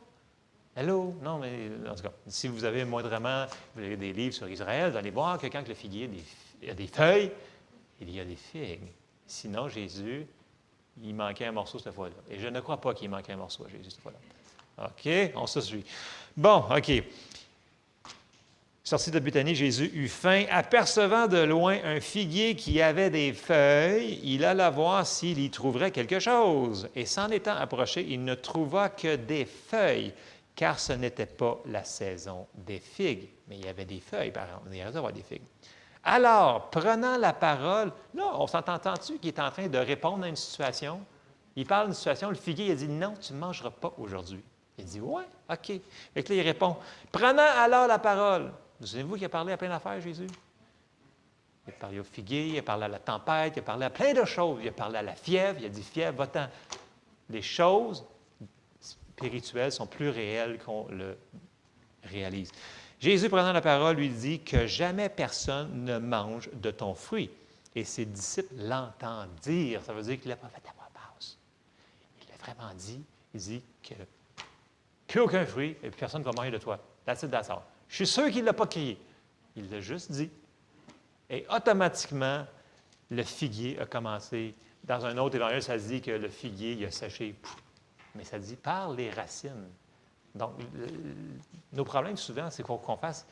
Hello? 0.76 1.16
Non, 1.22 1.38
mais 1.38 1.70
en 1.90 1.96
tout 1.96 2.04
cas, 2.04 2.12
si 2.28 2.48
vous 2.48 2.64
avez 2.64 2.86
moindrement 2.86 3.46
vous 3.76 3.84
avez 3.84 3.98
des 3.98 4.14
livres 4.14 4.34
sur 4.34 4.48
Israël, 4.48 4.92
vous 4.92 4.98
allez 4.98 5.10
voir 5.10 5.38
que 5.38 5.48
quand 5.48 5.68
le 5.68 5.74
figuier 5.74 6.10
a 6.70 6.74
des, 6.74 6.88
feuilles, 6.88 7.32
il 8.00 8.10
y 8.10 8.20
a 8.20 8.26
des 8.26 8.36
figues. 8.36 8.88
Sinon, 9.26 9.68
Jésus, 9.68 10.26
il 11.02 11.16
manquait 11.16 11.46
un 11.46 11.52
morceau 11.52 11.80
cette 11.80 11.94
fois-là. 11.94 12.16
Et 12.30 12.40
je 12.40 12.48
ne 12.48 12.60
crois 12.62 12.80
pas 12.80 12.94
qu'il 12.94 13.10
manquait 13.10 13.34
un 13.34 13.38
morceau 13.38 13.66
à 13.66 13.70
Jésus 13.70 13.92
cette 13.92 14.02
fois-là. 14.02 14.20
OK? 14.86 15.34
On 15.36 15.48
se 15.48 15.62
suit. 15.62 15.86
Bon, 16.36 16.64
OK. 16.76 17.04
Sorti 18.92 19.10
de 19.10 19.20
Béthanie, 19.20 19.56
Jésus 19.56 19.90
eut 19.94 20.10
faim. 20.10 20.44
Apercevant 20.52 21.26
de 21.26 21.38
loin 21.38 21.78
un 21.86 22.02
figuier 22.02 22.58
qui 22.58 22.82
avait 22.82 23.10
des 23.10 23.32
feuilles, 23.32 24.20
il 24.22 24.44
alla 24.44 24.70
voir 24.70 25.08
s'il 25.08 25.40
y 25.40 25.50
trouverait 25.50 25.92
quelque 25.92 26.20
chose. 26.20 26.90
Et 26.94 27.06
s'en 27.06 27.30
étant 27.30 27.56
approché, 27.56 28.06
il 28.10 28.26
ne 28.26 28.36
trouva 28.36 28.90
que 28.90 29.16
des 29.16 29.46
feuilles 29.46 30.12
car 30.58 30.78
ce 30.78 30.92
n'était 30.92 31.26
pas 31.26 31.58
la 31.68 31.86
saison 31.86 32.48
des 32.54 32.82
figues. 32.82 33.30
Mais 33.48 33.60
il 33.60 33.66
y 33.66 33.70
avait 33.70 33.86
des 33.86 34.02
feuilles, 34.02 34.32
par 34.32 34.44
exemple. 34.44 34.68
Il 34.74 34.78
y 34.80 34.82
avait 34.82 35.14
des 35.14 35.24
figues. 35.24 35.48
Alors, 36.04 36.70
prenant 36.70 37.18
la 37.18 37.32
parole, 37.32 37.94
là, 38.14 38.26
on 38.34 38.46
s'entend-tu 38.46 39.20
qu'il 39.20 39.30
est 39.30 39.40
en 39.40 39.52
train 39.52 39.70
de 39.70 39.78
répondre 39.78 40.26
à 40.26 40.28
une 40.28 40.36
situation? 40.36 41.00
Il 41.56 41.66
parle 41.66 41.86
d'une 41.86 41.96
situation, 41.96 42.28
le 42.28 42.36
figuier 42.36 42.72
il 42.72 42.76
dit 42.76 42.90
Non, 42.90 43.14
tu 43.22 43.32
ne 43.32 43.38
mangeras 43.38 43.72
pas 43.72 43.94
aujourd'hui. 43.98 44.44
Il 44.78 44.84
dit 44.84 45.00
Ouais, 45.00 45.24
OK. 45.50 45.70
Et 45.70 45.82
là, 46.16 46.22
il 46.30 46.42
répond 46.42 46.76
Prenant 47.10 47.48
alors 47.58 47.88
la 47.88 47.98
parole. 47.98 48.52
Vous 48.82 48.88
savez-vous 48.88 49.14
qu'il 49.14 49.26
a 49.26 49.30
parlé 49.30 49.54
à 49.54 49.58
plein 49.58 49.70
d'affaires, 49.70 50.02
Jésus? 50.02 50.26
Il 51.68 51.70
a 51.70 51.78
parlé 51.78 52.00
au 52.00 52.04
figuier, 52.04 52.48
il 52.48 52.58
a 52.58 52.64
parlé 52.64 52.86
à 52.86 52.88
la 52.88 52.98
tempête, 52.98 53.54
il 53.56 53.60
a 53.60 53.62
parlé 53.62 53.86
à 53.86 53.92
plein 53.92 54.14
de 54.14 54.26
choses. 54.26 54.58
Il 54.64 54.68
a 54.68 54.72
parlé 54.72 54.98
à 54.98 55.04
la 55.04 55.14
fièvre, 55.14 55.60
il 55.60 55.66
a 55.68 55.70
dit 55.70 55.84
Fièvre, 55.84 56.18
va-t'en. 56.18 56.48
Les 57.30 57.44
choses 57.44 58.04
spirituels 58.80 59.72
sont 59.72 59.86
plus 59.86 60.10
réels 60.10 60.58
qu'on 60.58 60.88
le 60.90 61.16
réalise. 62.06 62.52
Jésus, 63.00 63.30
prenant 63.30 63.54
la 63.54 63.62
parole, 63.62 63.98
lui 63.98 64.10
dit 64.10 64.40
que 64.40 64.66
jamais 64.66 65.10
personne 65.10 65.86
ne 65.86 66.00
mange 66.00 66.50
de 66.52 66.72
ton 66.72 66.96
fruit. 66.96 67.30
Et 67.76 67.84
ses 67.84 68.06
disciples 68.06 68.56
l'entendent 68.58 69.34
dire. 69.44 69.84
Ça 69.84 69.94
veut 69.94 70.02
dire 70.02 70.20
qu'il 70.20 70.30
n'a 70.30 70.36
pas 70.36 70.50
fait 70.50 70.68
à 70.68 70.74
voix 70.76 70.90
basse. 70.94 71.38
Il 72.20 72.28
l'a 72.30 72.38
vraiment 72.44 72.74
dit. 72.74 73.02
Il 73.36 73.40
dit 73.40 73.64
que 73.84 73.94
qu'aucun 75.08 75.46
fruit 75.46 75.78
et 75.84 75.92
personne 75.92 76.22
ne 76.22 76.26
va 76.26 76.32
manger 76.36 76.52
de 76.52 76.58
toi. 76.58 76.80
That's 77.06 77.22
it, 77.22 77.32
Je 77.92 77.98
suis 77.98 78.08
sûr 78.08 78.32
qu'il 78.32 78.42
ne 78.42 78.46
l'a 78.46 78.54
pas 78.54 78.68
crié. 78.68 78.98
Il 79.58 79.70
l'a 79.70 79.82
juste 79.82 80.12
dit. 80.14 80.32
Et 81.30 81.46
automatiquement, 81.54 82.46
le 83.10 83.24
figuier 83.24 83.78
a 83.80 83.86
commencé. 83.86 84.56
Dans 84.86 85.06
un 85.06 85.18
autre 85.18 85.36
évangile, 85.36 85.62
ça 85.62 85.78
dit 85.78 86.02
que 86.02 86.12
le 86.12 86.30
figuier 86.30 86.74
il 86.74 86.86
a 86.86 86.92
séché 86.92 87.36
mais 88.16 88.24
ça 88.24 88.40
dit 88.40 88.56
par 88.56 88.92
les 88.92 89.10
racines. 89.10 89.70
Donc, 90.36 90.54
nos 91.74 91.84
problèmes 91.84 92.18
souvent, 92.18 92.50
c'est 92.50 92.64
qu'on 92.64 92.98
fasse? 92.98 93.28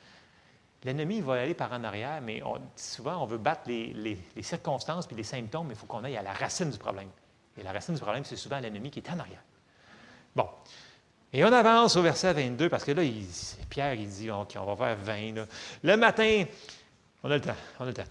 L'ennemi 0.83 1.19
va 1.21 1.33
aller 1.33 1.53
par 1.53 1.71
en 1.73 1.83
arrière, 1.83 2.21
mais 2.21 2.41
souvent, 2.75 3.21
on 3.23 3.25
veut 3.25 3.37
battre 3.37 3.63
les, 3.67 4.17
circonstances 4.41 5.07
puis 5.07 5.15
les 5.15 5.23
symptômes, 5.23 5.67
mais 5.67 5.73
il 5.73 5.77
faut 5.77 5.85
qu'on 5.85 6.03
aille 6.03 6.17
à 6.17 6.21
la 6.21 6.33
racine 6.33 6.69
du 6.69 6.77
problème. 6.77 7.09
Et 7.57 7.63
la 7.63 7.73
racine 7.73 7.95
du 7.95 8.01
problème, 8.01 8.23
c'est 8.23 8.37
souvent 8.37 8.59
l'ennemi 8.59 8.91
qui 8.91 8.99
est 8.99 9.09
en 9.09 9.19
arrière. 9.19 9.43
Bon. 10.35 10.47
Et 11.31 11.43
on 11.43 11.53
avance 11.53 11.95
au 11.95 12.01
verset 12.01 12.33
22, 12.33 12.69
parce 12.69 12.83
que 12.83 12.91
là, 12.91 13.03
Pierre, 13.69 13.93
il 13.93 14.09
dit 14.09 14.31
OK, 14.31 14.55
on 14.59 14.73
va 14.73 14.75
faire 14.75 14.97
20. 14.97 15.45
Le 15.83 15.97
matin, 15.97 16.45
on 17.23 17.29
a 17.29 17.35
le 17.35 17.41
temps, 17.41 17.55
on 17.79 17.83
a 17.83 17.87
le 17.87 17.93
temps. 17.93 18.03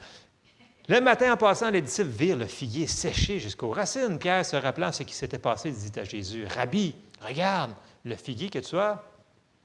Le 0.88 1.00
matin, 1.00 1.34
en 1.34 1.36
passant, 1.36 1.68
les 1.70 1.82
disciples 1.82 2.10
virent 2.10 2.36
le 2.36 2.46
figuier 2.46 2.86
séché 2.86 3.38
jusqu'aux 3.40 3.70
racines. 3.70 4.18
Pierre, 4.18 4.46
se 4.46 4.56
rappelant 4.56 4.90
ce 4.92 5.02
qui 5.02 5.14
s'était 5.14 5.38
passé, 5.38 5.70
dit 5.70 5.98
à 5.98 6.04
Jésus, 6.04 6.46
Rabbi, 6.46 6.94
regarde, 7.20 7.72
le 8.04 8.14
figuier 8.16 8.48
que 8.48 8.60
tu 8.60 8.78
as, 8.78 9.02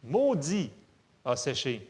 maudit, 0.04 0.70
a 1.24 1.36
séché. 1.36 1.90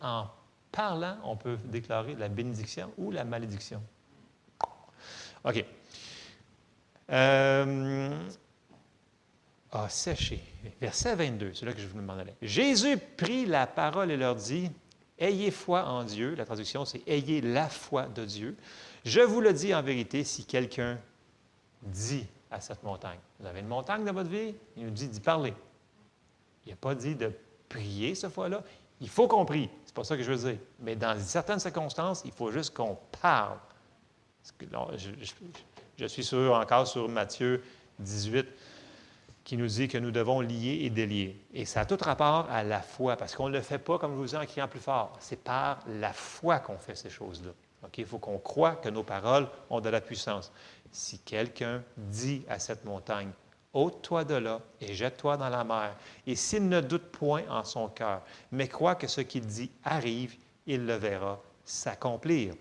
en 0.00 0.26
parlant, 0.72 1.16
on 1.24 1.36
peut 1.36 1.58
déclarer 1.64 2.14
la 2.14 2.28
bénédiction 2.28 2.90
ou 2.96 3.10
la 3.10 3.24
malédiction. 3.24 3.82
OK. 5.44 5.64
Euh, 7.10 8.18
a 9.72 9.88
séché. 9.88 10.42
Verset 10.80 11.14
22, 11.14 11.54
c'est 11.54 11.66
là 11.66 11.72
que 11.72 11.80
je 11.80 11.86
vous 11.86 12.00
demandais. 12.00 12.34
Jésus 12.42 12.96
prit 13.16 13.46
la 13.46 13.66
parole 13.66 14.10
et 14.10 14.16
leur 14.16 14.34
dit, 14.34 14.70
Ayez 15.18 15.50
foi 15.50 15.84
en 15.84 16.02
Dieu. 16.04 16.34
La 16.34 16.44
traduction, 16.44 16.84
c'est 16.84 17.06
Ayez 17.06 17.40
la 17.40 17.68
foi 17.68 18.06
de 18.06 18.24
Dieu. 18.24 18.56
Je 19.04 19.20
vous 19.20 19.40
le 19.40 19.52
dis 19.52 19.74
en 19.74 19.82
vérité, 19.82 20.24
si 20.24 20.44
quelqu'un 20.44 20.98
dit 21.82 22.26
à 22.50 22.60
cette 22.60 22.82
montagne, 22.82 23.18
vous 23.38 23.46
avez 23.46 23.60
une 23.60 23.68
montagne 23.68 24.04
dans 24.04 24.12
votre 24.12 24.30
vie, 24.30 24.54
il 24.76 24.84
nous 24.84 24.90
dit 24.90 25.08
d'y 25.08 25.20
parler. 25.20 25.54
Il 26.66 26.70
n'a 26.70 26.76
pas 26.76 26.94
dit 26.94 27.14
de 27.14 27.32
prier 27.68 28.14
cette 28.14 28.32
fois-là. 28.32 28.62
Il 29.00 29.08
faut 29.08 29.28
qu'on 29.28 29.44
prie. 29.44 29.70
C'est 29.86 29.94
pas 29.94 30.04
ça 30.04 30.16
que 30.16 30.22
je 30.22 30.32
veux 30.32 30.50
dire. 30.50 30.60
Mais 30.80 30.96
dans 30.96 31.18
certaines 31.20 31.58
circonstances, 31.58 32.22
il 32.24 32.32
faut 32.32 32.50
juste 32.50 32.74
qu'on 32.74 32.98
parle. 33.22 33.58
je, 34.96 35.10
je, 35.96 36.06
suis 36.06 36.24
sur, 36.24 36.54
encore 36.54 36.86
sur 36.86 37.08
Matthieu 37.08 37.62
18 37.98 38.46
qui 39.50 39.56
nous 39.56 39.66
dit 39.66 39.88
que 39.88 39.98
nous 39.98 40.12
devons 40.12 40.40
lier 40.40 40.78
et 40.82 40.90
délier. 40.90 41.36
Et 41.52 41.64
ça 41.64 41.80
a 41.80 41.84
tout 41.84 41.98
rapport 42.00 42.48
à 42.52 42.62
la 42.62 42.80
foi, 42.80 43.16
parce 43.16 43.34
qu'on 43.34 43.48
ne 43.48 43.54
le 43.54 43.62
fait 43.62 43.80
pas, 43.80 43.98
comme 43.98 44.12
je 44.12 44.16
vous 44.16 44.26
dis, 44.26 44.36
en 44.36 44.46
criant 44.46 44.68
plus 44.68 44.78
fort. 44.78 45.16
C'est 45.18 45.42
par 45.42 45.80
la 45.88 46.12
foi 46.12 46.60
qu'on 46.60 46.78
fait 46.78 46.94
ces 46.94 47.10
choses-là. 47.10 47.50
Il 47.98 48.06
faut 48.06 48.18
qu'on 48.18 48.38
croie 48.38 48.76
que 48.76 48.88
nos 48.88 49.02
paroles 49.02 49.48
ont 49.68 49.80
de 49.80 49.88
la 49.88 50.00
puissance. 50.00 50.52
Si 50.92 51.18
quelqu'un 51.18 51.82
dit 51.96 52.44
à 52.48 52.60
cette 52.60 52.84
montagne, 52.84 53.32
ôte-toi 53.74 54.22
de 54.22 54.36
là 54.36 54.60
et 54.80 54.94
jette-toi 54.94 55.36
dans 55.36 55.48
la 55.48 55.64
mer, 55.64 55.96
et 56.28 56.36
s'il 56.36 56.68
ne 56.68 56.80
doute 56.80 57.10
point 57.10 57.42
en 57.50 57.64
son 57.64 57.88
cœur, 57.88 58.22
mais 58.52 58.68
croit 58.68 58.94
que 58.94 59.08
ce 59.08 59.20
qu'il 59.20 59.46
dit 59.46 59.72
arrive, 59.82 60.36
il 60.68 60.86
le 60.86 60.94
verra 60.94 61.40
s'accomplir. 61.64 62.54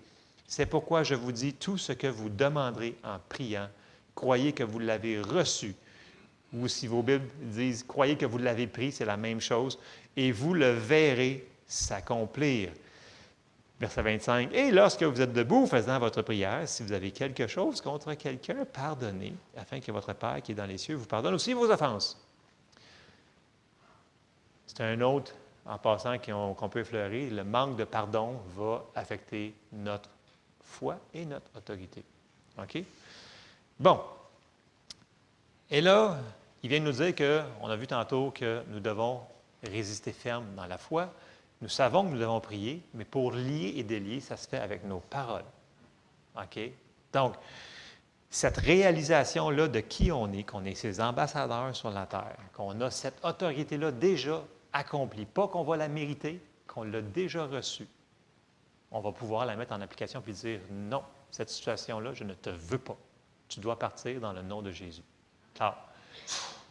C'est 0.48 0.66
pourquoi 0.66 1.04
je 1.04 1.14
vous 1.14 1.34
dis 1.34 1.54
tout 1.54 1.78
ce 1.78 1.92
que 1.92 2.08
vous 2.08 2.30
demanderez 2.30 2.98
en 3.04 3.20
priant, 3.30 3.70
croyez 4.16 4.54
que 4.54 4.64
vous 4.64 4.80
l'avez 4.80 5.22
reçu 5.22 5.76
ou 6.54 6.68
si 6.68 6.88
vos 6.88 7.04
Bibles 7.04 7.28
disent 7.42 7.84
croyez 7.84 8.16
que 8.16 8.26
vous 8.26 8.38
l'avez 8.38 8.68
pris, 8.68 8.92
c'est 8.92 9.06
la 9.06 9.18
même 9.18 9.42
chose, 9.42 9.78
et 10.16 10.32
vous 10.32 10.54
le 10.54 10.72
verrez 10.72 11.48
s'accomplir. 11.68 12.72
Verset 13.80 14.02
25. 14.02 14.54
Et 14.54 14.72
lorsque 14.72 15.04
vous 15.04 15.22
êtes 15.22 15.32
debout 15.32 15.66
faisant 15.66 16.00
votre 16.00 16.22
prière, 16.22 16.68
si 16.68 16.84
vous 16.84 16.92
avez 16.92 17.12
quelque 17.12 17.48
chose 17.48 17.80
contre 17.80 18.14
quelqu'un, 18.16 18.66
pardonnez, 18.66 19.34
afin 19.56 19.80
que 19.80 19.92
votre 19.92 20.12
Père 20.14 20.42
qui 20.42 20.52
est 20.52 20.56
dans 20.56 20.66
les 20.66 20.78
cieux 20.78 20.96
vous 20.96 21.06
pardonne 21.06 21.34
aussi 21.34 21.54
vos 21.54 21.70
offenses. 21.72 22.20
C'est 24.68 24.82
un 24.82 25.00
autre, 25.02 25.34
en 25.66 25.78
passant, 25.78 26.18
qu'on 26.20 26.70
peut 26.70 26.80
effleurer. 26.80 27.30
Le 27.30 27.44
manque 27.46 27.78
de 27.78 27.86
pardon 27.86 28.42
va 28.58 28.86
affecter 28.96 29.54
notre 29.72 30.10
foi 30.62 31.00
et 31.14 31.26
notre 31.26 31.50
autorité. 31.56 32.04
OK? 32.58 32.84
Bon. 33.80 34.02
Et 35.72 35.80
là, 35.80 36.18
il 36.64 36.70
vient 36.70 36.80
de 36.80 36.86
nous 36.86 36.92
dire 36.92 37.16
qu'on 37.16 37.68
a 37.68 37.76
vu 37.76 37.88
tantôt 37.88 38.32
que 38.32 38.64
nous 38.68 38.80
devons 38.80 39.22
résister 39.64 40.12
ferme 40.12 40.46
dans 40.56 40.66
la 40.66 40.78
foi, 40.78 41.14
Nous 41.62 41.70
savons 41.70 42.06
que 42.06 42.10
nous 42.10 42.20
devons 42.20 42.40
prier, 42.40 42.82
mais 42.94 43.04
pour 43.04 43.34
lier 43.34 43.74
et 43.76 43.84
délier, 43.84 44.22
ça 44.22 44.38
se 44.38 44.48
fait 44.48 44.60
avec 44.60 44.86
nos 44.86 45.00
paroles. 45.00 45.44
OK? 46.38 46.60
Donc, 47.12 47.36
cette 48.30 48.58
réalisation-là 48.58 49.68
de 49.68 49.80
qui 49.80 50.12
on 50.12 50.32
est, 50.32 50.44
qu'on 50.44 50.64
est 50.64 50.76
ses 50.76 51.02
ambassadeurs 51.02 51.76
sur 51.76 51.90
la 51.90 52.06
terre, 52.06 52.38
qu'on 52.54 52.80
a 52.80 52.92
cette 52.92 53.24
autorité-là 53.26 53.92
déjà 53.92 54.42
accomplie, 54.72 55.26
pas 55.26 55.48
qu'on 55.48 55.64
va 55.64 55.78
la 55.78 55.88
mériter, 55.88 56.40
qu'on 56.68 56.84
l'a 56.84 57.02
déjà 57.02 57.46
reçue, 57.46 57.88
on 58.92 59.02
va 59.02 59.12
pouvoir 59.12 59.46
la 59.46 59.56
mettre 59.56 59.74
en 59.74 59.82
application 59.82 60.22
puis 60.22 60.34
dire 60.34 60.60
non, 60.72 61.04
cette 61.32 61.50
situation-là, 61.50 62.14
je 62.14 62.24
ne 62.24 62.34
te 62.34 62.50
veux 62.50 62.78
pas. 62.78 62.98
Tu 63.48 63.60
dois 63.60 63.78
partir 63.78 64.22
dans 64.22 64.32
le 64.32 64.44
nom 64.44 64.62
de 64.62 64.72
Jésus. 64.72 65.04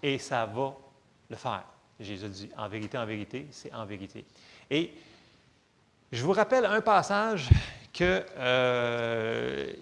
Et 0.03 0.19
ça 0.19 0.47
va 0.47 0.77
le 1.29 1.37
faire. 1.37 1.65
Jésus 2.01 2.29
dit 2.29 2.51
en 2.57 2.69
vérité, 2.69 2.99
en 2.99 3.07
vérité, 3.07 3.47
c'est 3.51 3.73
en 3.73 3.85
vérité. 3.85 4.25
Et 4.71 4.95
je 6.13 6.25
vous 6.25 6.33
rappelle 6.33 6.65
un 6.65 6.81
passage 6.81 7.49
que 7.93 8.25
euh, 8.37 9.73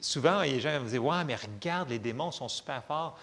souvent 0.00 0.40
les 0.40 0.60
gens 0.60 0.80
me 0.80 0.86
disent 0.86 0.98
Ouais, 0.98 1.24
mais 1.24 1.36
regarde, 1.36 1.90
les 1.90 1.98
démons 1.98 2.32
sont 2.32 2.48
super 2.48 2.82
forts. 2.84 3.18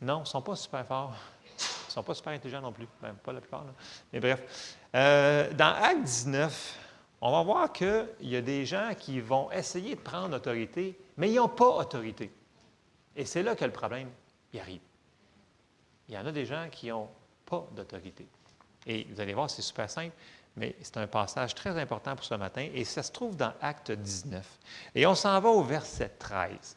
Non, 0.00 0.18
ils 0.18 0.20
ne 0.20 0.26
sont 0.26 0.42
pas 0.42 0.56
super 0.56 0.86
forts. 0.86 1.14
Ils 1.58 1.88
ne 1.88 1.92
sont 1.92 2.02
pas 2.02 2.14
super 2.14 2.32
intelligents 2.32 2.60
non 2.60 2.72
plus. 2.72 2.86
Même 3.02 3.16
pas 3.16 3.32
la 3.32 3.40
plupart. 3.40 3.64
Mais 4.12 4.20
bref. 4.20 4.76
Euh, 4.94 5.52
dans 5.54 5.74
Acte 5.74 6.02
19, 6.02 6.78
on 7.20 7.32
va 7.32 7.42
voir 7.42 7.72
qu'il 7.72 8.06
y 8.20 8.36
a 8.36 8.40
des 8.40 8.64
gens 8.64 8.90
qui 8.96 9.20
vont 9.20 9.50
essayer 9.50 9.96
de 9.96 10.00
prendre 10.00 10.36
autorité, 10.36 10.98
mais 11.16 11.30
ils 11.30 11.36
n'ont 11.36 11.48
pas 11.48 11.68
autorité. 11.68 12.30
Et 13.16 13.24
c'est 13.24 13.42
là 13.42 13.56
que 13.56 13.64
le 13.64 13.72
problème 13.72 14.08
y 14.52 14.60
arrive. 14.60 14.80
Il 16.08 16.14
y 16.14 16.18
en 16.18 16.26
a 16.26 16.32
des 16.32 16.46
gens 16.46 16.68
qui 16.70 16.88
n'ont 16.88 17.08
pas 17.44 17.66
d'autorité. 17.72 18.26
Et 18.86 19.06
vous 19.10 19.20
allez 19.20 19.34
voir, 19.34 19.50
c'est 19.50 19.62
super 19.62 19.90
simple, 19.90 20.14
mais 20.56 20.74
c'est 20.80 20.96
un 20.96 21.06
passage 21.06 21.54
très 21.54 21.78
important 21.78 22.16
pour 22.16 22.24
ce 22.24 22.34
matin, 22.34 22.66
et 22.72 22.84
ça 22.84 23.02
se 23.02 23.12
trouve 23.12 23.36
dans 23.36 23.52
Acte 23.60 23.92
19. 23.92 24.46
Et 24.94 25.06
on 25.06 25.14
s'en 25.14 25.38
va 25.40 25.48
au 25.48 25.62
verset 25.62 26.10
13. 26.18 26.76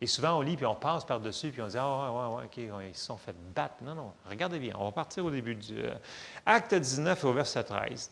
Et 0.00 0.06
souvent, 0.06 0.38
on 0.38 0.42
lit, 0.42 0.56
puis 0.56 0.66
on 0.66 0.74
passe 0.74 1.06
par-dessus, 1.06 1.50
puis 1.50 1.62
on 1.62 1.68
dit 1.68 1.78
Ah, 1.78 2.12
ouais, 2.12 2.36
ouais, 2.36 2.44
OK, 2.44 2.56
ils 2.86 2.94
se 2.94 3.06
sont 3.06 3.16
fait 3.16 3.34
battre. 3.54 3.76
Non, 3.82 3.94
non, 3.94 4.12
regardez 4.28 4.58
bien, 4.58 4.74
on 4.78 4.84
va 4.84 4.92
partir 4.92 5.24
au 5.24 5.30
début 5.30 5.54
du. 5.54 5.78
Euh, 5.78 5.94
Acte 6.44 6.74
19 6.74 7.24
au 7.24 7.32
verset 7.32 7.64
13 7.64 8.10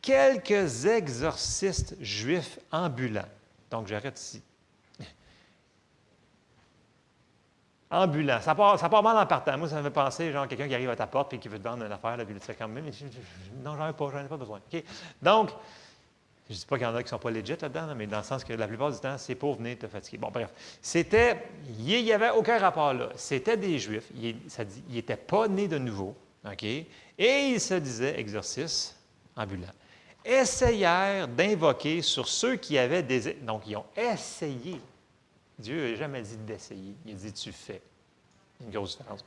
quelques 0.00 0.86
exorcistes 0.86 1.96
juifs 2.00 2.58
ambulants. 2.72 3.28
Donc, 3.70 3.86
j'arrête 3.86 4.18
ici. 4.18 4.42
Ambulants. 7.90 8.40
Ça 8.40 8.54
part, 8.54 8.78
ça 8.78 8.88
part 8.88 9.02
mal 9.02 9.16
en 9.16 9.26
partant. 9.26 9.58
Moi, 9.58 9.68
ça 9.68 9.76
me 9.78 9.82
fait 9.82 9.90
penser, 9.90 10.30
genre, 10.30 10.46
quelqu'un 10.46 10.68
qui 10.68 10.74
arrive 10.74 10.90
à 10.90 10.96
ta 10.96 11.06
porte 11.06 11.32
et 11.34 11.38
qui 11.38 11.48
veut 11.48 11.58
te 11.58 11.68
vendre 11.68 11.84
une 11.84 11.92
affaire, 11.92 12.16
là, 12.16 12.24
puis 12.24 12.34
tu 12.34 12.40
fais 12.40 12.56
non, 13.64 13.76
j'en 13.76 13.88
ai 13.88 13.92
pas, 13.92 14.10
j'en 14.12 14.24
ai 14.24 14.28
pas 14.28 14.36
besoin. 14.36 14.60
Donc, 15.20 15.50
je 16.48 16.54
ne 16.54 16.58
dis 16.58 16.66
pas 16.66 16.76
qu'il 16.78 16.86
y 16.86 16.90
en 16.90 16.94
a 16.94 16.98
qui 16.98 17.06
ne 17.06 17.08
sont 17.10 17.18
pas 17.18 17.30
legit 17.30 17.56
là-dedans, 17.60 17.94
mais 17.96 18.06
dans 18.06 18.18
le 18.18 18.24
sens 18.24 18.44
que 18.44 18.52
la 18.52 18.68
plupart 18.68 18.92
du 18.92 18.98
temps, 18.98 19.18
c'est 19.18 19.34
pour 19.34 19.56
venir 19.56 19.78
te 19.78 19.88
fatiguer. 19.88 20.18
Bon, 20.18 20.30
bref. 20.30 20.50
C'était, 20.80 21.48
il 21.78 22.04
n'y 22.04 22.12
avait 22.12 22.30
aucun 22.30 22.58
rapport 22.58 22.94
là. 22.94 23.08
C'était 23.16 23.56
des 23.56 23.78
Juifs. 23.78 24.10
Ils 24.14 24.36
n'étaient 24.88 25.16
pas 25.16 25.48
nés 25.48 25.68
de 25.68 25.78
nouveau. 25.78 26.14
OK? 26.44 26.62
Et 26.62 26.86
ils 27.18 27.60
se 27.60 27.74
disaient 27.74 28.18
exorcistes 28.18 28.96
ambulants 29.36 29.72
essayèrent 30.24 31.28
d'invoquer 31.28 32.02
sur 32.02 32.28
ceux 32.28 32.56
qui 32.56 32.78
avaient 32.78 33.02
des... 33.02 33.34
Donc, 33.34 33.62
ils 33.66 33.76
ont 33.76 33.86
essayé. 33.96 34.80
Dieu 35.60 35.90
n'a 35.90 35.96
jamais 35.96 36.22
dit 36.22 36.36
d'essayer. 36.38 36.94
Il 37.06 37.16
dit 37.16 37.32
tu 37.32 37.52
fais. 37.52 37.82
Une 38.62 38.70
grosse 38.70 38.98
différence. 38.98 39.24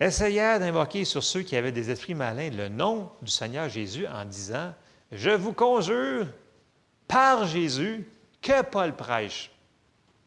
Essayèrent 0.00 0.60
d'invoquer 0.60 1.04
sur 1.04 1.22
ceux 1.22 1.42
qui 1.42 1.56
avaient 1.56 1.72
des 1.72 1.90
esprits 1.90 2.14
malins 2.14 2.50
le 2.50 2.68
nom 2.68 3.10
du 3.20 3.30
Seigneur 3.30 3.68
Jésus 3.68 4.06
en 4.06 4.24
disant 4.24 4.74
Je 5.12 5.30
vous 5.30 5.52
conjure 5.52 6.26
par 7.06 7.46
Jésus 7.46 8.08
que 8.40 8.62
Paul 8.62 8.94
prêche. 8.94 9.50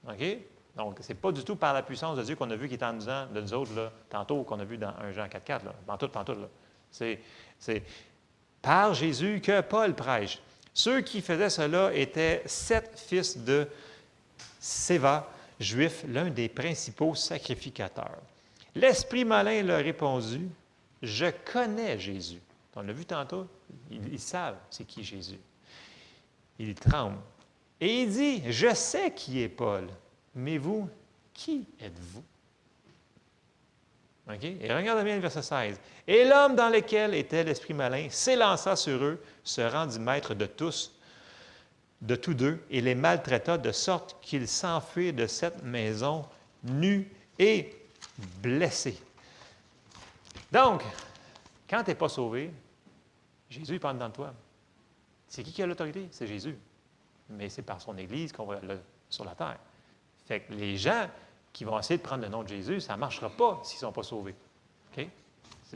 OK? 0.08 0.38
Donc, 0.76 1.00
ce 1.02 1.10
n'est 1.10 1.20
pas 1.20 1.32
du 1.32 1.44
tout 1.44 1.56
par 1.56 1.74
la 1.74 1.84
puissance 1.84 2.18
de 2.18 2.24
Dieu 2.24 2.36
qu'on 2.36 2.50
a 2.50 2.56
vu 2.56 2.68
qui 2.68 2.76
est 2.76 2.84
en 2.84 2.94
nous, 2.94 3.06
de 3.06 3.42
nous 3.42 3.54
autres, 3.54 3.74
là, 3.76 3.92
tantôt, 4.10 4.44
qu'on 4.44 4.60
a 4.60 4.64
vu 4.64 4.78
dans 4.78 4.94
1 5.00 5.12
Jean 5.12 5.28
4, 5.28 5.44
4, 5.44 5.66
là, 5.66 5.98
tout, 5.98 6.08
tout. 6.08 6.32
Là. 6.34 6.48
C'est, 6.90 7.84
par 8.62 8.94
Jésus 8.94 9.42
que 9.42 9.62
Paul 9.62 9.94
prêche. 9.94 10.40
Ceux 10.74 11.02
qui 11.02 11.22
faisaient 11.22 11.50
cela 11.50 11.94
étaient 11.94 12.44
sept 12.46 12.92
fils 12.96 13.38
de 13.38 13.68
Séva, 14.60 15.30
juifs, 15.60 16.04
l'un 16.08 16.30
des 16.30 16.50
principaux 16.50 17.16
sacrificateurs. 17.16 18.22
L'esprit 18.76 19.26
malin 19.26 19.64
leur 19.64 19.84
répondit, 19.84 20.48
Je 21.02 21.32
connais 21.52 22.00
Jésus. 22.00 22.42
On 22.76 22.82
l'a 22.82 22.94
vu 22.94 23.06
tantôt, 23.06 23.48
ils, 23.90 24.20
savent 24.20 24.58
c'est 24.70 24.86
qui 24.86 25.04
Jésus. 25.04 25.40
Il 26.58 26.74
tremble. 26.76 27.18
Et 27.80 28.04
il 28.04 28.10
dit, 28.10 28.52
Je 28.52 28.74
sais 28.74 29.12
qui 29.12 29.42
est 29.42 29.50
Paul, 29.50 29.88
mais 30.36 30.58
vous, 30.58 30.88
qui 31.34 31.68
êtes-vous? 31.82 32.24
Et 34.42 34.74
regardez 34.74 35.04
bien 35.04 35.16
le 35.16 35.22
verset 35.22 35.42
16. 35.42 35.80
Et 36.08 36.26
l'homme 36.26 36.56
dans 36.56 36.70
lequel 36.70 37.14
était 37.16 37.44
l'esprit 37.44 37.74
malin 37.74 38.08
s'élança 38.10 38.76
sur 38.76 39.04
eux, 39.04 39.22
se 39.44 39.62
rendit 39.62 40.00
maître 40.00 40.34
de 40.34 40.46
tous, 40.46 40.94
de 42.02 42.16
tous 42.16 42.34
deux, 42.34 42.64
et 42.70 42.82
les 42.82 42.96
maltraita 42.96 43.58
de 43.58 43.72
sorte 43.72 44.18
qu'ils 44.22 44.48
s'enfuirent 44.48 45.14
de 45.14 45.28
cette 45.28 45.64
maison 45.64 46.26
nus 46.64 47.12
et 47.38 47.76
blessés. 48.42 49.00
Donc, 50.52 50.84
quand 51.70 51.84
tu 51.84 51.92
n'es 51.92 51.96
pas 51.96 52.10
sauvé, 52.10 52.52
Jésus 53.50 53.80
parle 53.80 53.98
dans 53.98 54.10
toi. 54.10 54.34
C'est 55.28 55.44
qui 55.44 55.52
qui 55.52 55.64
a 55.64 55.68
l'autorité? 55.68 56.08
C'est 56.12 56.28
Jésus. 56.28 56.58
Mais 57.30 57.50
c'est 57.50 57.62
par 57.62 57.80
son 57.80 57.98
Église 57.98 58.34
qu'on 58.34 58.46
va 58.46 58.60
sur 59.10 59.24
la 59.24 59.36
terre. 59.36 59.60
Fait 60.26 60.42
que 60.42 60.54
les 60.54 60.78
gens 60.78 61.10
qui 61.54 61.64
vont 61.64 61.80
essayer 61.80 61.98
de 61.98 62.04
prendre 62.04 62.24
le 62.24 62.30
nom 62.30 62.44
de 62.44 62.48
Jésus, 62.50 62.82
ça 62.82 62.94
ne 62.96 63.00
marchera 63.00 63.30
pas 63.30 63.62
s'ils 63.64 63.78
ne 63.78 63.82
sont 63.82 63.92
pas 63.92 64.04
sauvés. 64.04 64.36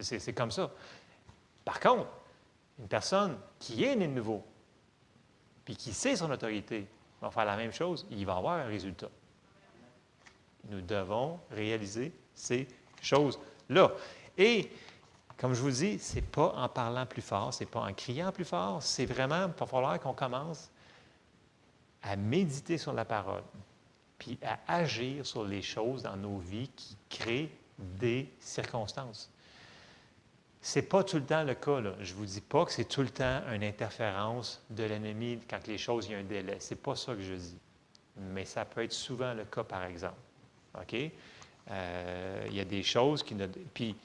C'est 0.02 0.34
comme 0.34 0.52
ça. 0.52 0.72
Par 1.64 1.80
contre, 1.80 2.08
une 2.80 2.88
personne 2.88 3.38
qui 3.60 3.84
est 3.86 3.96
née 3.96 4.08
de 4.08 4.14
nouveau, 4.14 4.44
puis 5.66 5.76
qui 5.76 5.94
sait 5.94 6.16
son 6.16 6.32
autorité, 6.32 6.88
va 7.22 7.32
faire 7.32 7.46
la 7.46 7.58
même 7.58 7.74
chose, 7.74 8.06
il 8.12 8.26
va 8.26 8.38
avoir 8.38 8.60
un 8.60 8.66
résultat. 8.66 9.10
Nous 10.70 10.82
devons 10.82 11.40
réaliser 11.52 12.14
ces 12.34 12.68
choses-là. 13.02 13.92
Et, 14.38 14.70
comme 15.38 15.54
je 15.54 15.62
vous 15.62 15.72
dis, 15.72 16.00
ce 16.00 16.16
n'est 16.16 16.22
pas 16.22 16.54
en 16.56 16.70
parlant 16.70 17.06
plus 17.06 17.22
fort, 17.22 17.54
ce 17.54 17.64
n'est 17.64 17.70
pas 17.70 17.82
en 17.82 17.94
criant 17.94 18.32
plus 18.32 18.46
fort, 18.46 18.82
c'est 18.82 19.06
vraiment, 19.06 19.48
il 19.48 19.60
va 19.60 19.66
falloir 19.66 20.00
qu'on 20.00 20.14
commence 20.14 20.70
à 22.04 22.16
méditer 22.16 22.78
sur 22.78 22.94
la 22.94 23.06
parole, 23.06 23.44
puis 24.20 24.38
à 24.44 24.60
agir 24.68 25.26
sur 25.26 25.44
les 25.44 25.62
choses 25.62 26.04
dans 26.04 26.16
nos 26.16 26.38
vies 26.38 26.70
qui 26.76 26.96
créent 27.10 27.52
des 27.78 28.32
circonstances. 28.40 29.32
Ce 30.66 30.80
n'est 30.80 30.86
pas 30.88 31.04
tout 31.04 31.18
le 31.18 31.24
temps 31.26 31.44
le 31.44 31.54
cas. 31.54 31.80
Je 32.02 32.12
ne 32.12 32.18
vous 32.18 32.26
dis 32.26 32.42
pas 32.42 32.66
que 32.66 32.72
c'est 32.72 32.86
tout 32.86 33.02
le 33.02 33.12
temps 33.12 33.42
une 33.54 33.64
interférence 33.64 34.66
de 34.72 34.84
l'ennemi 34.84 35.40
quand 35.48 35.60
les 35.68 35.78
choses, 35.78 36.08
il 36.08 36.14
y 36.14 36.16
a 36.16 36.18
un 36.18 36.24
délai. 36.24 36.60
Ce 36.60 36.74
n'est 36.74 36.80
pas 36.80 36.96
ça 36.96 37.14
que 37.14 37.22
je 37.22 37.36
dis. 37.36 37.58
Mais 38.18 38.46
ça 38.46 38.66
peut 38.66 38.84
être 38.84 38.92
souvent 38.92 39.36
le 39.36 39.46
cas, 39.46 39.64
par 39.64 39.84
exemple. 39.84 40.18
OK? 40.82 40.96
Euh, 41.70 42.46
il 42.48 42.56
y 42.56 42.60
a 42.60 42.66
des 42.66 42.82
choses 42.82 43.22
qui 43.22 43.36
ne. 43.36 43.46
Puis, 43.46 43.96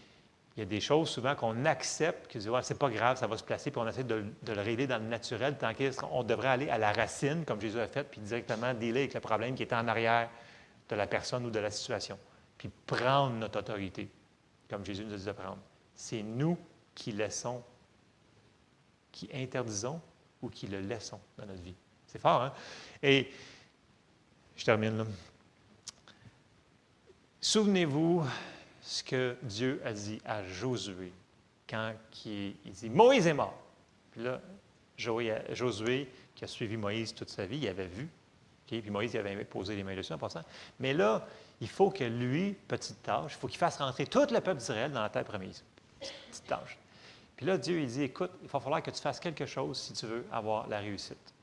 il 0.55 0.61
y 0.61 0.63
a 0.63 0.67
des 0.67 0.83
choses 0.83 1.09
souvent 1.09 1.35
qu'on 1.35 1.65
accepte, 1.65 2.31
que 2.31 2.47
ouais, 2.51 2.63
c'est 2.63 2.79
pas 2.79 2.91
grave, 2.91 3.17
ça 3.17 3.27
va 3.27 3.39
se 3.39 3.45
placer, 3.45 3.71
puis 3.71 3.81
on 3.81 3.89
essaie 3.89 4.05
de, 4.05 4.23
le 4.47 4.61
régler 4.61 4.87
dans 4.87 4.99
le 4.99 5.09
naturel, 5.09 5.57
tant 5.57 5.73
qu'on 5.73 6.23
devrait 6.25 6.49
aller 6.49 6.69
à 6.69 6.77
la 6.77 6.93
racine, 6.93 7.47
comme 7.47 7.59
Jésus 7.59 7.81
a 7.81 7.87
fait, 7.87 8.05
puis 8.05 8.21
directement 8.21 8.75
dealer 8.75 9.01
avec 9.01 9.15
le 9.15 9.21
problème 9.21 9.55
qui 9.55 9.63
est 9.63 9.73
en 9.73 9.89
arrière 9.89 10.29
de 10.91 10.95
la 10.95 11.07
personne 11.07 11.47
ou 11.47 11.51
de 11.51 11.61
la 11.61 11.71
situation, 11.71 12.19
puis 12.59 12.69
prendre 12.87 13.37
notre 13.37 13.61
autorité, 13.61 14.11
comme 14.69 14.85
Jésus 14.85 15.05
nous 15.07 15.15
a 15.15 15.17
dit 15.17 15.25
de 15.25 15.33
prendre. 15.33 15.59
C'est 16.03 16.23
nous 16.23 16.57
qui 16.95 17.13
laissons, 17.13 17.63
qui 19.13 19.29
interdisons 19.35 20.01
ou 20.41 20.49
qui 20.49 20.67
le 20.67 20.81
laissons 20.81 21.21
dans 21.37 21.45
notre 21.45 21.61
vie. 21.61 21.75
C'est 22.07 22.19
fort, 22.19 22.41
hein? 22.41 22.55
Et 23.03 23.31
je 24.57 24.65
termine 24.65 24.97
là. 24.97 25.05
Souvenez-vous 27.39 28.25
ce 28.81 29.05
que 29.05 29.37
Dieu 29.43 29.83
a 29.85 29.93
dit 29.93 30.23
à 30.25 30.43
Josué 30.43 31.13
quand 31.69 31.93
il, 32.25 32.55
dit 32.65 32.89
Moïse 32.89 33.27
est 33.27 33.35
mort. 33.35 33.61
Puis 34.11 34.23
là, 34.23 34.41
Josué, 34.97 36.09
qui 36.35 36.45
a 36.45 36.49
suivi 36.49 36.79
Moïse 36.79 37.15
toute 37.15 37.29
sa 37.29 37.45
vie, 37.45 37.59
il 37.59 37.69
avait 37.69 37.87
vu. 37.87 38.09
Puis 38.67 38.91
Moïse 38.91 39.13
il 39.13 39.19
avait 39.19 39.45
posé 39.45 39.77
les 39.77 39.85
mains 39.85 39.95
dessus 39.95 40.15
en 40.15 40.19
passant. 40.19 40.45
Mais 40.79 40.95
là, 40.95 41.27
il 41.61 41.69
faut 41.69 41.91
que 41.91 42.05
lui, 42.05 42.55
petite 42.55 43.03
tâche, 43.03 43.35
il 43.35 43.39
faut 43.39 43.49
qu'il 43.49 43.59
fasse 43.59 43.77
rentrer 43.77 44.07
tout 44.07 44.21
le 44.21 44.41
peuple 44.41 44.57
d'Israël 44.57 44.91
dans 44.91 45.03
la 45.03 45.11
terre 45.11 45.25
promise. 45.25 45.63
Petite. 46.01 46.55
Puis 47.37 47.47
là, 47.47 47.57
Dieu, 47.57 47.81
il 47.81 47.87
dit 47.87 48.03
Écoute, 48.03 48.31
il 48.43 48.49
va 48.49 48.61
falloir 48.61 48.83
que 48.83 48.91
tu 48.91 49.01
fasses 49.01 49.21
quelque 49.21 49.47
chose 49.47 49.79
si 49.79 49.93
tu 49.93 50.07
veux 50.07 50.27
avoir 50.33 50.69
la 50.69 50.81
réussite. 50.81 51.35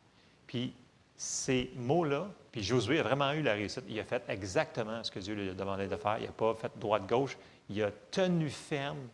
Puis 0.46 0.74
ces 1.16 1.72
mots-là, 1.76 2.28
puis 2.52 2.62
Josué 2.64 3.00
a 3.00 3.04
vraiment 3.04 3.32
eu 3.32 3.42
la 3.42 3.54
réussite. 3.54 3.84
Il 3.90 4.00
a 4.00 4.04
fait 4.04 4.24
exactement 4.28 5.04
ce 5.04 5.10
que 5.10 5.20
Dieu 5.20 5.34
lui 5.34 5.50
a 5.50 5.54
demandé 5.54 5.88
de 5.88 5.96
faire. 5.96 6.18
Il 6.20 6.26
n'a 6.26 6.32
pas 6.32 6.54
fait 6.54 6.72
droite-gauche. 6.78 7.38
Il 7.70 7.82
a 7.82 7.92
tenu 8.12 8.50
ferme 8.50 9.08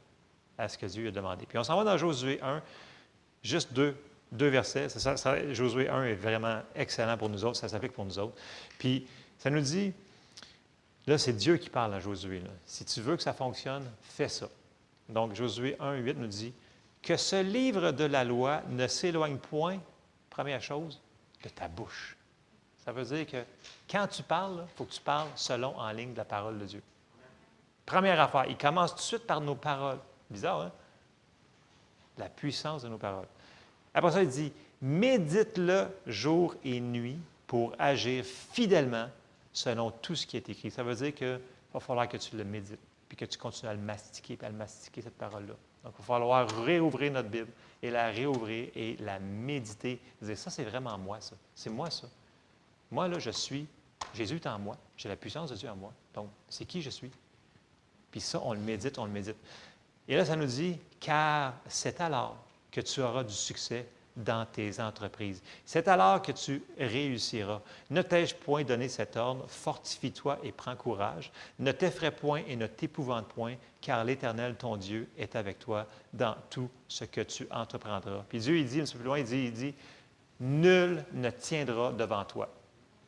à 0.58 0.68
ce 0.68 0.78
que 0.78 0.86
Dieu 0.86 1.08
a 1.08 1.12
demandé. 1.12 1.46
Puis 1.46 1.58
on 1.58 1.64
s'en 1.64 1.78
va 1.78 1.84
dans 1.84 1.98
Josué 1.98 2.40
1, 2.42 2.62
juste 3.42 3.74
deux, 3.74 3.96
deux 4.32 4.50
versets. 4.50 4.88
Josué 5.54 5.90
1 5.90 6.04
est 6.04 6.16
vraiment 6.16 6.62
excellent 6.76 7.18
pour 7.18 7.30
nous 7.30 7.46
autres, 7.46 7.58
ça 7.58 7.70
s'applique 7.70 7.94
pour 7.94 8.06
nous 8.06 8.20
autres. 8.20 8.36
Puis 8.78 9.08
ça 9.40 9.50
nous 9.50 9.62
dit, 9.62 9.94
là 11.08 11.18
c'est 11.18 11.34
Dieu 11.34 11.58
qui 11.58 11.70
parle 11.70 11.94
à 11.94 12.00
Josué. 12.00 12.42
Si 12.66 12.86
tu 12.86 13.02
veux 13.02 13.16
que 13.16 13.24
ça 13.24 13.34
fonctionne, 13.34 13.90
fais 14.02 14.30
ça. 14.30 14.50
Donc 15.10 15.34
Josué 15.34 15.76
1, 15.80 15.96
8 15.96 16.18
nous 16.18 16.28
dit, 16.28 16.54
que 17.04 17.18
ce 17.18 17.42
livre 17.42 17.92
de 17.92 18.06
la 18.06 18.24
loi 18.24 18.62
ne 18.70 18.88
s'éloigne 18.88 19.38
point, 19.38 19.80
première 20.30 20.62
chose, 20.62 21.02
de 21.44 21.50
ta 21.50 21.68
bouche. 21.68 22.16
Ça 22.84 22.92
veut 22.92 23.04
dire 23.04 23.28
que 23.28 23.44
quand 23.90 24.08
tu 24.08 24.24
parles, 24.24 24.66
il 24.66 24.78
faut 24.78 24.86
que 24.86 24.94
tu 24.94 25.02
parles 25.02 25.30
selon 25.36 25.78
en 25.78 25.92
ligne 25.92 26.14
de 26.14 26.18
la 26.18 26.26
parole 26.26 26.58
de 26.58 26.66
Dieu. 26.66 26.82
Première 27.86 28.20
affaire, 28.20 28.46
il 28.48 28.58
commence 28.58 28.92
tout 28.92 28.98
de 28.98 29.02
suite 29.02 29.28
par 29.28 29.42
nos 29.42 29.56
paroles. 29.56 30.00
Bizarre, 30.30 30.62
hein? 30.62 30.72
La 32.18 32.30
puissance 32.30 32.84
de 32.84 32.90
nos 32.90 32.98
paroles. 32.98 33.28
Après 33.94 34.12
ça, 34.12 34.24
il 34.24 34.30
dit 34.30 34.54
Médite-le 34.82 35.88
jour 36.08 36.56
et 36.64 36.80
nuit 36.80 37.18
pour 37.48 37.74
agir 37.80 38.26
fidèlement 38.26 39.08
selon 39.52 39.92
tout 39.92 40.16
ce 40.16 40.26
qui 40.26 40.38
est 40.38 40.50
écrit. 40.50 40.72
Ça 40.72 40.84
veut 40.84 40.96
dire 40.96 41.14
qu'il 41.14 41.40
va 41.74 41.80
falloir 41.80 42.08
que 42.10 42.18
tu 42.18 42.36
le 42.36 42.44
médites, 42.44 42.80
puis 43.14 43.28
que 43.28 43.32
tu 43.32 43.38
continues 43.38 43.70
à 43.70 43.76
le 43.76 43.80
mastiquer, 43.80 44.36
puis 44.36 44.48
à 44.48 44.50
le 44.50 44.56
mastiquer, 44.56 45.04
cette 45.04 45.18
parole-là. 45.18 45.54
Donc, 45.84 45.94
il 46.00 46.02
va 46.02 46.04
falloir 46.04 46.50
réouvrir 46.66 47.12
notre 47.12 47.30
Bible 47.30 47.52
et 47.84 47.92
la 47.92 48.10
réouvrir 48.10 48.70
et 48.76 48.98
la 49.02 49.20
méditer. 49.20 50.00
Dire, 50.20 50.36
ça, 50.36 50.50
c'est 50.50 50.64
vraiment 50.64 50.98
moi, 50.98 51.22
ça. 51.22 51.36
C'est 51.54 51.70
moi, 51.70 51.92
ça. 51.92 52.08
Moi, 52.90 53.08
là, 53.08 53.20
je 53.20 53.30
suis. 53.30 53.68
Jésus 54.16 54.38
est 54.38 54.48
en 54.48 54.58
moi. 54.58 54.78
J'ai 54.98 55.10
la 55.10 55.16
puissance 55.16 55.52
de 55.52 55.56
Dieu 55.56 55.70
en 55.70 55.76
moi. 55.76 55.94
Donc, 56.16 56.28
c'est 56.50 56.66
qui 56.66 56.82
je 56.82 56.90
suis? 56.90 57.12
Puis 58.10 58.20
ça, 58.20 58.42
on 58.44 58.54
le 58.54 58.60
médite, 58.60 58.98
on 58.98 59.06
le 59.06 59.12
médite. 59.12 59.38
Et 60.08 60.16
là, 60.16 60.26
ça 60.26 60.36
nous 60.36 60.48
dit, 60.48 60.80
car 61.00 61.54
c'est 61.68 62.02
alors 62.02 62.36
que 62.72 62.82
tu 62.82 63.00
auras 63.00 63.24
du 63.24 63.34
succès 63.36 63.88
dans 64.16 64.46
tes 64.46 64.80
entreprises. 64.80 65.42
C'est 65.66 65.88
alors 65.88 66.22
que 66.22 66.32
tu 66.32 66.64
réussiras. 66.78 67.62
Ne 67.90 68.02
t'ai-je 68.02 68.36
point 68.36 68.64
donné 68.64 68.88
cet 68.88 69.18
ordre? 69.18 69.46
Fortifie-toi 69.48 70.40
et 70.44 70.52
prends 70.52 70.76
courage. 70.76 71.32
Ne 71.60 71.72
t'effraie 71.72 72.12
point 72.12 72.44
et 72.48 72.56
ne 72.56 72.68
t'épouvante 72.68 73.28
point, 73.28 73.56
car 73.82 74.04
l'Éternel, 74.04 74.56
ton 74.56 74.78
Dieu, 74.78 75.10
est 75.18 75.36
avec 75.36 75.60
toi 75.60 75.88
dans 76.14 76.36
tout 76.50 76.70
ce 76.88 77.06
que 77.06 77.22
tu 77.22 77.48
entreprendras. 77.50 78.24
Puis 78.30 78.40
Dieu, 78.40 78.58
il 78.58 78.68
dit, 78.68 78.82
un 78.82 78.86
peu 78.86 78.98
plus 79.00 79.06
loin, 79.06 79.20
il 79.20 79.26
dit, 79.26 79.46
il 79.46 79.54
dit, 79.54 79.74
nul 80.40 81.04
ne 81.14 81.30
tiendra 81.30 81.92
devant 81.92 82.24
toi. 82.26 82.50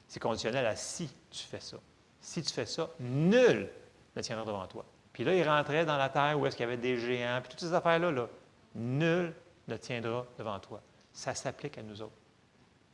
C'est 0.07 0.19
conditionnel 0.19 0.65
à 0.65 0.75
si 0.75 1.09
tu 1.29 1.43
fais 1.43 1.59
ça. 1.59 1.77
Si 2.19 2.41
tu 2.41 2.53
fais 2.53 2.65
ça, 2.65 2.89
nul 2.99 3.69
ne 4.15 4.21
tiendra 4.21 4.45
devant 4.45 4.65
toi. 4.67 4.85
Puis 5.13 5.23
là, 5.23 5.35
il 5.35 5.47
rentrait 5.47 5.85
dans 5.85 5.97
la 5.97 6.09
terre 6.09 6.37
où 6.39 6.45
est-ce 6.45 6.55
qu'il 6.55 6.65
y 6.65 6.67
avait 6.67 6.77
des 6.77 6.97
géants, 6.97 7.39
puis 7.41 7.51
toutes 7.51 7.61
ces 7.61 7.73
affaires-là, 7.73 8.11
là, 8.11 8.27
nul 8.73 9.33
ne 9.67 9.77
tiendra 9.77 10.25
devant 10.37 10.59
toi. 10.59 10.81
Ça 11.15 11.33
s'applique 11.33 11.77
à 11.77 11.81
nous 11.81 12.01
autres. 12.01 12.13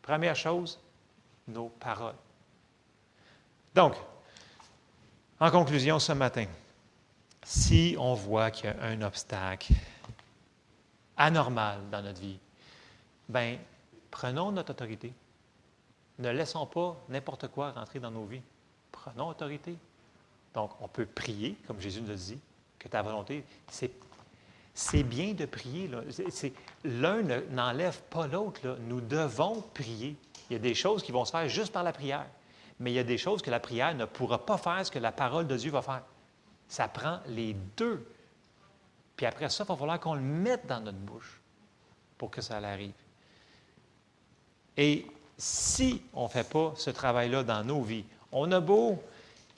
Première 0.02 0.36
chose, 0.36 0.80
nos 1.48 1.70
paroles. 1.70 2.16
Donc, 3.74 3.96
en 5.40 5.50
conclusion 5.50 5.98
ce 5.98 6.12
matin, 6.12 6.46
si 7.44 7.96
on 7.98 8.14
voit 8.14 8.52
qu'il 8.52 8.66
y 8.66 8.74
a 8.74 8.84
un 8.84 9.02
obstacle 9.02 9.74
anormal 11.18 11.80
dans 11.90 12.04
notre 12.04 12.22
vie, 12.22 12.38
bien, 13.28 13.58
prenons 14.12 14.52
notre 14.52 14.72
autorité. 14.72 15.12
Ne 16.20 16.30
laissons 16.30 16.68
pas 16.68 16.96
n'importe 17.10 17.48
quoi 17.48 17.72
rentrer 17.72 18.00
dans 18.00 18.12
nos 18.12 18.26
vies. 18.26 18.44
Prenons 18.92 19.30
autorité. 19.30 19.76
Donc, 20.54 20.80
on 20.80 20.88
peut 20.88 21.08
prier, 21.08 21.58
comme 21.66 21.82
Jésus 21.82 22.02
nous 22.02 22.12
a 22.12 22.16
dit, 22.16 22.40
que 22.78 22.88
ta 22.88 23.02
volonté, 23.02 23.44
c'est, 23.68 23.92
c'est 24.74 25.04
bien 25.04 25.34
de 25.34 25.46
prier. 25.46 25.90
l'un 26.84 27.22
n'enlève 27.52 28.02
pas 28.10 28.28
l'autre. 28.28 28.78
Nous 28.88 29.02
devons 29.02 29.62
prier. 29.74 30.16
Il 30.50 30.54
y 30.54 30.56
a 30.56 30.60
des 30.60 30.74
choses 30.74 31.04
qui 31.04 31.12
vont 31.12 31.26
se 31.26 31.32
faire 31.32 31.48
juste 31.48 31.72
par 31.72 31.84
la 31.84 31.94
prière, 31.94 32.28
mais 32.80 32.92
il 32.92 32.96
y 32.96 33.00
a 33.00 33.04
des 33.04 33.18
choses 33.18 33.42
que 33.42 33.52
la 33.52 33.60
prière 33.60 33.94
ne 33.96 34.06
pourra 34.06 34.46
pas 34.46 34.58
faire 34.58 34.86
ce 34.86 34.92
que 34.92 35.00
la 35.00 35.12
parole 35.12 35.48
de 35.48 35.58
Dieu 35.58 35.72
va 35.72 35.82
faire. 35.82 36.04
Ça 36.68 36.88
prend 36.88 37.20
les 37.28 37.56
deux. 37.78 38.06
Puis 39.16 39.26
après 39.26 39.50
ça, 39.50 39.64
il 39.64 39.68
va 39.68 39.76
falloir 39.76 40.00
qu'on 40.00 40.16
le 40.16 40.22
mette 40.22 40.66
dans 40.68 40.80
notre 40.80 40.98
bouche 40.98 41.42
pour 42.18 42.32
que 42.32 42.42
ça 42.42 42.58
arrive. 42.58 42.94
Et 44.78 45.06
si 45.38 46.02
on 46.14 46.24
ne 46.24 46.30
fait 46.30 46.50
pas 46.50 46.74
ce 46.78 46.90
travail-là 46.90 47.44
dans 47.44 47.64
nos 47.64 47.82
vies, 47.82 48.06
on 48.32 48.52
a 48.52 48.60
beau 48.60 49.02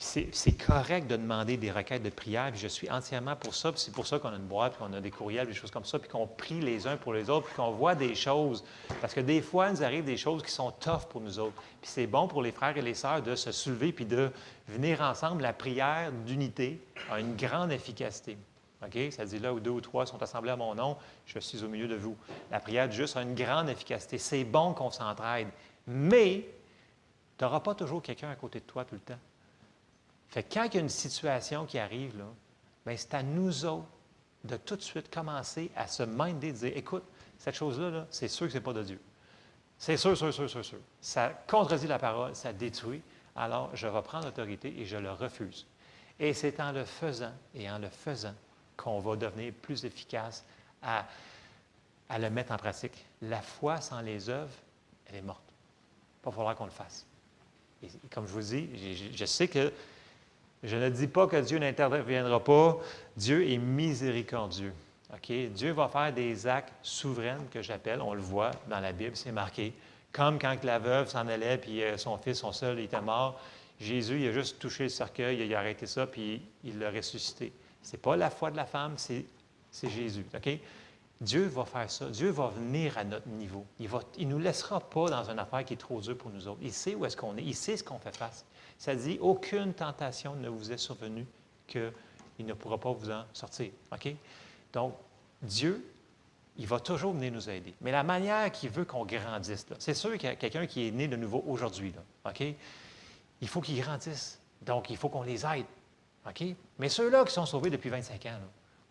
c'est 0.04 0.66
correct 0.66 1.06
de 1.06 1.16
demander 1.16 1.56
des 1.56 1.70
requêtes 1.70 2.02
de 2.02 2.10
prière, 2.10 2.50
puis 2.50 2.60
je 2.60 2.68
suis 2.68 2.90
entièrement 2.90 3.36
pour 3.36 3.54
ça, 3.54 3.72
c'est 3.74 3.92
pour 3.92 4.06
ça 4.06 4.18
qu'on 4.18 4.28
a 4.28 4.36
une 4.36 4.46
boîte, 4.46 4.74
puis 4.74 4.84
qu'on 4.84 4.92
a 4.92 5.00
des 5.00 5.10
courriels, 5.10 5.46
des 5.46 5.54
choses 5.54 5.70
comme 5.70 5.84
ça, 5.84 5.98
puis 5.98 6.10
qu'on 6.10 6.26
prie 6.26 6.60
les 6.60 6.86
uns 6.86 6.98
pour 6.98 7.14
les 7.14 7.30
autres, 7.30 7.46
puis 7.46 7.56
qu'on 7.56 7.70
voit 7.70 7.94
des 7.94 8.14
choses. 8.14 8.62
Parce 9.00 9.14
que 9.14 9.20
des 9.20 9.40
fois, 9.40 9.68
il 9.68 9.76
nous 9.76 9.82
arrive 9.82 10.04
des 10.04 10.18
choses 10.18 10.42
qui 10.42 10.50
sont 10.50 10.70
tough 10.72 11.06
pour 11.08 11.22
nous 11.22 11.38
autres. 11.38 11.54
Puis 11.80 11.90
c'est 11.90 12.06
bon 12.06 12.28
pour 12.28 12.42
les 12.42 12.52
frères 12.52 12.76
et 12.76 12.82
les 12.82 12.94
sœurs 12.94 13.22
de 13.22 13.34
se 13.34 13.50
soulever, 13.50 13.92
puis 13.92 14.04
de 14.04 14.30
venir 14.68 15.00
ensemble. 15.00 15.42
La 15.42 15.54
prière 15.54 16.12
d'unité 16.12 16.80
a 17.10 17.18
une 17.18 17.34
grande 17.34 17.72
efficacité. 17.72 18.36
OK? 18.84 18.98
Ça 19.10 19.24
dit 19.24 19.38
là 19.38 19.54
où 19.54 19.60
deux 19.60 19.70
ou 19.70 19.80
trois 19.80 20.04
sont 20.04 20.22
assemblés 20.22 20.50
à 20.50 20.56
mon 20.56 20.74
nom, 20.74 20.98
je 21.24 21.38
suis 21.38 21.64
au 21.64 21.68
milieu 21.68 21.88
de 21.88 21.96
vous. 21.96 22.16
La 22.50 22.60
prière 22.60 22.90
juste 22.90 23.16
a 23.16 23.22
une 23.22 23.34
grande 23.34 23.70
efficacité. 23.70 24.18
C'est 24.18 24.44
bon 24.44 24.74
qu'on 24.74 24.90
s'entraide. 24.90 25.48
Mais 25.86 26.46
tu 27.38 27.44
n'auras 27.44 27.60
pas 27.60 27.74
toujours 27.74 28.02
quelqu'un 28.02 28.30
à 28.30 28.36
côté 28.36 28.60
de 28.60 28.64
toi 28.64 28.84
tout 28.84 28.94
le 28.94 29.00
temps. 29.00 29.18
Fait 30.34 30.42
quand 30.42 30.64
il 30.64 30.74
y 30.74 30.78
a 30.78 30.80
une 30.80 30.88
situation 30.88 31.64
qui 31.64 31.78
arrive, 31.78 32.18
là, 32.18 32.24
ben, 32.84 32.96
c'est 32.98 33.14
à 33.14 33.22
nous 33.22 33.64
autres 33.66 33.86
de 34.42 34.56
tout 34.56 34.74
de 34.74 34.82
suite 34.82 35.08
commencer 35.08 35.70
à 35.76 35.86
se 35.86 36.02
minder, 36.02 36.50
de 36.50 36.56
dire 36.56 36.76
écoute, 36.76 37.04
cette 37.38 37.54
chose-là, 37.54 38.08
c'est 38.10 38.26
sûr 38.26 38.46
que 38.46 38.52
ce 38.52 38.58
n'est 38.58 38.64
pas 38.64 38.72
de 38.72 38.82
Dieu. 38.82 39.00
C'est 39.78 39.96
sûr, 39.96 40.16
sûr, 40.16 40.34
sûr, 40.34 40.50
sûr, 40.50 40.64
sûr. 40.64 40.78
Ça 41.00 41.28
contredit 41.46 41.86
la 41.86 42.00
parole, 42.00 42.34
ça 42.34 42.52
détruit. 42.52 43.00
Alors, 43.36 43.70
je 43.76 43.86
vais 43.86 44.02
prendre 44.02 44.24
l'autorité 44.24 44.74
et 44.76 44.84
je 44.84 44.96
le 44.96 45.12
refuse. 45.12 45.68
Et 46.18 46.34
c'est 46.34 46.58
en 46.58 46.72
le 46.72 46.84
faisant 46.84 47.32
et 47.54 47.70
en 47.70 47.78
le 47.78 47.88
faisant 47.88 48.34
qu'on 48.76 48.98
va 48.98 49.14
devenir 49.14 49.52
plus 49.62 49.84
efficace 49.84 50.44
à, 50.82 51.06
à, 52.08 52.18
le 52.18 52.28
mettre 52.28 52.50
en 52.50 52.56
pratique. 52.56 53.06
La 53.22 53.40
foi 53.40 53.80
sans 53.80 54.00
les 54.00 54.28
œuvres, 54.28 54.50
elle 55.06 55.14
est 55.14 55.22
morte. 55.22 55.44
Il 56.22 56.26
va 56.26 56.32
falloir 56.32 56.56
qu'on 56.56 56.64
le 56.64 56.72
fasse. 56.72 57.06
Et 57.84 57.88
comme 58.10 58.26
je 58.26 58.32
vous 58.32 58.40
dis, 58.40 59.12
je 59.14 59.24
sais 59.26 59.46
que 59.46 59.72
je 60.64 60.76
ne 60.76 60.88
dis 60.88 61.06
pas 61.06 61.26
que 61.26 61.36
Dieu 61.36 61.58
n'interviendra 61.58 62.42
pas. 62.42 62.78
Dieu 63.16 63.48
est 63.48 63.58
miséricordieux. 63.58 64.72
OK? 65.12 65.30
Dieu 65.52 65.72
va 65.72 65.88
faire 65.88 66.12
des 66.12 66.46
actes 66.46 66.72
souverains 66.82 67.38
que 67.50 67.60
j'appelle, 67.60 68.00
on 68.00 68.14
le 68.14 68.22
voit 68.22 68.50
dans 68.68 68.80
la 68.80 68.92
Bible, 68.92 69.14
c'est 69.14 69.32
marqué. 69.32 69.74
Comme 70.12 70.38
quand 70.38 70.62
la 70.64 70.78
veuve 70.78 71.08
s'en 71.08 71.28
allait, 71.28 71.58
puis 71.58 71.82
euh, 71.82 71.98
son 71.98 72.16
fils, 72.16 72.38
son 72.38 72.52
seul, 72.52 72.78
était 72.80 73.00
mort. 73.00 73.38
Jésus, 73.78 74.20
il 74.20 74.28
a 74.28 74.32
juste 74.32 74.58
touché 74.58 74.84
le 74.84 74.88
cercueil, 74.88 75.44
il 75.44 75.54
a 75.54 75.58
arrêté 75.58 75.86
ça, 75.86 76.06
puis 76.06 76.40
il 76.62 76.78
l'a 76.78 76.90
ressuscité. 76.90 77.52
Ce 77.82 77.92
n'est 77.92 77.98
pas 77.98 78.16
la 78.16 78.30
foi 78.30 78.50
de 78.50 78.56
la 78.56 78.64
femme, 78.64 78.94
c'est, 78.96 79.26
Jésus. 79.82 80.24
OK? 80.34 80.58
Dieu 81.20 81.44
va 81.46 81.64
faire 81.64 81.90
ça. 81.90 82.08
Dieu 82.08 82.30
va 82.30 82.48
venir 82.48 82.96
à 82.96 83.04
notre 83.04 83.28
niveau. 83.28 83.66
Il 83.78 83.90
ne 83.90 83.98
il 84.18 84.28
nous 84.28 84.38
laissera 84.38 84.80
pas 84.80 85.08
dans 85.10 85.30
une 85.30 85.38
affaire 85.38 85.64
qui 85.64 85.74
est 85.74 85.78
trop 85.78 86.00
dure 86.00 86.16
pour 86.16 86.30
nous 86.30 86.48
autres. 86.48 86.60
Il 86.62 86.72
sait 86.72 86.94
où 86.94 87.04
est-ce 87.04 87.16
qu'on 87.16 87.36
est. 87.36 87.42
Il 87.42 87.54
sait 87.54 87.76
ce 87.76 87.84
qu'on 87.84 87.98
fait 87.98 88.16
face. 88.16 88.44
Ça 88.78 88.94
dit, 88.94 89.18
aucune 89.20 89.72
tentation 89.72 90.34
ne 90.34 90.48
vous 90.48 90.72
est 90.72 90.78
survenue 90.78 91.26
qu'il 91.66 91.92
ne 92.40 92.52
pourra 92.52 92.78
pas 92.78 92.92
vous 92.92 93.10
en 93.10 93.24
sortir. 93.32 93.70
OK? 93.92 94.14
Donc, 94.72 94.94
Dieu, 95.42 95.84
il 96.56 96.66
va 96.66 96.80
toujours 96.80 97.12
venir 97.12 97.32
nous 97.32 97.48
aider. 97.50 97.74
Mais 97.80 97.90
la 97.90 98.02
manière 98.02 98.50
qu'il 98.52 98.70
veut 98.70 98.84
qu'on 98.84 99.04
grandisse, 99.04 99.66
c'est 99.78 99.94
sûr 99.94 100.12
qu'il 100.12 100.28
y 100.28 100.32
a 100.32 100.36
quelqu'un 100.36 100.66
qui 100.66 100.88
est 100.88 100.90
né 100.90 101.08
de 101.08 101.16
nouveau 101.16 101.44
aujourd'hui. 101.46 101.92
OK? 102.24 102.42
Il 103.40 103.48
faut 103.48 103.60
qu'il 103.60 103.80
grandisse. 103.80 104.38
Donc, 104.62 104.90
il 104.90 104.96
faut 104.96 105.08
qu'on 105.08 105.22
les 105.22 105.44
aide. 105.44 105.66
OK? 106.28 106.44
Mais 106.78 106.88
ceux-là 106.88 107.24
qui 107.24 107.32
sont 107.32 107.46
sauvés 107.46 107.70
depuis 107.70 107.90
25 107.90 108.26
ans, 108.26 108.38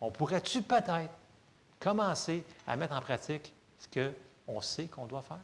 on 0.01 0.11
pourrait-tu 0.11 0.61
peut-être 0.61 1.11
commencer 1.79 2.43
à 2.67 2.75
mettre 2.75 2.93
en 2.93 3.01
pratique 3.01 3.53
ce 3.79 3.87
qu'on 4.45 4.61
sait 4.61 4.85
qu'on 4.85 5.05
doit 5.05 5.21
faire? 5.21 5.39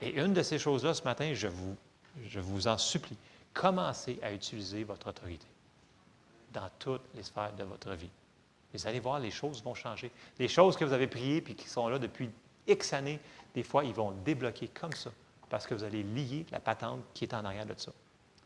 Et 0.00 0.20
une 0.20 0.32
de 0.32 0.42
ces 0.42 0.58
choses-là, 0.58 0.94
ce 0.94 1.02
matin, 1.02 1.32
je 1.34 1.48
vous 1.48 1.76
je 2.22 2.40
vous 2.40 2.68
en 2.68 2.78
supplie, 2.78 3.16
commencez 3.52 4.18
à 4.22 4.32
utiliser 4.32 4.84
votre 4.84 5.08
autorité 5.08 5.46
dans 6.52 6.68
toutes 6.78 7.02
les 7.14 7.22
sphères 7.22 7.52
de 7.54 7.64
votre 7.64 7.92
vie. 7.92 8.10
Vous 8.72 8.86
allez 8.86 9.00
voir, 9.00 9.20
les 9.20 9.30
choses 9.30 9.62
vont 9.62 9.74
changer. 9.74 10.10
Les 10.38 10.48
choses 10.48 10.76
que 10.76 10.84
vous 10.84 10.92
avez 10.92 11.06
priées 11.06 11.36
et 11.36 11.54
qui 11.54 11.68
sont 11.68 11.88
là 11.88 11.98
depuis 11.98 12.30
X 12.66 12.92
années, 12.92 13.20
des 13.54 13.62
fois, 13.62 13.84
ils 13.84 13.94
vont 13.94 14.12
débloquer 14.24 14.68
comme 14.68 14.92
ça 14.92 15.10
parce 15.48 15.66
que 15.66 15.74
vous 15.74 15.84
allez 15.84 16.02
lier 16.02 16.44
la 16.50 16.58
patente 16.58 17.00
qui 17.12 17.24
est 17.24 17.34
en 17.34 17.44
arrière 17.44 17.66
de 17.66 17.74
ça. 17.76 17.92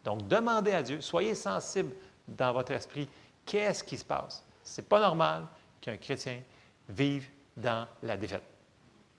Donc, 0.04 0.28
demandez 0.28 0.72
à 0.72 0.82
Dieu, 0.82 1.00
soyez 1.00 1.34
sensible 1.34 1.94
dans 2.26 2.52
votre 2.52 2.72
esprit, 2.72 3.08
qu'est-ce 3.46 3.82
qui 3.82 3.96
se 3.96 4.04
passe? 4.04 4.44
Ce 4.62 4.80
n'est 4.80 4.86
pas 4.86 5.00
normal 5.00 5.46
qu'un 5.80 5.96
chrétien 5.96 6.42
vive 6.88 7.28
dans 7.56 7.86
la 8.02 8.16
défaite. 8.16 8.42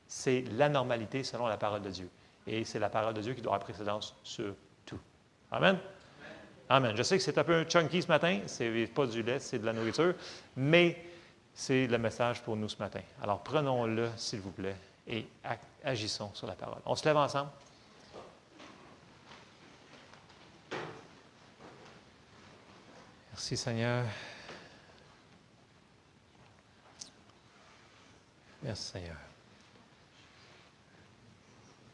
C'est 0.08 0.42
la 0.52 0.70
normalité 0.70 1.24
selon 1.24 1.48
la 1.48 1.58
parole 1.58 1.82
de 1.82 1.90
Dieu. 1.90 2.10
Et 2.50 2.66
c'est 2.66 2.80
la 2.80 2.90
parole 2.90 3.14
de 3.14 3.22
Dieu 3.22 3.34
qui 3.34 3.42
doit 3.42 3.54
avoir 3.54 3.64
précédence 3.64 4.16
sur 4.24 4.54
tout. 4.86 5.00
Amen? 5.52 5.78
Amen. 6.68 6.96
Je 6.96 7.04
sais 7.04 7.18
que 7.18 7.24
c'est 7.24 7.38
un 7.38 7.44
peu 7.44 7.64
chunky 7.70 8.02
ce 8.02 8.08
matin, 8.08 8.40
ce 8.48 8.64
n'est 8.64 8.88
pas 8.88 9.06
du 9.06 9.24
lait, 9.24 9.40
c'est 9.40 9.60
de 9.60 9.66
la 9.66 9.74
nourriture, 9.74 10.14
mais 10.56 10.98
C'est 11.60 11.88
le 11.88 11.98
message 11.98 12.42
pour 12.42 12.56
nous 12.56 12.70
ce 12.70 12.78
matin. 12.78 13.02
Alors 13.22 13.44
prenons-le, 13.44 14.10
s'il 14.16 14.40
vous 14.40 14.52
plaît, 14.52 14.78
et 15.06 15.28
agissons 15.84 16.32
sur 16.34 16.48
la 16.48 16.54
parole. 16.54 16.80
On 16.86 16.96
se 16.96 17.04
lève 17.04 17.18
ensemble. 17.18 17.50
Merci 23.32 23.58
Seigneur. 23.58 24.06
Merci 28.64 28.92
Seigneur. 28.92 29.29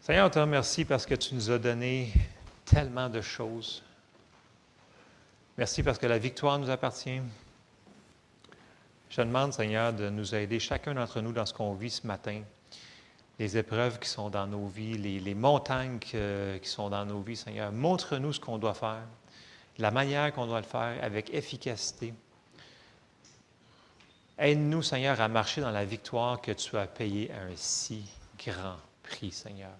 Seigneur, 0.05 0.27
on 0.27 0.29
te 0.29 0.37
remercie 0.37 0.85
parce 0.85 1.03
que 1.07 1.15
tu 1.15 1.33
nous 1.33 1.49
as 1.49 1.57
donné 1.57 2.13
tellement 2.63 3.09
de 3.09 3.21
choses. 3.21 3.81
Merci 5.57 5.81
parce 5.81 5.97
que 5.97 6.05
la 6.05 6.19
victoire 6.19 6.59
nous 6.59 6.69
appartient. 6.69 7.21
Je 9.09 9.21
demande, 9.23 9.51
Seigneur, 9.51 9.93
de 9.93 10.11
nous 10.11 10.35
aider, 10.35 10.59
chacun 10.59 10.93
d'entre 10.93 11.21
nous, 11.21 11.31
dans 11.31 11.47
ce 11.47 11.55
qu'on 11.55 11.73
vit 11.73 11.89
ce 11.89 12.05
matin, 12.05 12.43
les 13.39 13.57
épreuves 13.57 13.97
qui 13.97 14.07
sont 14.07 14.29
dans 14.29 14.45
nos 14.45 14.67
vies, 14.67 14.95
les, 14.95 15.33
montagnes 15.33 15.97
qui 15.97 16.69
sont 16.69 16.91
dans 16.91 17.03
nos 17.03 17.21
vies, 17.21 17.37
Seigneur. 17.37 17.71
Montre-nous 17.71 18.33
ce 18.33 18.39
qu'on 18.39 18.59
doit 18.59 18.75
faire, 18.75 19.07
la 19.79 19.89
manière 19.89 20.31
qu'on 20.33 20.45
doit 20.45 20.61
le 20.61 20.67
faire 20.67 21.03
avec 21.03 21.33
efficacité. 21.33 22.13
Aide-nous, 24.37 24.83
Seigneur, 24.83 25.19
à 25.19 25.27
marcher 25.29 25.61
dans 25.61 25.71
la 25.71 25.83
victoire 25.83 26.39
que 26.41 26.51
tu 26.51 26.77
as 26.77 26.85
payée 26.85 27.31
à 27.31 27.51
un 27.51 27.55
si 27.55 28.03
grand 28.37 28.77
prix, 29.01 29.31
Seigneur. 29.31 29.71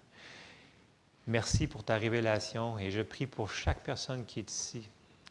Merci 1.27 1.65
pour 1.65 1.83
ta 1.83 1.97
révélation 1.97 2.77
et 2.77 2.91
je 2.91 3.01
prie 3.01 3.25
pour 3.25 3.49
chaque 3.49 3.81
personne 3.83 4.25
qui 4.25 4.39
est 4.39 4.51
ici. 4.51 4.87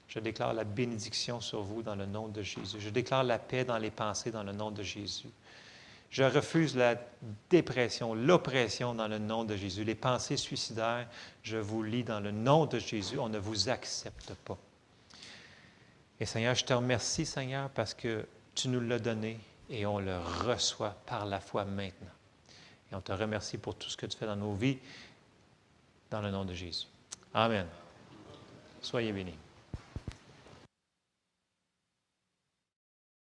Je 0.09 0.19
déclare 0.19 0.53
la 0.53 0.65
bénédiction 0.65 1.41
sur 1.41 1.63
vous 1.63 1.83
dans 1.83 1.95
le 1.95 2.07
nom 2.07 2.29
de 2.29 2.43
Jésus. 2.43 2.81
Je 2.81 2.91
déclare 2.91 3.23
la 3.23 3.39
paix 3.39 3.65
dans 3.65 3.79
les 3.79 3.91
pensées 3.91 4.31
dans 4.31 4.43
le 4.43 4.53
nom 4.53 4.71
de 4.71 4.83
Jésus. 4.83 5.31
Je 6.11 6.23
refuse 6.23 6.77
la 6.77 6.97
dépression, 7.51 8.15
l'oppression 8.15 8.95
dans 8.95 9.09
le 9.09 9.19
nom 9.19 9.45
de 9.45 9.57
Jésus. 9.57 9.83
Les 9.83 9.95
pensées 9.95 10.37
suicidaires, 10.37 11.09
je 11.43 11.57
vous 11.57 11.83
lis 11.83 12.05
dans 12.05 12.21
le 12.21 12.31
nom 12.31 12.67
de 12.67 12.79
Jésus. 12.79 13.19
On 13.19 13.29
ne 13.29 13.39
vous 13.39 13.69
accepte 13.69 14.33
pas. 14.45 14.59
Et 16.21 16.27
Seigneur, 16.27 16.55
je 16.55 16.65
te 16.65 16.73
remercie, 16.73 17.27
Seigneur, 17.27 17.71
parce 17.71 17.95
que 17.95 18.27
tu 18.55 18.69
nous 18.69 18.81
l'as 18.81 19.01
donné 19.01 19.39
et 19.71 19.87
on 19.87 19.99
le 19.99 20.17
reçoit 20.19 20.97
par 21.07 21.27
la 21.27 21.41
foi 21.41 21.65
maintenant. 21.65 22.07
Et 22.93 22.95
on 22.95 23.01
te 23.01 23.13
remercie 23.13 23.59
pour 23.59 23.75
tout 23.75 23.89
ce 23.89 23.97
que 23.97 24.07
tu 24.07 24.17
fais 24.17 24.27
dans 24.27 24.37
nos 24.37 24.55
vies 24.55 24.79
dans 26.15 26.21
le 26.21 26.31
nom 26.31 26.45
de 26.45 26.55
Jésus. 26.55 26.87
Amen. 27.35 27.67
Soyez 28.81 29.11
bénis. 29.11 29.37